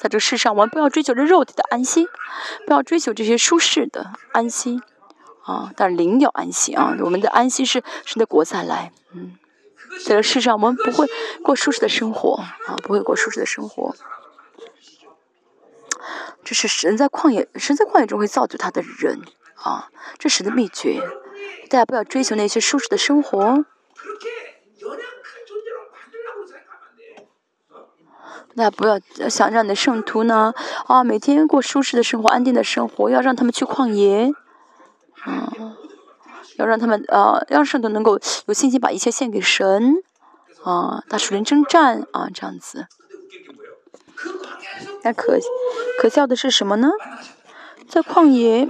[0.00, 2.08] 在这世上，我们不要追求这肉体的安心，
[2.66, 4.80] 不要追求这些舒适的安心，
[5.44, 9.36] 啊，但灵要安心啊，我们的安心是神的国再来，嗯。
[10.06, 11.06] 在这世上，我们不会
[11.42, 12.36] 过舒适的生活
[12.66, 13.94] 啊，不会过舒适的生活。
[16.44, 19.20] 这是神在旷野，神在旷野中会造就他的人
[19.56, 21.02] 啊，这是的秘诀。
[21.68, 23.64] 大家不要追求那些舒适的生活，
[28.54, 30.52] 那不要想让你的圣徒呢
[30.86, 34.32] 啊，每天过舒适的生活、安定的生活，要让他们去旷野
[35.22, 35.52] 啊。
[36.56, 40.02] 要让他们呃，让圣徒能够有信心把一切献给神
[40.62, 42.86] 啊，他属灵征战啊，这样子。
[45.02, 45.38] 那可
[45.98, 46.90] 可笑的是什么呢？
[47.88, 48.68] 在旷野，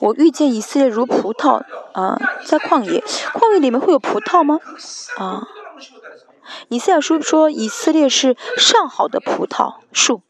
[0.00, 1.62] 我遇见以色列如葡萄
[1.92, 3.00] 啊，在旷野，
[3.32, 4.58] 旷野里面会有葡萄吗？
[5.18, 5.46] 啊，
[6.68, 10.22] 以赛亚书说以色列是上好的葡萄树。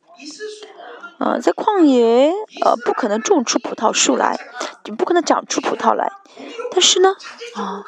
[1.18, 2.32] 呃，在旷野，
[2.64, 4.36] 呃，不可能种出葡萄树来，
[4.82, 6.10] 就不可能长出葡萄来。
[6.72, 7.14] 但是呢，
[7.54, 7.84] 啊，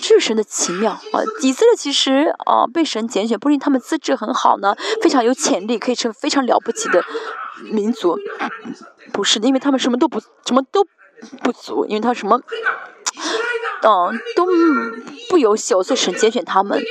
[0.00, 1.20] 这是神的奇妙啊！
[1.42, 7.04] 以色列其实啊，被神拣选，不是因为他们资质很好呢，非常有潜力，可以成非常了不起的
[7.64, 8.18] 民族，
[9.12, 10.82] 不是，因为他们什么都不，什么都
[11.42, 12.40] 不足，因为他什么，
[13.82, 14.46] 嗯， 都
[15.28, 16.82] 不优秀，所以神拣选他们。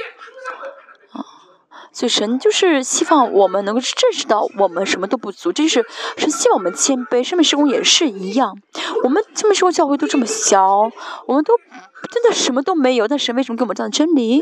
[1.93, 5.85] 所以神就是希望我们能够认识到我们什么都不足，这就是
[6.15, 7.21] 神希望我们谦卑。
[7.21, 8.57] 生命施工也是一样，
[9.03, 10.89] 我们生命施工教会都这么小，
[11.27, 11.57] 我们都
[12.09, 14.41] 真的什么都没有，但神为什么给我们这样的真理？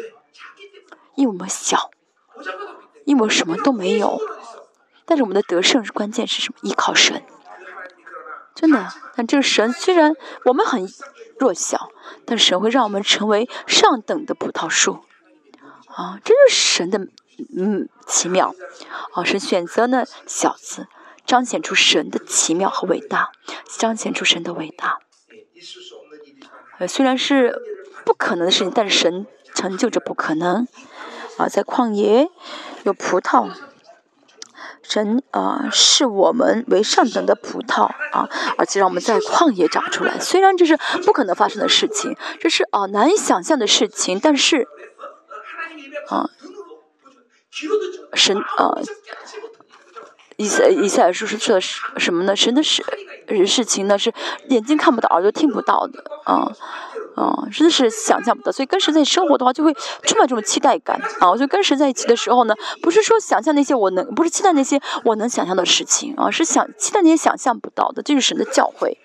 [1.15, 1.89] 因为我们小，
[3.06, 4.19] 因为我什么都没有。
[5.07, 6.60] 但是我们的得胜是关键是什么？
[6.61, 7.23] 依靠神，
[8.53, 8.93] 真的。
[9.15, 10.14] 但这个神虽然
[10.45, 10.88] 我们很
[11.39, 11.89] 弱小，
[12.25, 15.05] 但神会让我们成为上等的葡萄树。
[15.87, 17.07] 啊，这是神的
[17.57, 18.53] 嗯奇妙。
[19.13, 20.87] 啊，神选择呢小子，
[21.25, 23.31] 彰显出神的奇妙和伟大，
[23.65, 24.99] 彰显出神的伟大。
[26.77, 27.59] 呃，虽然是
[28.05, 29.25] 不可能的事情，但是神
[29.55, 30.67] 成就着不可能。
[31.37, 32.29] 啊，在旷野
[32.83, 33.49] 有葡萄。
[34.89, 40.19] 神啊，视我们为上等的葡萄啊，而且让我们在旷野长出来。
[40.19, 40.75] 虽然这是
[41.05, 44.67] 不可能发生的事情，这是啊难以想象的事情，但是
[46.07, 46.27] 啊，
[48.15, 48.81] 神啊，
[50.37, 52.35] 以赛以赛尔书是说什么呢？
[52.35, 52.83] 神的事
[53.45, 54.11] 事情呢是
[54.47, 56.51] 眼睛看不到，耳朵听不到的啊。
[57.15, 59.73] 啊，真的是想象不到，所以跟神在生活的话，就会
[60.03, 61.30] 充满这种期待感啊！
[61.30, 68.95] 我觉得跟神在一起的时候呢，不是说想象那些我能，不是期待那些我能想象的事情啊，是想期待那些想象不到的，这是神的教诲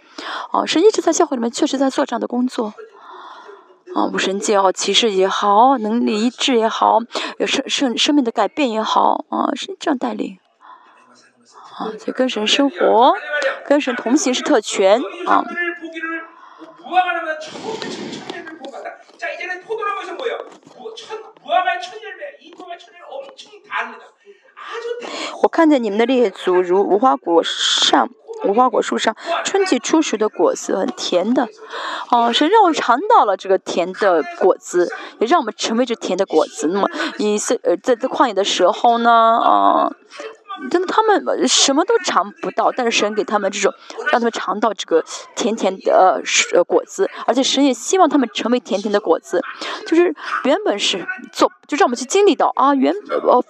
[0.53, 0.65] 啊！
[0.65, 2.75] 神一直在教会里面确实在做这样的工作
[3.95, 7.01] 啊，无神界也好，骑士也好，能力一致也好，
[7.39, 10.39] 有生生生命的改变也好啊，是这样带领
[11.79, 13.15] 啊，所以跟神生活，
[13.67, 15.43] 跟神同行是特权啊。
[25.43, 28.09] 我看见你们的列祖如无花果上，
[28.45, 31.49] 无花果树上春季初熟的果子，很甜的。
[32.11, 36.67] 哦，神让我尝到了这个甜的果子，也让我们成为这甜的果子。
[36.69, 39.91] 那么，你是呃在在旷野的时候呢，啊。
[40.71, 43.73] 真的，他们什么都尝不到，但是神给他们这种，
[44.13, 45.05] 让他们尝到这个
[45.35, 46.23] 甜甜的
[46.55, 49.43] 呃果子，而且神也希望他们成为甜甜的果子，
[49.87, 50.15] 就是
[50.45, 53.45] 原本是做，就让我们去经历到啊，原呃，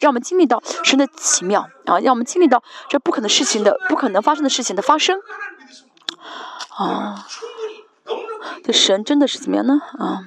[0.00, 5.18] 让我们经历到神的奇妙啊，让我们经历到这不可能事情的不可能发生的事情的发生。
[6.76, 7.26] 啊，
[8.62, 9.80] 这神真的是怎么样呢？
[9.98, 10.22] 啊？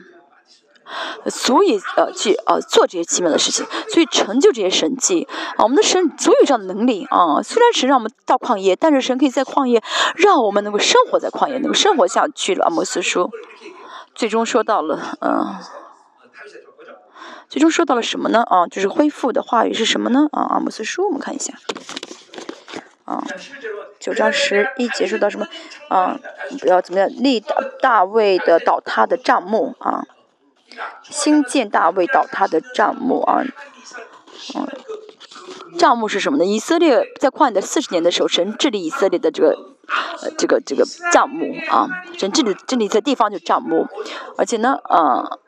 [1.30, 5.27] 足以呃去呃做这些奇妙的事情，所以成就这些神迹
[5.57, 5.64] 啊！
[5.64, 7.41] 我们的神足有这样的能力啊！
[7.43, 9.84] 虽然神让我们到旷野，但是神可以在旷野
[10.15, 12.65] 让我们能够生活在旷野，能够生活下去了。
[12.65, 13.30] 阿摩斯书
[14.15, 15.55] 最终说到了，嗯，
[17.49, 18.43] 最终说到了什么呢？
[18.43, 20.27] 啊，就是恢复的话语是什么呢？
[20.31, 21.53] 啊，阿摩斯书我们看一下，
[23.05, 23.23] 啊，
[23.99, 25.47] 九章十一节说到什么？
[25.89, 26.18] 啊，
[26.59, 30.05] 不要怎么样立大大卫的倒塌的帐幕啊。
[31.04, 33.44] 新建大卫倒塌的帐幕啊，
[34.56, 34.68] 嗯，
[35.78, 36.45] 帐幕是什么呢？
[36.45, 39.58] 以色列在旷野的四十年的时候，神治理以色列的这个，
[40.22, 41.88] 呃，这个这个帐幕啊，
[42.18, 43.88] 神治理治理的地方就帐幕，
[44.38, 45.40] 而且呢，嗯，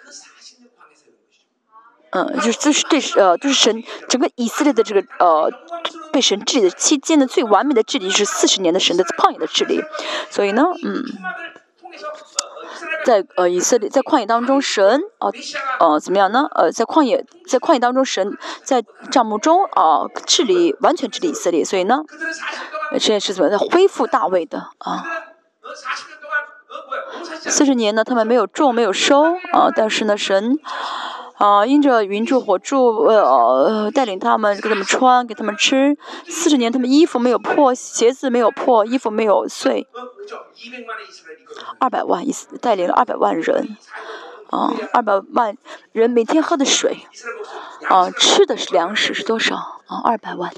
[2.11, 5.51] 嗯，就是就是这是呃，就是神整个以色列的这个呃，
[6.11, 9.81] 被神治理的期间的最完美的治理是四十年的神的旷野的治理，
[10.29, 11.03] 所以呢，嗯。
[13.05, 15.29] 在呃以色列在旷野当中，神啊
[15.79, 16.47] 呃怎么样呢？
[16.55, 22.03] 呃在旷野在旷野当中，神在帐幕中啊治理完全治理以色列，所以呢，
[22.99, 25.03] 这也是怎么在恢复大卫的啊？
[27.39, 29.23] 四十年呢，他们没有种没有收
[29.53, 30.57] 啊，但是呢，神。
[31.39, 35.97] 啊，因着云柱火柱，呃，带领他们给他们穿，给他们吃。
[36.27, 39.87] 四十年，他们衣服没有破，鞋子没有破，衣服没有碎。
[41.79, 43.77] 二百万意思，带领了二百万人。
[44.49, 45.57] 啊，二百万
[45.93, 47.07] 人每天喝的水，
[47.87, 49.55] 啊，吃的是粮食是多少？
[49.55, 50.51] 啊，二百万。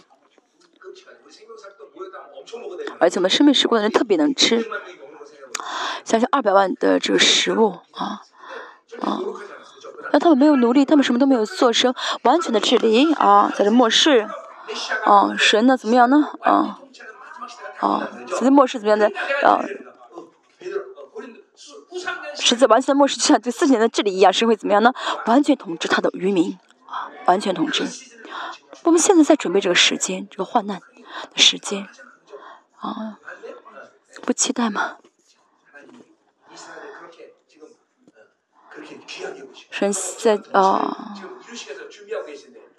[3.00, 4.66] 而且我们生命时光的人特别能吃。
[6.04, 8.24] 想想二百万的这个食物，啊，
[9.00, 9.20] 啊。
[10.12, 11.94] 那他们没有努力，他们什么都没有做成，
[12.24, 14.28] 完全的治理啊，在这末世，
[15.06, 16.30] 啊，神呢怎么样呢？
[16.42, 16.80] 啊，
[17.80, 18.10] 啊，
[18.40, 19.08] 在末世怎么样的？
[19.44, 19.64] 啊，
[22.36, 24.94] 是在完全末世就像这四年的治理一样，神会怎么样呢？
[25.26, 26.58] 完全统治他的渔民，
[26.88, 27.86] 啊，完全统治。
[28.84, 31.88] 我们现在在准备这个时间，这个患难的时间，
[32.78, 33.20] 啊，
[34.22, 34.98] 不期待吗？
[39.70, 41.16] 神在啊，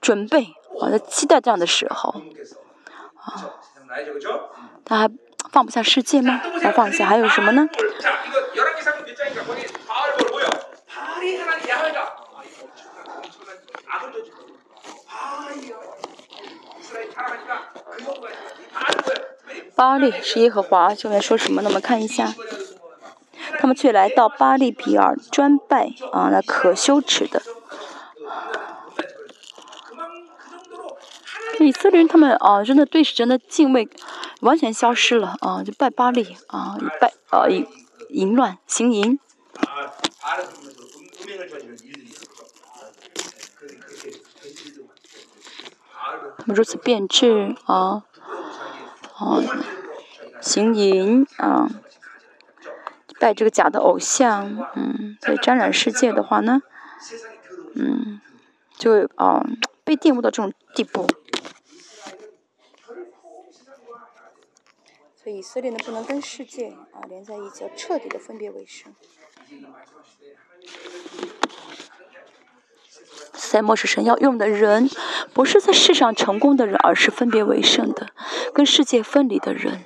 [0.01, 2.15] 准备啊，在期待这样的时候。
[3.17, 3.51] 啊，
[4.85, 5.11] 他还
[5.51, 6.41] 放不下世界吗？
[6.61, 7.69] 还放下还有什么呢？
[19.75, 21.69] 巴利是耶和华，下面说什么呢？
[21.69, 22.33] 我们看一下，
[23.59, 27.43] 他们却来到巴利比尔专拜啊，那可羞耻的。
[31.61, 33.89] 以色列人他们啊，真的对神的敬畏
[34.41, 37.67] 完全消失了啊，就拜巴利啊，拜啊淫
[38.09, 39.19] 淫乱行淫。
[46.39, 48.03] 他们如此变质啊
[49.15, 49.39] 啊，
[50.41, 51.71] 行淫啊，
[53.23, 56.61] 拜这个假的偶像，嗯，所以沾染世界的话呢，
[57.77, 58.21] 嗯，
[58.77, 59.47] 就啊
[59.85, 61.07] 被玷污到这种地步。
[65.15, 68.93] 所以以色列呢不能跟世界啊连在一起，要彻底的分别为圣。
[73.35, 74.91] 赛末是神要用的人，
[75.33, 78.09] 不是在世上成功的人，而是分别为圣的，
[78.53, 79.85] 跟世界分离的人。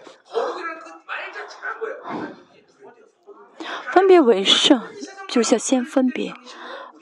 [3.97, 4.82] 分别为圣，
[5.27, 6.35] 就是要先分别。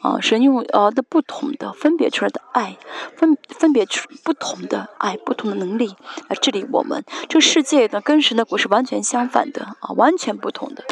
[0.00, 2.76] 啊，神用呃的不同的分别出来的爱，
[3.16, 5.96] 分分别出不同的爱，不同的能力
[6.28, 7.04] 来治理我们。
[7.28, 10.84] 这个世界呢，跟神的国是完全相反的啊，完全不同的。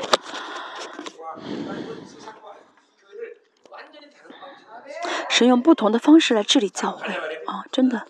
[5.29, 7.15] 神用不同的方式来治理教会
[7.47, 8.09] 啊，真的。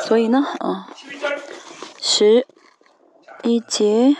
[0.00, 0.88] 所以呢，啊，
[2.00, 2.46] 十
[3.42, 4.16] 一节，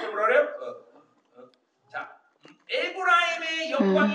[3.81, 4.11] 嗯。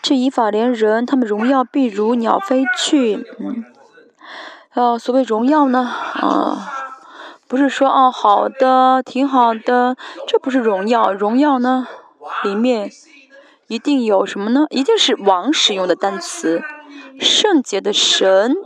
[0.00, 3.24] 这以法连人，他们荣耀必如鸟飞去。
[3.38, 3.64] 嗯，
[4.74, 6.72] 呃，所谓荣耀呢，啊，
[7.46, 9.96] 不是说哦好的，挺好的，
[10.26, 11.12] 这不是荣耀。
[11.12, 11.86] 荣耀呢，
[12.42, 12.90] 里面
[13.68, 14.66] 一定有什么呢？
[14.70, 16.62] 一定是王使用的单词。
[17.20, 18.56] 圣洁的神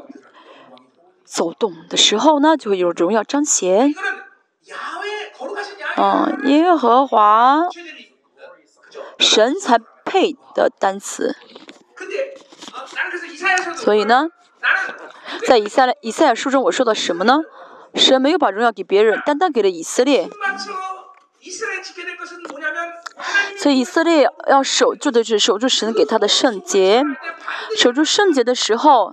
[1.24, 3.94] 走动的时候呢，就会有荣耀彰显。
[5.97, 7.62] 嗯，耶和华
[9.18, 9.80] 神才。
[10.09, 11.34] 配的单词，
[13.74, 14.28] 所以呢，
[15.48, 17.40] 在以赛以赛亚书中，我说的什么呢？
[17.93, 20.30] 神没有把荣耀给别人，单单给了以色列。
[23.59, 27.02] 所以以色列要守住的是守住神给他的圣洁，
[27.76, 29.12] 守住圣洁的时候，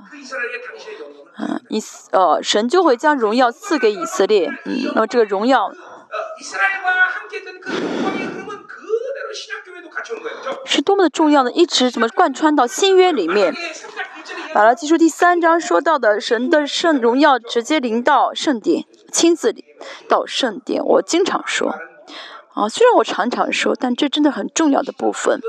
[1.39, 1.81] 嗯，以
[2.11, 4.47] 呃神就会将荣耀赐给以色列。
[4.65, 5.73] 嗯，那么这个荣耀。
[10.65, 11.51] 是多么的重要呢？
[11.51, 13.53] 一直怎么贯穿到新约里面？
[14.53, 19.53] 马拉基书第三章说到的神的圣荣耀直接临到圣殿，亲自
[20.07, 20.83] 到圣殿。
[20.83, 21.75] 我经常说，
[22.53, 25.39] 啊，虽然我常常说，但这真的很重要的部分。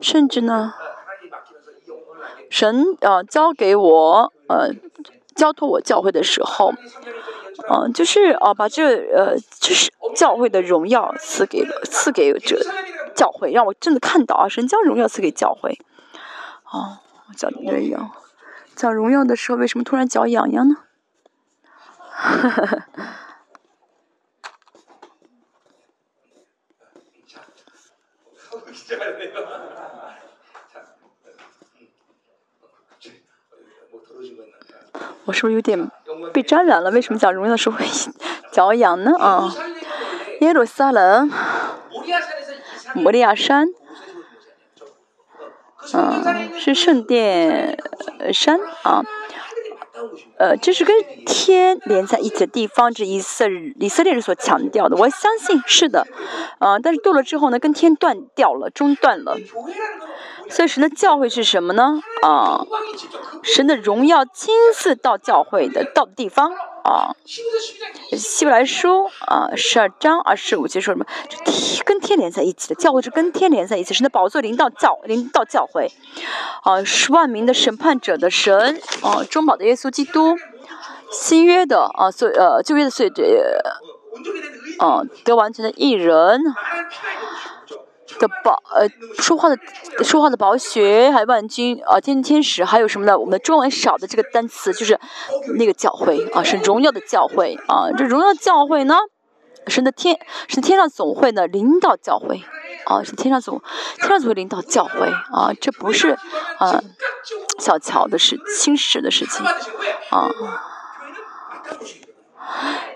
[0.00, 0.74] 甚至呢，
[2.50, 4.70] 神啊交给我，呃，
[5.36, 6.72] 交托我教会的时候。
[7.70, 8.82] 嗯，就是啊，把这
[9.14, 12.56] 呃，就是教会的荣耀赐给了，赐给这
[13.12, 15.78] 教会，让我真的看到啊，神将荣耀赐给教会。
[16.70, 16.98] 哦，
[17.36, 18.10] 脚痒痒，
[18.74, 20.76] 讲荣耀的时候，为什么突然脚痒痒呢？
[22.10, 22.86] 哈哈哈。
[35.24, 35.90] 我是不是有点
[36.32, 36.90] 被沾染了？
[36.90, 37.86] 为什么讲荣耀的时候会
[38.52, 39.16] 脚痒呢？
[39.18, 39.54] 啊，
[40.40, 41.30] 耶路撒冷，
[42.94, 43.68] 摩利亚山，
[45.94, 47.78] 嗯，是圣殿
[48.32, 49.02] 山啊，
[50.38, 50.94] 呃，这是跟
[51.24, 53.46] 天连在一起的地方，这以色
[53.78, 54.96] 以色列人所强调的。
[54.96, 56.06] 我相信是的，
[56.58, 59.36] 啊，但是堕了之后呢，跟天断掉了，中断了。
[60.50, 62.00] 所以神的教会是什么呢？
[62.22, 62.66] 啊，
[63.42, 66.52] 神的荣耀亲自到教会的到地方
[66.84, 67.14] 啊。
[67.24, 71.06] 希伯来书啊，十二章二十五节说什么？
[71.44, 75.90] 天跟天连在一起的教会是跟天连在一起，神的宝座临到教临到教会
[76.62, 80.36] 啊，十万名的审判者的神啊，中保的耶稣基督，
[81.10, 83.22] 新约的啊，所呃旧约的所这
[84.78, 86.40] 啊得完全的艺人。
[88.18, 89.58] 的宝呃说话的
[90.02, 93.18] 说话的宝血，还有万军啊天天使，还有什么呢？
[93.18, 94.98] 我们的中文少的这个单词就是
[95.56, 97.90] 那个教会啊，是荣耀的教会啊。
[97.96, 98.96] 这荣耀教会呢，
[99.66, 100.18] 神的天
[100.48, 102.42] 是天上总会的领导教会
[102.86, 103.60] 啊，是天上总
[103.96, 106.18] 天上总会领导教会啊，这不是
[106.58, 106.82] 啊
[107.58, 109.44] 小乔的事轻视的事情
[110.10, 110.30] 啊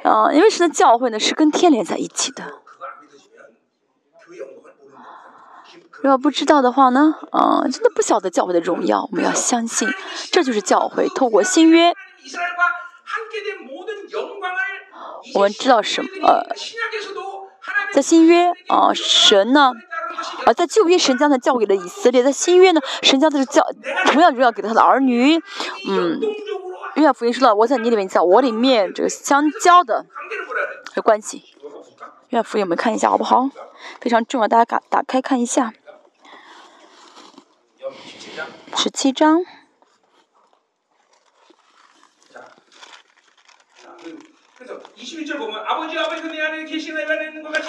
[0.05, 2.61] 啊，因为神的教会呢是跟天连在一起的。
[6.07, 9.09] 如果不知道的话呢，啊，真的不晓得教会的荣耀。
[9.11, 9.89] 我们要相信，
[10.31, 11.93] 这就是教会透过新约，
[15.35, 16.09] 我们知道什么？
[16.25, 16.47] 呃，
[17.93, 19.73] 在新约啊，神呢？
[20.45, 23.67] 啊，在旧约神将他交给了以色列，在新约呢，神将他是教
[24.05, 25.35] 同样荣耀给他的儿女。
[25.89, 26.21] 嗯，
[26.95, 30.07] 约翰福音说到我在你里面，在我里面，这个相交的
[30.95, 31.43] 的关系。
[32.29, 33.51] 约翰福音我们看一下好不好？
[34.01, 35.73] 非常重要，大家打打开看一下。
[38.77, 39.43] 十七章。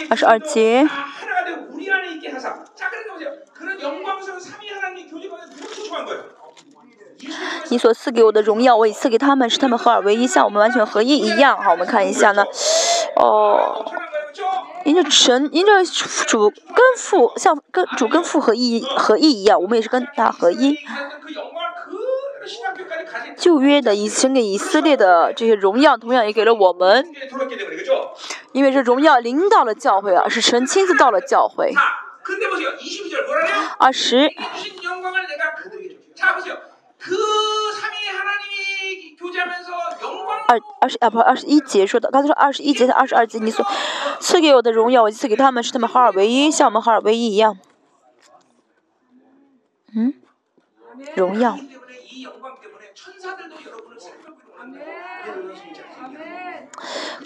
[0.10, 0.88] 二十二节。
[7.70, 11.62] 你所赐给我的荣耀，我已赐给他们，使他们合二为一，像我们完全合一一样。
[11.62, 12.46] 好，我们看一下呢。
[13.16, 13.84] 哦，
[14.86, 15.86] 因着神，因着
[16.28, 20.78] 主跟父，像跟主跟父合一合一一样，我们也是跟他合一。
[23.36, 27.06] 旧约的以神给以色列的这些荣耀，同样也给了我们，
[28.54, 31.74] 因为这荣耀领导了教会啊，是神亲自到了教会。
[33.78, 34.30] 二十。
[40.48, 43.66] 二二十啊不二十一节说的，刚才说二十一节的二十二节，你所
[44.20, 47.58] 赐给我的荣耀，我赐给他们，是他们合二为一，像我们合二为一一样。
[49.96, 50.14] 嗯，
[51.16, 51.58] 荣耀。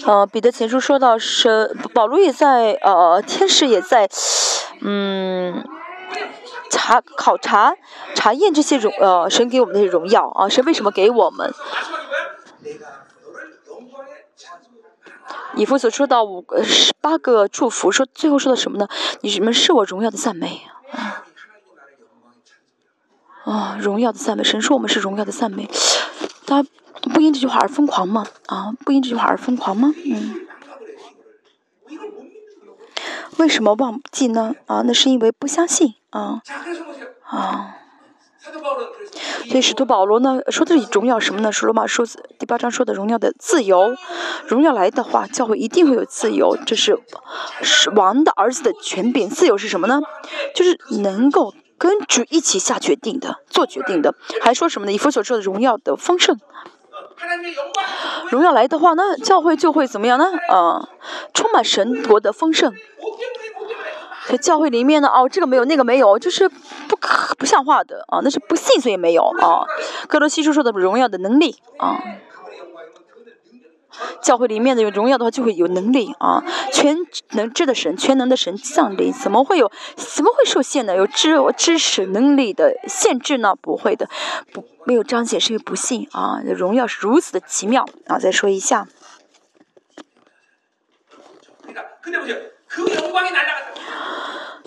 [0.03, 4.09] 呃，彼得前书说到是保罗也在，呃，天使也在，
[4.79, 5.63] 嗯，
[6.69, 7.75] 查考察
[8.15, 11.53] 查验这些荣，呃，神给我们的荣耀啊，神为什么给我们？
[15.55, 18.87] 以弗所说到五个十八个祝福，说最后说的什么呢？
[19.21, 20.61] 你们是我荣耀的赞美
[20.91, 21.25] 啊！
[23.43, 25.69] 啊，荣耀的赞美，神说我们是荣耀的赞美，
[26.45, 26.63] 他
[27.13, 28.25] 不因这句话而疯狂吗？
[28.45, 29.93] 啊，不因这句话而疯狂吗？
[30.05, 30.47] 嗯，
[33.37, 34.53] 为什么忘记呢？
[34.67, 36.41] 啊，那是因为不相信啊
[37.23, 37.75] 啊。
[39.49, 41.51] 所以使徒保罗呢说的是荣耀什么呢？
[41.51, 42.03] 是罗马书
[42.39, 43.95] 第八章说的荣耀的自由，
[44.47, 46.97] 荣耀来的话，教会一定会有自由，这是
[47.61, 49.29] 是王的儿子的权柄。
[49.29, 50.01] 自由是什么呢？
[50.55, 54.15] 就是能够跟主一起下决定的，做决定的。
[54.41, 54.91] 还说什么呢？
[54.91, 56.39] 以弗所说的荣耀的丰盛，
[58.29, 60.25] 荣耀来的话，那教会就会怎么样呢？
[60.49, 60.89] 啊，
[61.33, 62.73] 充满神国的丰盛。
[64.27, 69.65] 在教会里面呢，哦，这个没有，那个没有，就是不可不像话的啊，那是不信所以没有啊。
[70.07, 71.97] 哥罗西书说的荣耀的能力啊，
[74.21, 76.97] 教会里面的有荣耀的话就会有能力啊，全
[77.31, 80.95] 能知的神，全能的神降临，怎么会有，怎么会受限呢？
[80.95, 83.55] 有知知识能力的限制呢？
[83.55, 84.09] 不会的，
[84.53, 86.41] 不没有彰显是因为不信啊。
[86.45, 88.17] 荣耀是如此的奇妙啊！
[88.19, 88.87] 再说一下。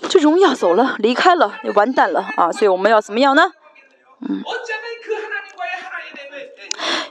[0.07, 2.51] 这荣耀走了，离开了，就完蛋了啊！
[2.51, 3.51] 所以我们要怎么样呢？
[4.21, 4.41] 嗯，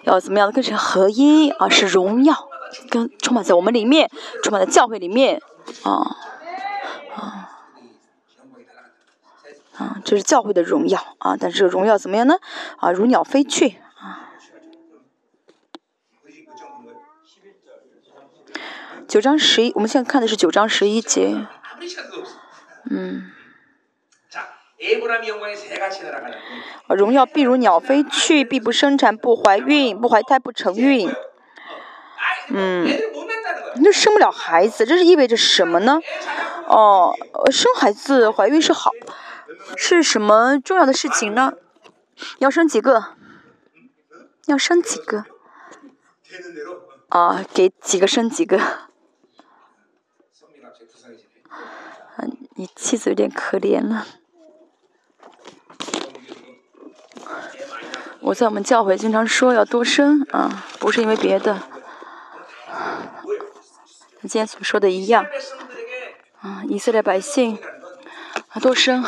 [0.05, 1.69] 要怎么样跟神合一啊？
[1.69, 2.49] 是荣耀，
[2.91, 4.11] 跟充满在我们里面，
[4.43, 5.43] 充满在教会里面
[5.83, 6.17] 啊
[7.15, 7.51] 啊
[9.77, 10.01] 啊！
[10.05, 11.37] 这是教会的荣耀啊！
[11.39, 12.37] 但是荣耀怎么样呢？
[12.77, 14.31] 啊，如鸟飞去啊！
[19.09, 21.47] 九章十一，我们现在看的是九章十一节。
[22.91, 23.31] 嗯，
[26.97, 31.11] 荣耀必如鸟飞去，必不生产，不怀孕，不怀胎，不成孕。
[32.49, 32.87] 嗯，
[33.77, 36.01] 那生不了孩子，这是意味着什么呢？
[36.67, 37.15] 哦，
[37.51, 38.91] 生孩子、怀孕是好，
[39.77, 41.55] 是什么重要的事情呢？
[42.39, 43.15] 要生几个？
[44.47, 45.25] 要生几个？
[47.09, 48.61] 啊，给几个生几个？
[52.57, 54.07] 你妻子有点可怜了。
[58.27, 61.61] 我在我们教会经常说要多生啊，不是因为别的。
[64.19, 65.27] 跟今天所说的一样，
[66.41, 67.59] 啊，以色列百姓
[68.49, 69.05] 啊多生，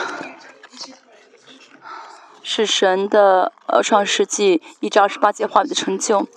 [2.43, 6.29] 是神的呃创世纪一章十八节话语的成就。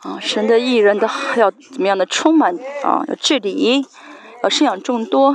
[0.00, 3.86] 啊，神的艺人的要怎么样的充满啊，要治理。
[4.42, 5.34] 要生养众多，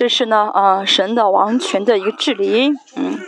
[0.00, 3.20] 这是呢啊神的王权的一个治理，嗯，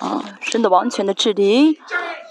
[0.00, 1.78] 啊神的王权的治理，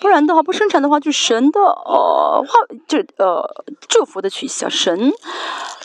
[0.01, 2.53] 不然的话不生产的话就神的呃话
[2.87, 3.47] 就呃
[3.87, 5.13] 祝福的取消神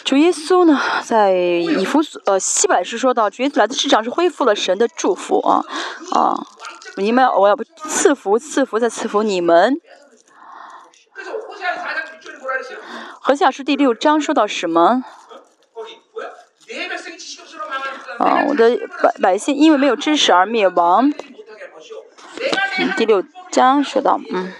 [0.03, 5.63] 主耶稣呢在以弗所呃希伯来书说到主耶稣来的市场是恢复了神的祝福啊
[6.15, 6.35] 啊
[6.97, 9.77] 你们我要不赐福赐福再赐福你们。
[13.21, 15.05] 何下书第六章说到什么？
[18.19, 21.13] 啊，我的百百姓因为没有知识而灭亡。
[22.97, 24.53] 第六章说到，嗯，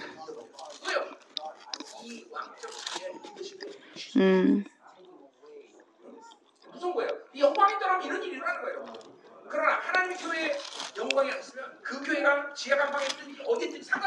[4.15, 4.65] 嗯。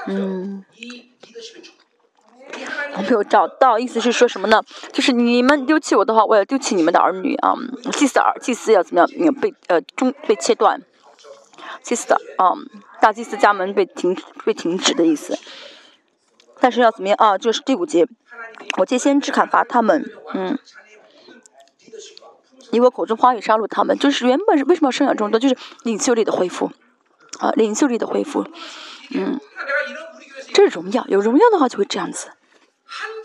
[0.06, 0.64] 嗯。
[2.97, 4.62] 我没有找到，意思是说什么呢？
[4.93, 7.55] 就是你们丢弃我的话，我要丢弃你们的儿女啊！
[7.93, 9.35] 祭司儿，祭司要怎么样？
[9.35, 10.81] 被呃中被切断，
[11.82, 12.55] 祭司的啊，
[13.01, 15.39] 大祭司家门被停被停止的意思。
[16.59, 17.36] 但是要怎么样啊？
[17.36, 18.06] 这是第五节，
[18.78, 20.59] 我借先知砍伐他们，嗯，
[22.70, 25.39] 以我口中话语杀戮他们，就是原本是为什么要生养众多？
[25.39, 26.70] 就是领袖力的恢复
[27.40, 28.47] 啊，领袖力的恢复，
[29.10, 29.39] 嗯，
[30.56, 32.30] 这是荣耀，有荣耀的话就会这样子。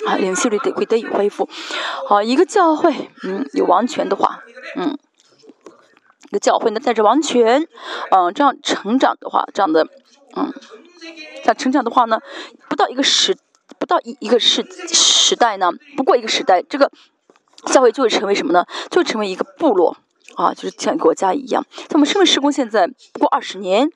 [0.06, 1.48] 啊，领袖力得会得以恢复。
[2.06, 4.44] 好，一个教会，嗯，有王权的话，
[4.76, 4.98] 嗯，
[6.28, 7.66] 一个教会呢带着王权，
[8.10, 9.88] 嗯，这样成长的话，这样的，
[10.36, 10.54] 嗯，
[11.46, 12.20] 样成长的话呢，
[12.68, 13.38] 不到一个时，
[13.80, 16.92] 不到一一个时时代呢，不过一个时代，这个
[17.68, 18.66] 教会就会成为什么呢？
[18.90, 19.96] 就成为一个部落，
[20.36, 21.66] 啊，就是像国家一样。
[21.92, 23.90] 那么，生命施工现在不过二十年，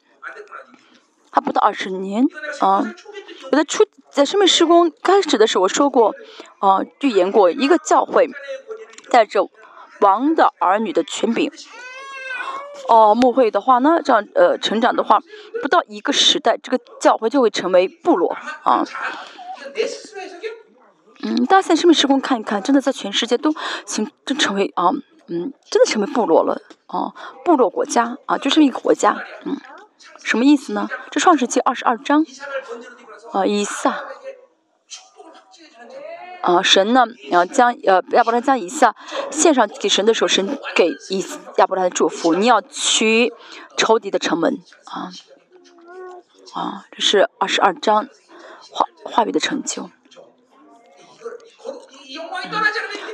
[1.36, 2.24] 还不到二十年，
[2.62, 2.82] 啊，
[3.52, 3.86] 我在初。
[4.10, 6.16] 在生命施工开始的时候，我说过，
[6.60, 8.30] 啊，预言过一个教会
[9.10, 9.50] 带着
[10.00, 11.52] 王的儿女的权柄，
[12.88, 15.20] 哦，牧会的话呢，这样呃成长的话，
[15.62, 18.86] 不到一个时代，这个教会就会成为部落啊。
[21.22, 23.54] 嗯，大家在生命施工看一看，真的在全世界都
[23.86, 24.92] 形真成为啊，
[25.28, 27.12] 嗯，真的成为部落了啊，
[27.44, 29.58] 部落国家啊，就是一个国家，嗯，
[30.26, 30.90] 什么意思呢？
[31.12, 32.26] 这创世纪二十二章。
[33.32, 34.04] 啊，以撒，
[36.42, 38.96] 啊，神呢，然后将呃亚伯拉将以撒
[39.30, 41.26] 献上给神的时候，神给以
[41.58, 43.34] 亚伯拉的祝福，你要取
[43.76, 45.12] 仇敌的城门，啊，
[46.54, 48.08] 啊，这是二十二章
[48.72, 49.90] 话话语的成就。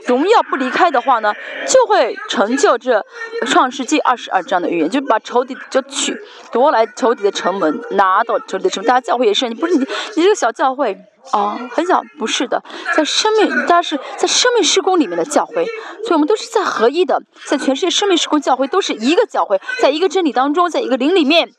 [0.07, 1.33] 荣耀不离开的话呢，
[1.67, 3.05] 就会成就这
[3.45, 6.17] 创世纪二十二章的预言，就把仇敌就取
[6.51, 8.87] 夺来仇敌的城门，拿到仇敌的城门。
[8.87, 9.79] 大家教会也是，你不是你
[10.15, 10.97] 你这个小教会
[11.31, 12.63] 啊，很小，不是的，
[12.95, 15.65] 在生命，大家是在生命施工里面的教会，
[16.03, 21.49] 所以我们都是在合一的，在全世界生命施工教会都是一个教会，在一个真理当中，在一个灵里面。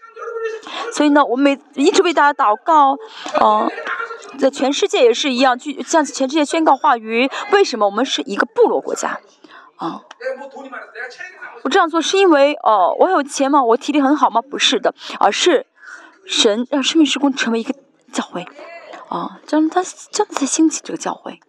[0.93, 2.97] 所以呢，我每一直为大家祷告，
[3.41, 3.71] 嗯。
[4.39, 7.31] 在全世界也是一样，去向全世界宣告话语。
[7.53, 9.21] 为什么我们是一个部落国家？
[9.77, 10.03] 啊，
[11.65, 13.63] 我这样做是因为哦，我有钱吗？
[13.63, 14.41] 我体力很好吗？
[14.41, 15.67] 不是的，而是
[16.25, 17.75] 神让生命时空成为一个
[18.13, 18.47] 教会，
[19.09, 21.41] 啊，这样他这样才兴起这个教会。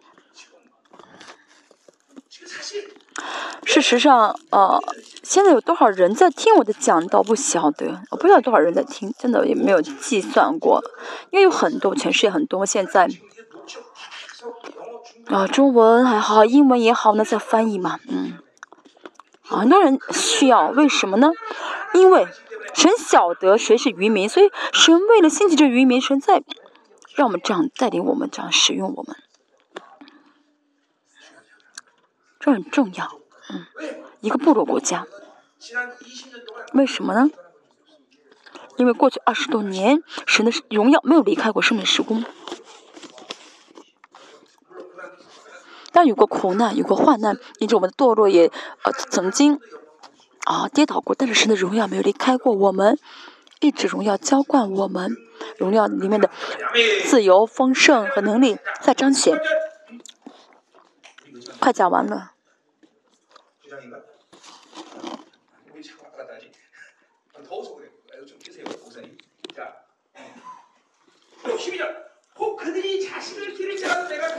[3.64, 4.78] 事实上，呃，
[5.22, 7.22] 现在有多少人在听我的讲道？
[7.22, 10.82] 不晓得，我不知道多少人在听，真的也没有计算过，
[11.30, 12.66] 因为有很多，全世界很多。
[12.66, 13.08] 现在，
[15.26, 18.38] 啊，中文还好，英文也好，那在翻译嘛，嗯，
[19.42, 21.30] 很多人需要，为什么呢？
[21.94, 22.26] 因为
[22.74, 26.42] 神晓得谁是渔民，所以神为了兴起这渔民，神在
[27.14, 29.16] 让我们这样带领我们，这样使用我们。
[32.44, 33.10] 这很重要，
[33.48, 33.64] 嗯，
[34.20, 35.06] 一个部落国家，
[36.74, 37.30] 为什么呢？
[38.76, 42.22] 因为过去二十多年，神的荣耀没有离开过生命时空。
[45.90, 48.52] 但有过苦难，有过患难，因着我们的堕落也
[48.82, 49.58] 呃曾经
[50.44, 52.98] 啊跌倒过，但是神的荣耀没有离开过我们，
[53.60, 55.16] 一直荣耀浇灌我们，
[55.56, 56.28] 荣耀里面的
[57.06, 59.40] 自由、丰盛和能力在彰显。
[61.58, 62.32] 快讲完了。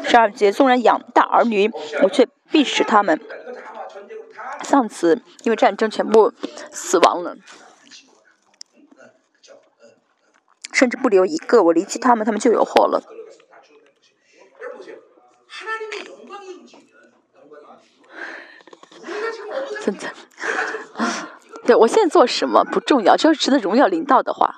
[0.07, 1.70] 十二节，纵然养大儿女，
[2.03, 3.20] 我却必使他们
[4.64, 6.34] 丧子，因为战争全部
[6.72, 7.36] 死亡了，
[10.72, 11.64] 甚至不留一个。
[11.64, 13.03] 我离弃他们，他们就有祸了。
[19.82, 20.12] 真的，
[21.66, 24.56] 对我现在做什么不重要，只要值得荣耀领导的话，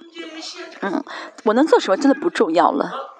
[0.82, 1.04] 嗯，
[1.46, 3.14] 我能做什么真的不重要了。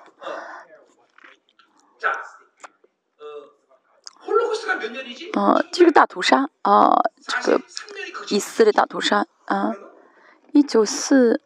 [5.34, 6.92] 嗯，这个大屠杀啊，
[7.44, 7.62] 这个
[8.30, 9.74] 以色列大屠杀啊，
[10.52, 11.42] 一九四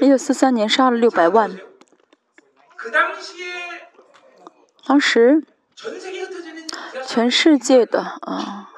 [0.00, 1.58] 一九四三年杀了六百万。
[4.86, 5.42] 当时，
[7.06, 8.70] 全世界的啊，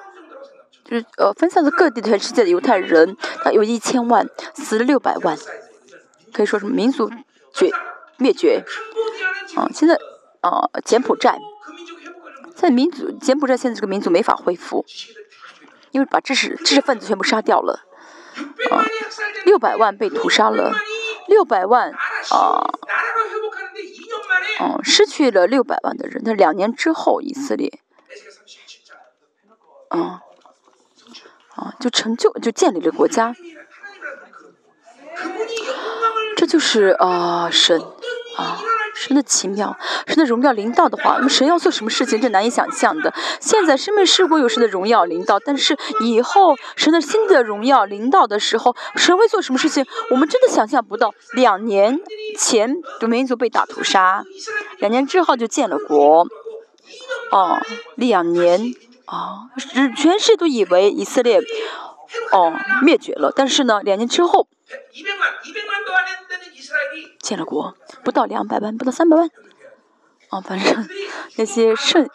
[0.85, 5.37] 就是呃分散在各地全世界的犹太人，他有一千万，死了六百万，
[6.33, 7.11] 可以说是民族
[7.53, 7.71] 绝
[8.17, 8.65] 灭绝。
[9.57, 9.99] 啊，现在
[10.41, 11.39] 啊，柬埔寨，
[12.55, 14.85] 在民族柬埔寨现在这个民族没法恢复，
[15.93, 17.85] 因为把知识知识分子全部杀掉了。
[18.71, 18.85] 啊，
[19.45, 20.75] 六百万被屠杀了，
[21.27, 21.91] 六百万
[22.31, 22.69] 啊，
[24.59, 26.23] 哦，失去了六百万的人。
[26.25, 27.81] 那两年之后，以色列，
[29.89, 30.23] 啊，
[31.55, 33.35] 啊，就成就就建立了国家。
[36.37, 37.81] 这就是啊，神
[38.37, 38.61] 啊。
[38.97, 43.13] 神的奇妙，神的荣耀临到的话，那么神要做什么事情，这难以想象的。
[43.41, 51.15] 现在生命事故有神的荣耀临到，但是以后神的新的荣耀临到的时候，神会做什么事情，我们真的想象不到。
[51.35, 52.01] 两年
[52.39, 54.25] 前的民族被大屠杀，
[54.79, 56.27] 两年之后就建了国，
[57.31, 57.61] 哦，
[57.97, 58.75] 两年
[59.05, 59.51] 啊，
[59.97, 61.41] 全世界都以为以色列
[62.33, 64.49] 哦灭绝了，但是呢，两年之后。
[67.21, 67.75] 建了国，
[68.07, 69.29] 不到两百万，不到三百万，
[70.31, 70.89] 哦，反正
[71.35, 72.09] 那些剩，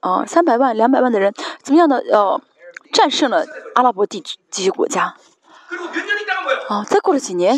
[0.00, 1.32] 哦，三百万、两百万的人，
[1.62, 1.98] 怎么样的？
[1.98, 2.42] 呃，
[2.92, 3.46] 战胜了
[3.76, 5.14] 阿拉伯地区这些国家。
[6.68, 7.56] 哦，再过了几年，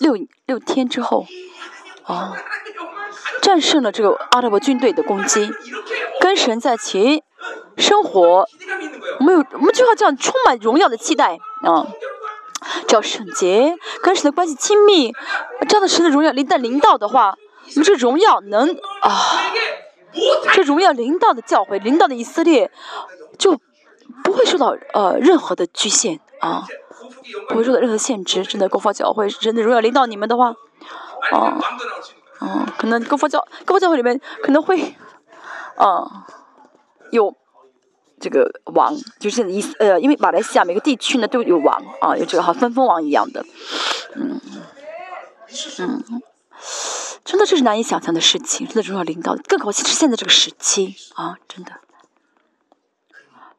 [0.00, 1.24] 六六天之后，
[2.04, 2.36] 哦，
[3.40, 5.48] 战胜了这个阿拉伯军队的攻击，
[6.20, 7.22] 跟神在一起
[7.76, 8.48] 生活，
[9.20, 11.86] 我们有，我们就要这样充满荣耀的期待啊！
[12.86, 15.12] 叫圣洁，跟神的关系亲密，
[15.68, 17.36] 这样的神的荣耀临在领导的话，
[17.66, 18.70] 我们这荣耀能
[19.02, 19.42] 啊，
[20.52, 22.70] 这荣耀领导的教会，领导的以色列，
[23.38, 23.58] 就
[24.24, 26.64] 不会受到呃任何的局限啊，
[27.48, 28.42] 不会受到任何限制。
[28.42, 30.50] 真的，高佛教会真的荣耀领导你们的话，
[31.32, 31.54] 哦，
[32.40, 34.94] 哦，可能高佛教高佛教会里面可能会，
[35.76, 36.26] 啊，
[37.10, 37.34] 有。
[38.20, 43.44] 这个王就是意思，呃，因为马来西亚每个地区呢都有王啊，有这个好分封王一样的，
[44.14, 44.40] 嗯，
[45.78, 46.22] 嗯，
[47.24, 51.72] 真的这是难以想象的事情，真的重要领导，更可惜是现在这个时期啊，真的，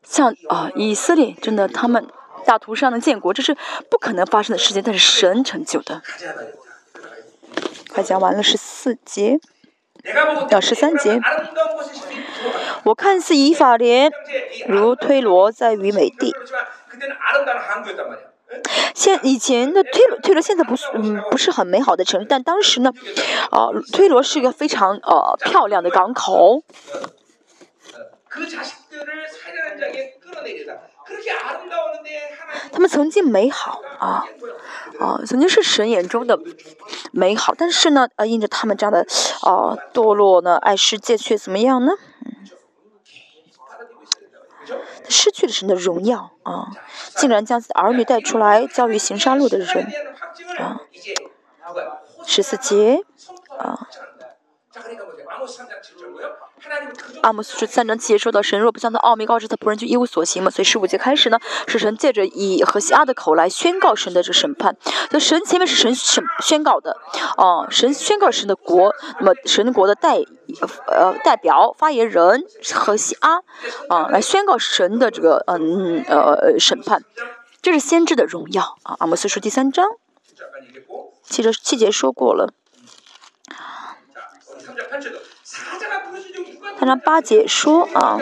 [0.03, 2.07] 像啊以色列真的他们
[2.45, 3.56] 大屠杀能建国，这是
[3.90, 6.02] 不可能发生的事情，但是神成就的。
[7.90, 9.40] 快讲完了十四节，
[10.49, 11.19] 到十三节。
[12.84, 14.11] 我看似以法莲
[14.67, 16.34] 如推罗在于美地，
[18.95, 22.91] 现以前的推罗推罗现在不是嗯不是很美好的城市，但当时呢，
[23.51, 26.63] 啊推罗是一个非常呃漂亮的港口。
[32.72, 34.26] 他们曾经美好啊
[34.99, 36.40] 啊，曾经是神眼中的
[37.11, 39.06] 美好，但是呢，呃，因着他们这样的
[39.41, 41.94] 啊堕落呢，爱世界却怎么样呢？
[45.10, 46.68] 失去了神的荣耀啊！
[47.15, 49.88] 竟然将自己的儿女带出来教育行杀戮的人
[50.60, 50.81] 啊！
[52.26, 53.03] 十四节
[53.57, 53.88] 啊。
[57.22, 60.49] 阿姆斯是三章七节说到神若不将他奥秘告知他仆人，就一无所行嘛。
[60.52, 64.76] 所以十五节开始呢，是神借着以和西阿的口来宣告神的这审判。
[65.10, 66.98] 所以神前面是神审宣告的，
[67.38, 70.19] 哦，神宣告神的国，那么神国的代
[70.88, 73.38] 呃代表发言人和西阿
[73.90, 77.03] 啊来宣告神的这个嗯呃审判，
[77.61, 78.95] 这是先知的荣耀啊。
[78.99, 79.88] 阿姆斯书第三章，
[81.23, 82.53] 七节七节说过了。
[86.80, 88.18] 他让八节说啊，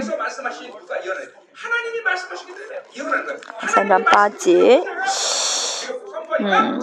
[3.67, 4.81] 三章八节，
[6.39, 6.79] 嗯，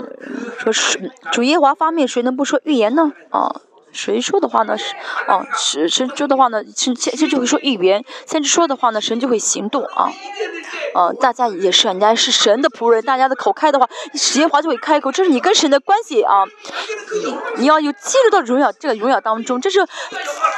[0.56, 3.12] 说是主耶华方面谁能不说预言呢？
[3.30, 3.60] 啊。
[3.94, 4.76] 谁说的话呢？
[4.76, 4.94] 是，
[5.28, 10.10] 哦，是神说的话呢，神神就会说预言；先知说的话呢，神就会行动啊。
[10.96, 13.88] 嗯，大家也是，人家是神的仆人，大家的口开的话，
[14.34, 16.44] 耶华就会开口，这是你跟神的关系啊。
[17.56, 19.86] 你要有进入到荣耀这个荣耀当中，这是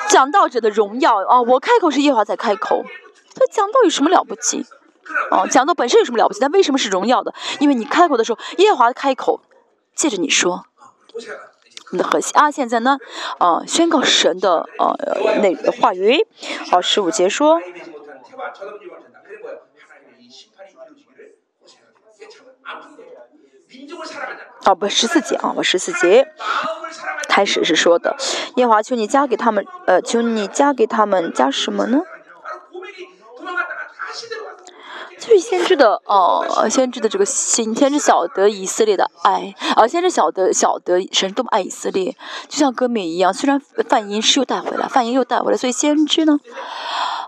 [0.08, 1.42] 讲道者的荣耀啊。
[1.42, 2.84] 我开口是耶华在开口，
[3.34, 4.64] 所以讲道有什么了不起？
[5.30, 6.40] 哦，讲道本身有什么了不起？
[6.40, 7.32] 但为什么是荣耀的？
[7.60, 9.40] 因为你开口的时候，耶华开口，
[9.94, 10.64] 借着你说。
[11.90, 12.32] 我们的核心。
[12.34, 12.98] 啊，现在呢，
[13.38, 14.96] 啊，宣告神的呃
[15.42, 16.26] 那个话语，
[16.70, 17.60] 好，十五节说，
[24.64, 26.32] 哦不，十四节啊，我十四节。
[27.28, 28.16] 开始是说的，
[28.56, 32.00] 耶华求你加给他们，呃，求你加给他们加什么呢？
[35.26, 42.16] 就是先知的哦，先知的这个心，先知晓得以色列的爱，啊，先知晓得晓得神多么爱以色列，
[42.48, 43.34] 就像歌冕一样。
[43.34, 46.38] 虽然梵音是又带回来，梵音又带回来，所以先知呢，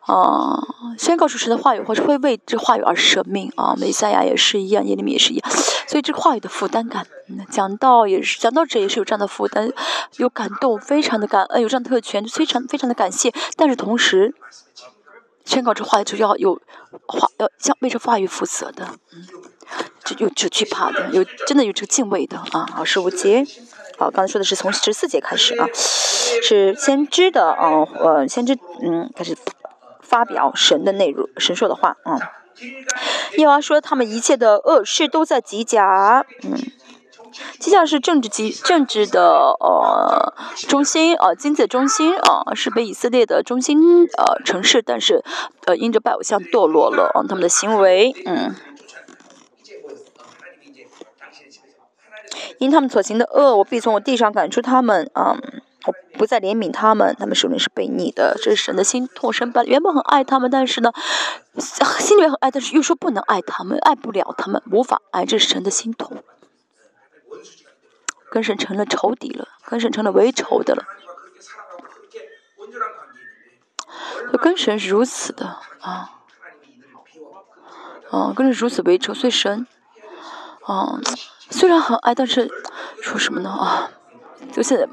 [0.06, 0.62] 啊，
[0.96, 3.74] 宣告出神的话语，或是会为这话语而舍命啊。
[3.76, 5.50] 美赛亚也是一样，耶利米也是一样，
[5.88, 7.04] 所以这个话语的负担感，
[7.50, 9.72] 讲到也是讲到这也是有这样的负担，
[10.18, 14.36] 有感动，非常的感恩，有这样的特权，非常非常的感谢，但是同时。
[15.48, 16.60] 宣告这话就要有
[17.06, 19.26] 话，要向为这话语负责的，嗯，
[20.04, 22.68] 就有就惧怕的，有真的有这个敬畏的啊。
[22.70, 23.46] 好，十五节，
[23.96, 29.34] 好，刚才说的是从十四节开始啊，是先知的啊，呃，先知嗯开始
[30.02, 32.20] 发表神的内容，神说的话啊。
[33.38, 36.58] 耶和华说他们一切的恶事都在极甲，嗯。
[37.58, 40.34] 基甲是政治基政治的呃
[40.68, 45.24] 中心啊，经济中心啊，是被以色列的中心呃城市，但是
[45.66, 48.54] 呃因着拜偶像堕落了啊，他们的行为嗯，
[52.58, 55.36] 因他们所行的恶，我必从我地上赶出他们啊，
[55.86, 60.92] 我不再怜悯他们，他们手里是被逆的，这是神的心痛，神本原本很爱他们，但是呢，
[61.98, 66.22] 心里面很爱，但是又说不能爱他们，爱不了他们，无法爱，这是神的心痛。
[68.30, 70.84] 跟神成了仇敌了，跟神成了为仇的了。
[74.40, 76.10] 跟神是如此的啊，
[78.10, 79.66] 啊，跟神如此为仇，所以神，
[80.64, 81.00] 啊，
[81.50, 82.50] 虽然很爱，但是
[83.00, 83.90] 说什么呢啊？
[84.52, 84.86] 就现在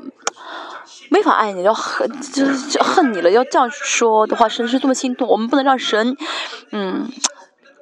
[1.10, 3.30] 没法爱你，要恨，就是恨你了。
[3.30, 6.18] 要这样说的话，神是多么心痛，我们不能让神，
[6.72, 7.12] 嗯，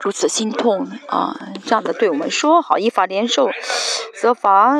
[0.01, 1.39] 如此心痛啊！
[1.65, 3.49] 这样的对我们说，好，依法连受
[4.19, 4.77] 责罚。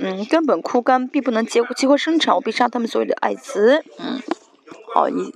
[0.00, 3.84] 嗯，根本枯干，并不能结结合生产，我必杀他们所有的爱子。
[3.98, 4.20] 嗯，
[4.94, 5.34] 好一，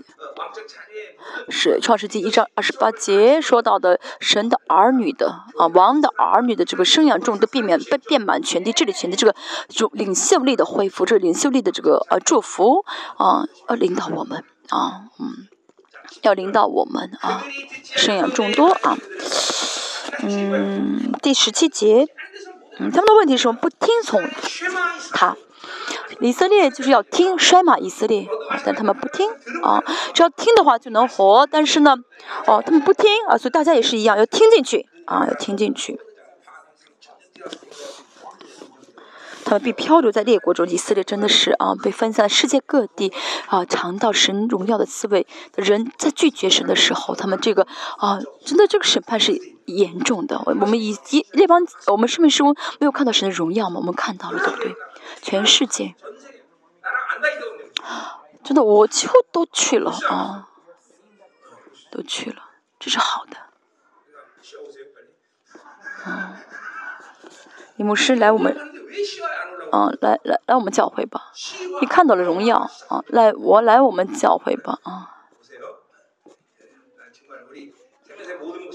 [1.49, 9.35] 是创世纪一章二十八节说到的神的儿女的啊，王的儿女的这个生养众多，避免被遍满全地治理全地这个
[9.69, 12.85] 领领袖力的恢复，这领袖力的这个呃祝福
[13.17, 15.49] 啊，要领导我们啊，嗯，
[16.23, 17.45] 要领导我们啊，
[17.83, 18.99] 生养众多啊，
[20.23, 22.09] 嗯，第十七节。
[22.79, 23.59] 嗯，他们的问题是什么？
[23.61, 24.23] 不听从
[25.13, 25.37] 他，
[26.21, 28.27] 以色列就是要听摔马以色列，
[28.65, 29.31] 但他们不听
[29.63, 29.83] 啊。
[30.15, 31.97] 只要听的话就能活，但是呢，
[32.47, 36.01] 哦，他们不听啊，所以大家也是一样，要听进去啊，要听进去。
[39.45, 43.13] 他们被漂流在列国中，以色列真的是啊，被分散世界各地
[43.49, 47.67] 啊，尝到神荣耀的滋味的人，在拒绝神的时候，他们这个
[47.99, 49.33] 啊，真的这个审判是
[49.67, 50.41] 严重的。
[50.47, 53.77] 我们以及列邦，我们是不是没有看到神的荣耀吗？
[53.81, 54.75] 我们看到了，对不对？
[55.21, 55.95] 全世界，
[58.43, 60.49] 真的，我几乎都去了啊，
[61.91, 62.43] 都去了，
[62.79, 63.37] 这是好的。
[66.07, 66.35] 嗯，
[67.77, 68.57] 李牧师来我们。
[69.75, 71.33] 嗯，来来来，我们教会吧。
[71.81, 72.59] 你看到了荣耀
[72.91, 73.03] 啊！
[73.07, 75.12] 来，我来我们教会吧啊！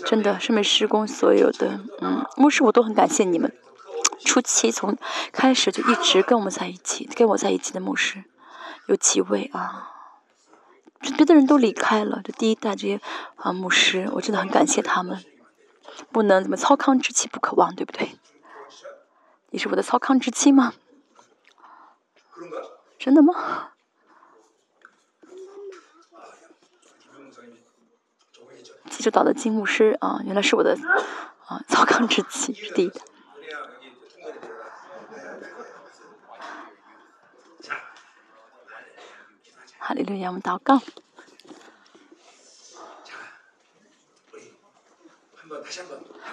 [0.06, 3.54] 真的，上面施工所有的嗯牧师，我都很感谢你们。
[4.26, 4.98] 初期从
[5.32, 8.24] 开始就一直跟我们在一起，跟我在一起的牧师
[8.88, 9.92] 有几位啊？
[11.00, 13.00] 别的人都离开了，这第一代这些
[13.36, 15.24] 啊牧师，我真的很感谢他们。
[16.12, 18.18] 不能怎么操康之妻不可忘，对不对？
[19.50, 20.74] 你是我的操康之妻吗？
[23.00, 23.72] 真的吗？
[28.90, 30.78] 济州岛的金牧师啊，原来是我的
[31.46, 33.02] 啊糟糠之妻，是第一的。
[39.78, 40.82] 哈利路亚，我们祷告。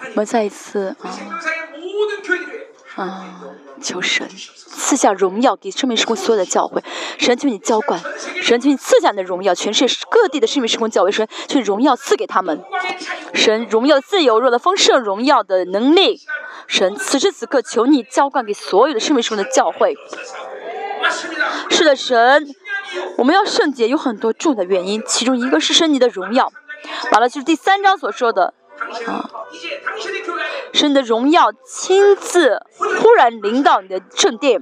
[0.07, 1.09] 我们再一次啊。
[2.95, 3.41] 啊！
[3.81, 6.81] 求神赐下荣耀给生命时空所有的教会，
[7.17, 7.99] 神求你浇灌，
[8.41, 12.63] 神求你赐下你的荣耀，全世界各地的生命时空教会，神求荣耀赐给他们，
[13.33, 16.21] 神荣耀自由、若的丰盛、荣耀的能力，
[16.67, 19.95] 神此时此刻求你浇灌给所有的生命时空的教会。
[21.69, 22.47] 是的，神，
[23.17, 26.51] 我们要圣洁有很多重的原因，其中一个是神你的荣耀，
[27.11, 28.53] 完了就是第三章所说的。
[29.07, 29.29] 啊！
[30.73, 34.61] 是你的荣耀亲自忽然临到你的圣殿。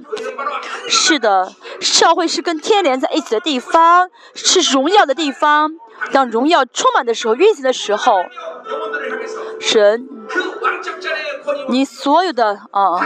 [0.88, 5.72] 是的，教会是跟天连在一起的地方，是荣耀的地方。
[6.12, 8.24] 当荣耀充满的时候，运行的时候，
[9.60, 10.06] 神，
[11.68, 13.00] 你所有的啊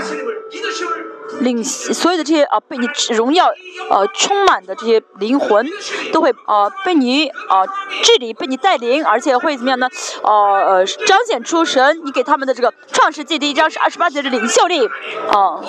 [1.41, 3.47] 领所有的这些啊被你荣耀
[3.91, 5.67] 呃充满的这些灵魂，
[6.13, 7.65] 都会啊被你啊
[8.03, 9.89] 这里，被你带领，而且会怎么样呢？
[10.23, 14.87] 呃呃彰显出神你给他们的这个创世纪第一章是二十八节的领袖力
[15.31, 15.61] 啊。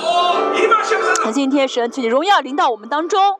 [1.26, 3.40] 那今天神，请你荣耀临到我们当中。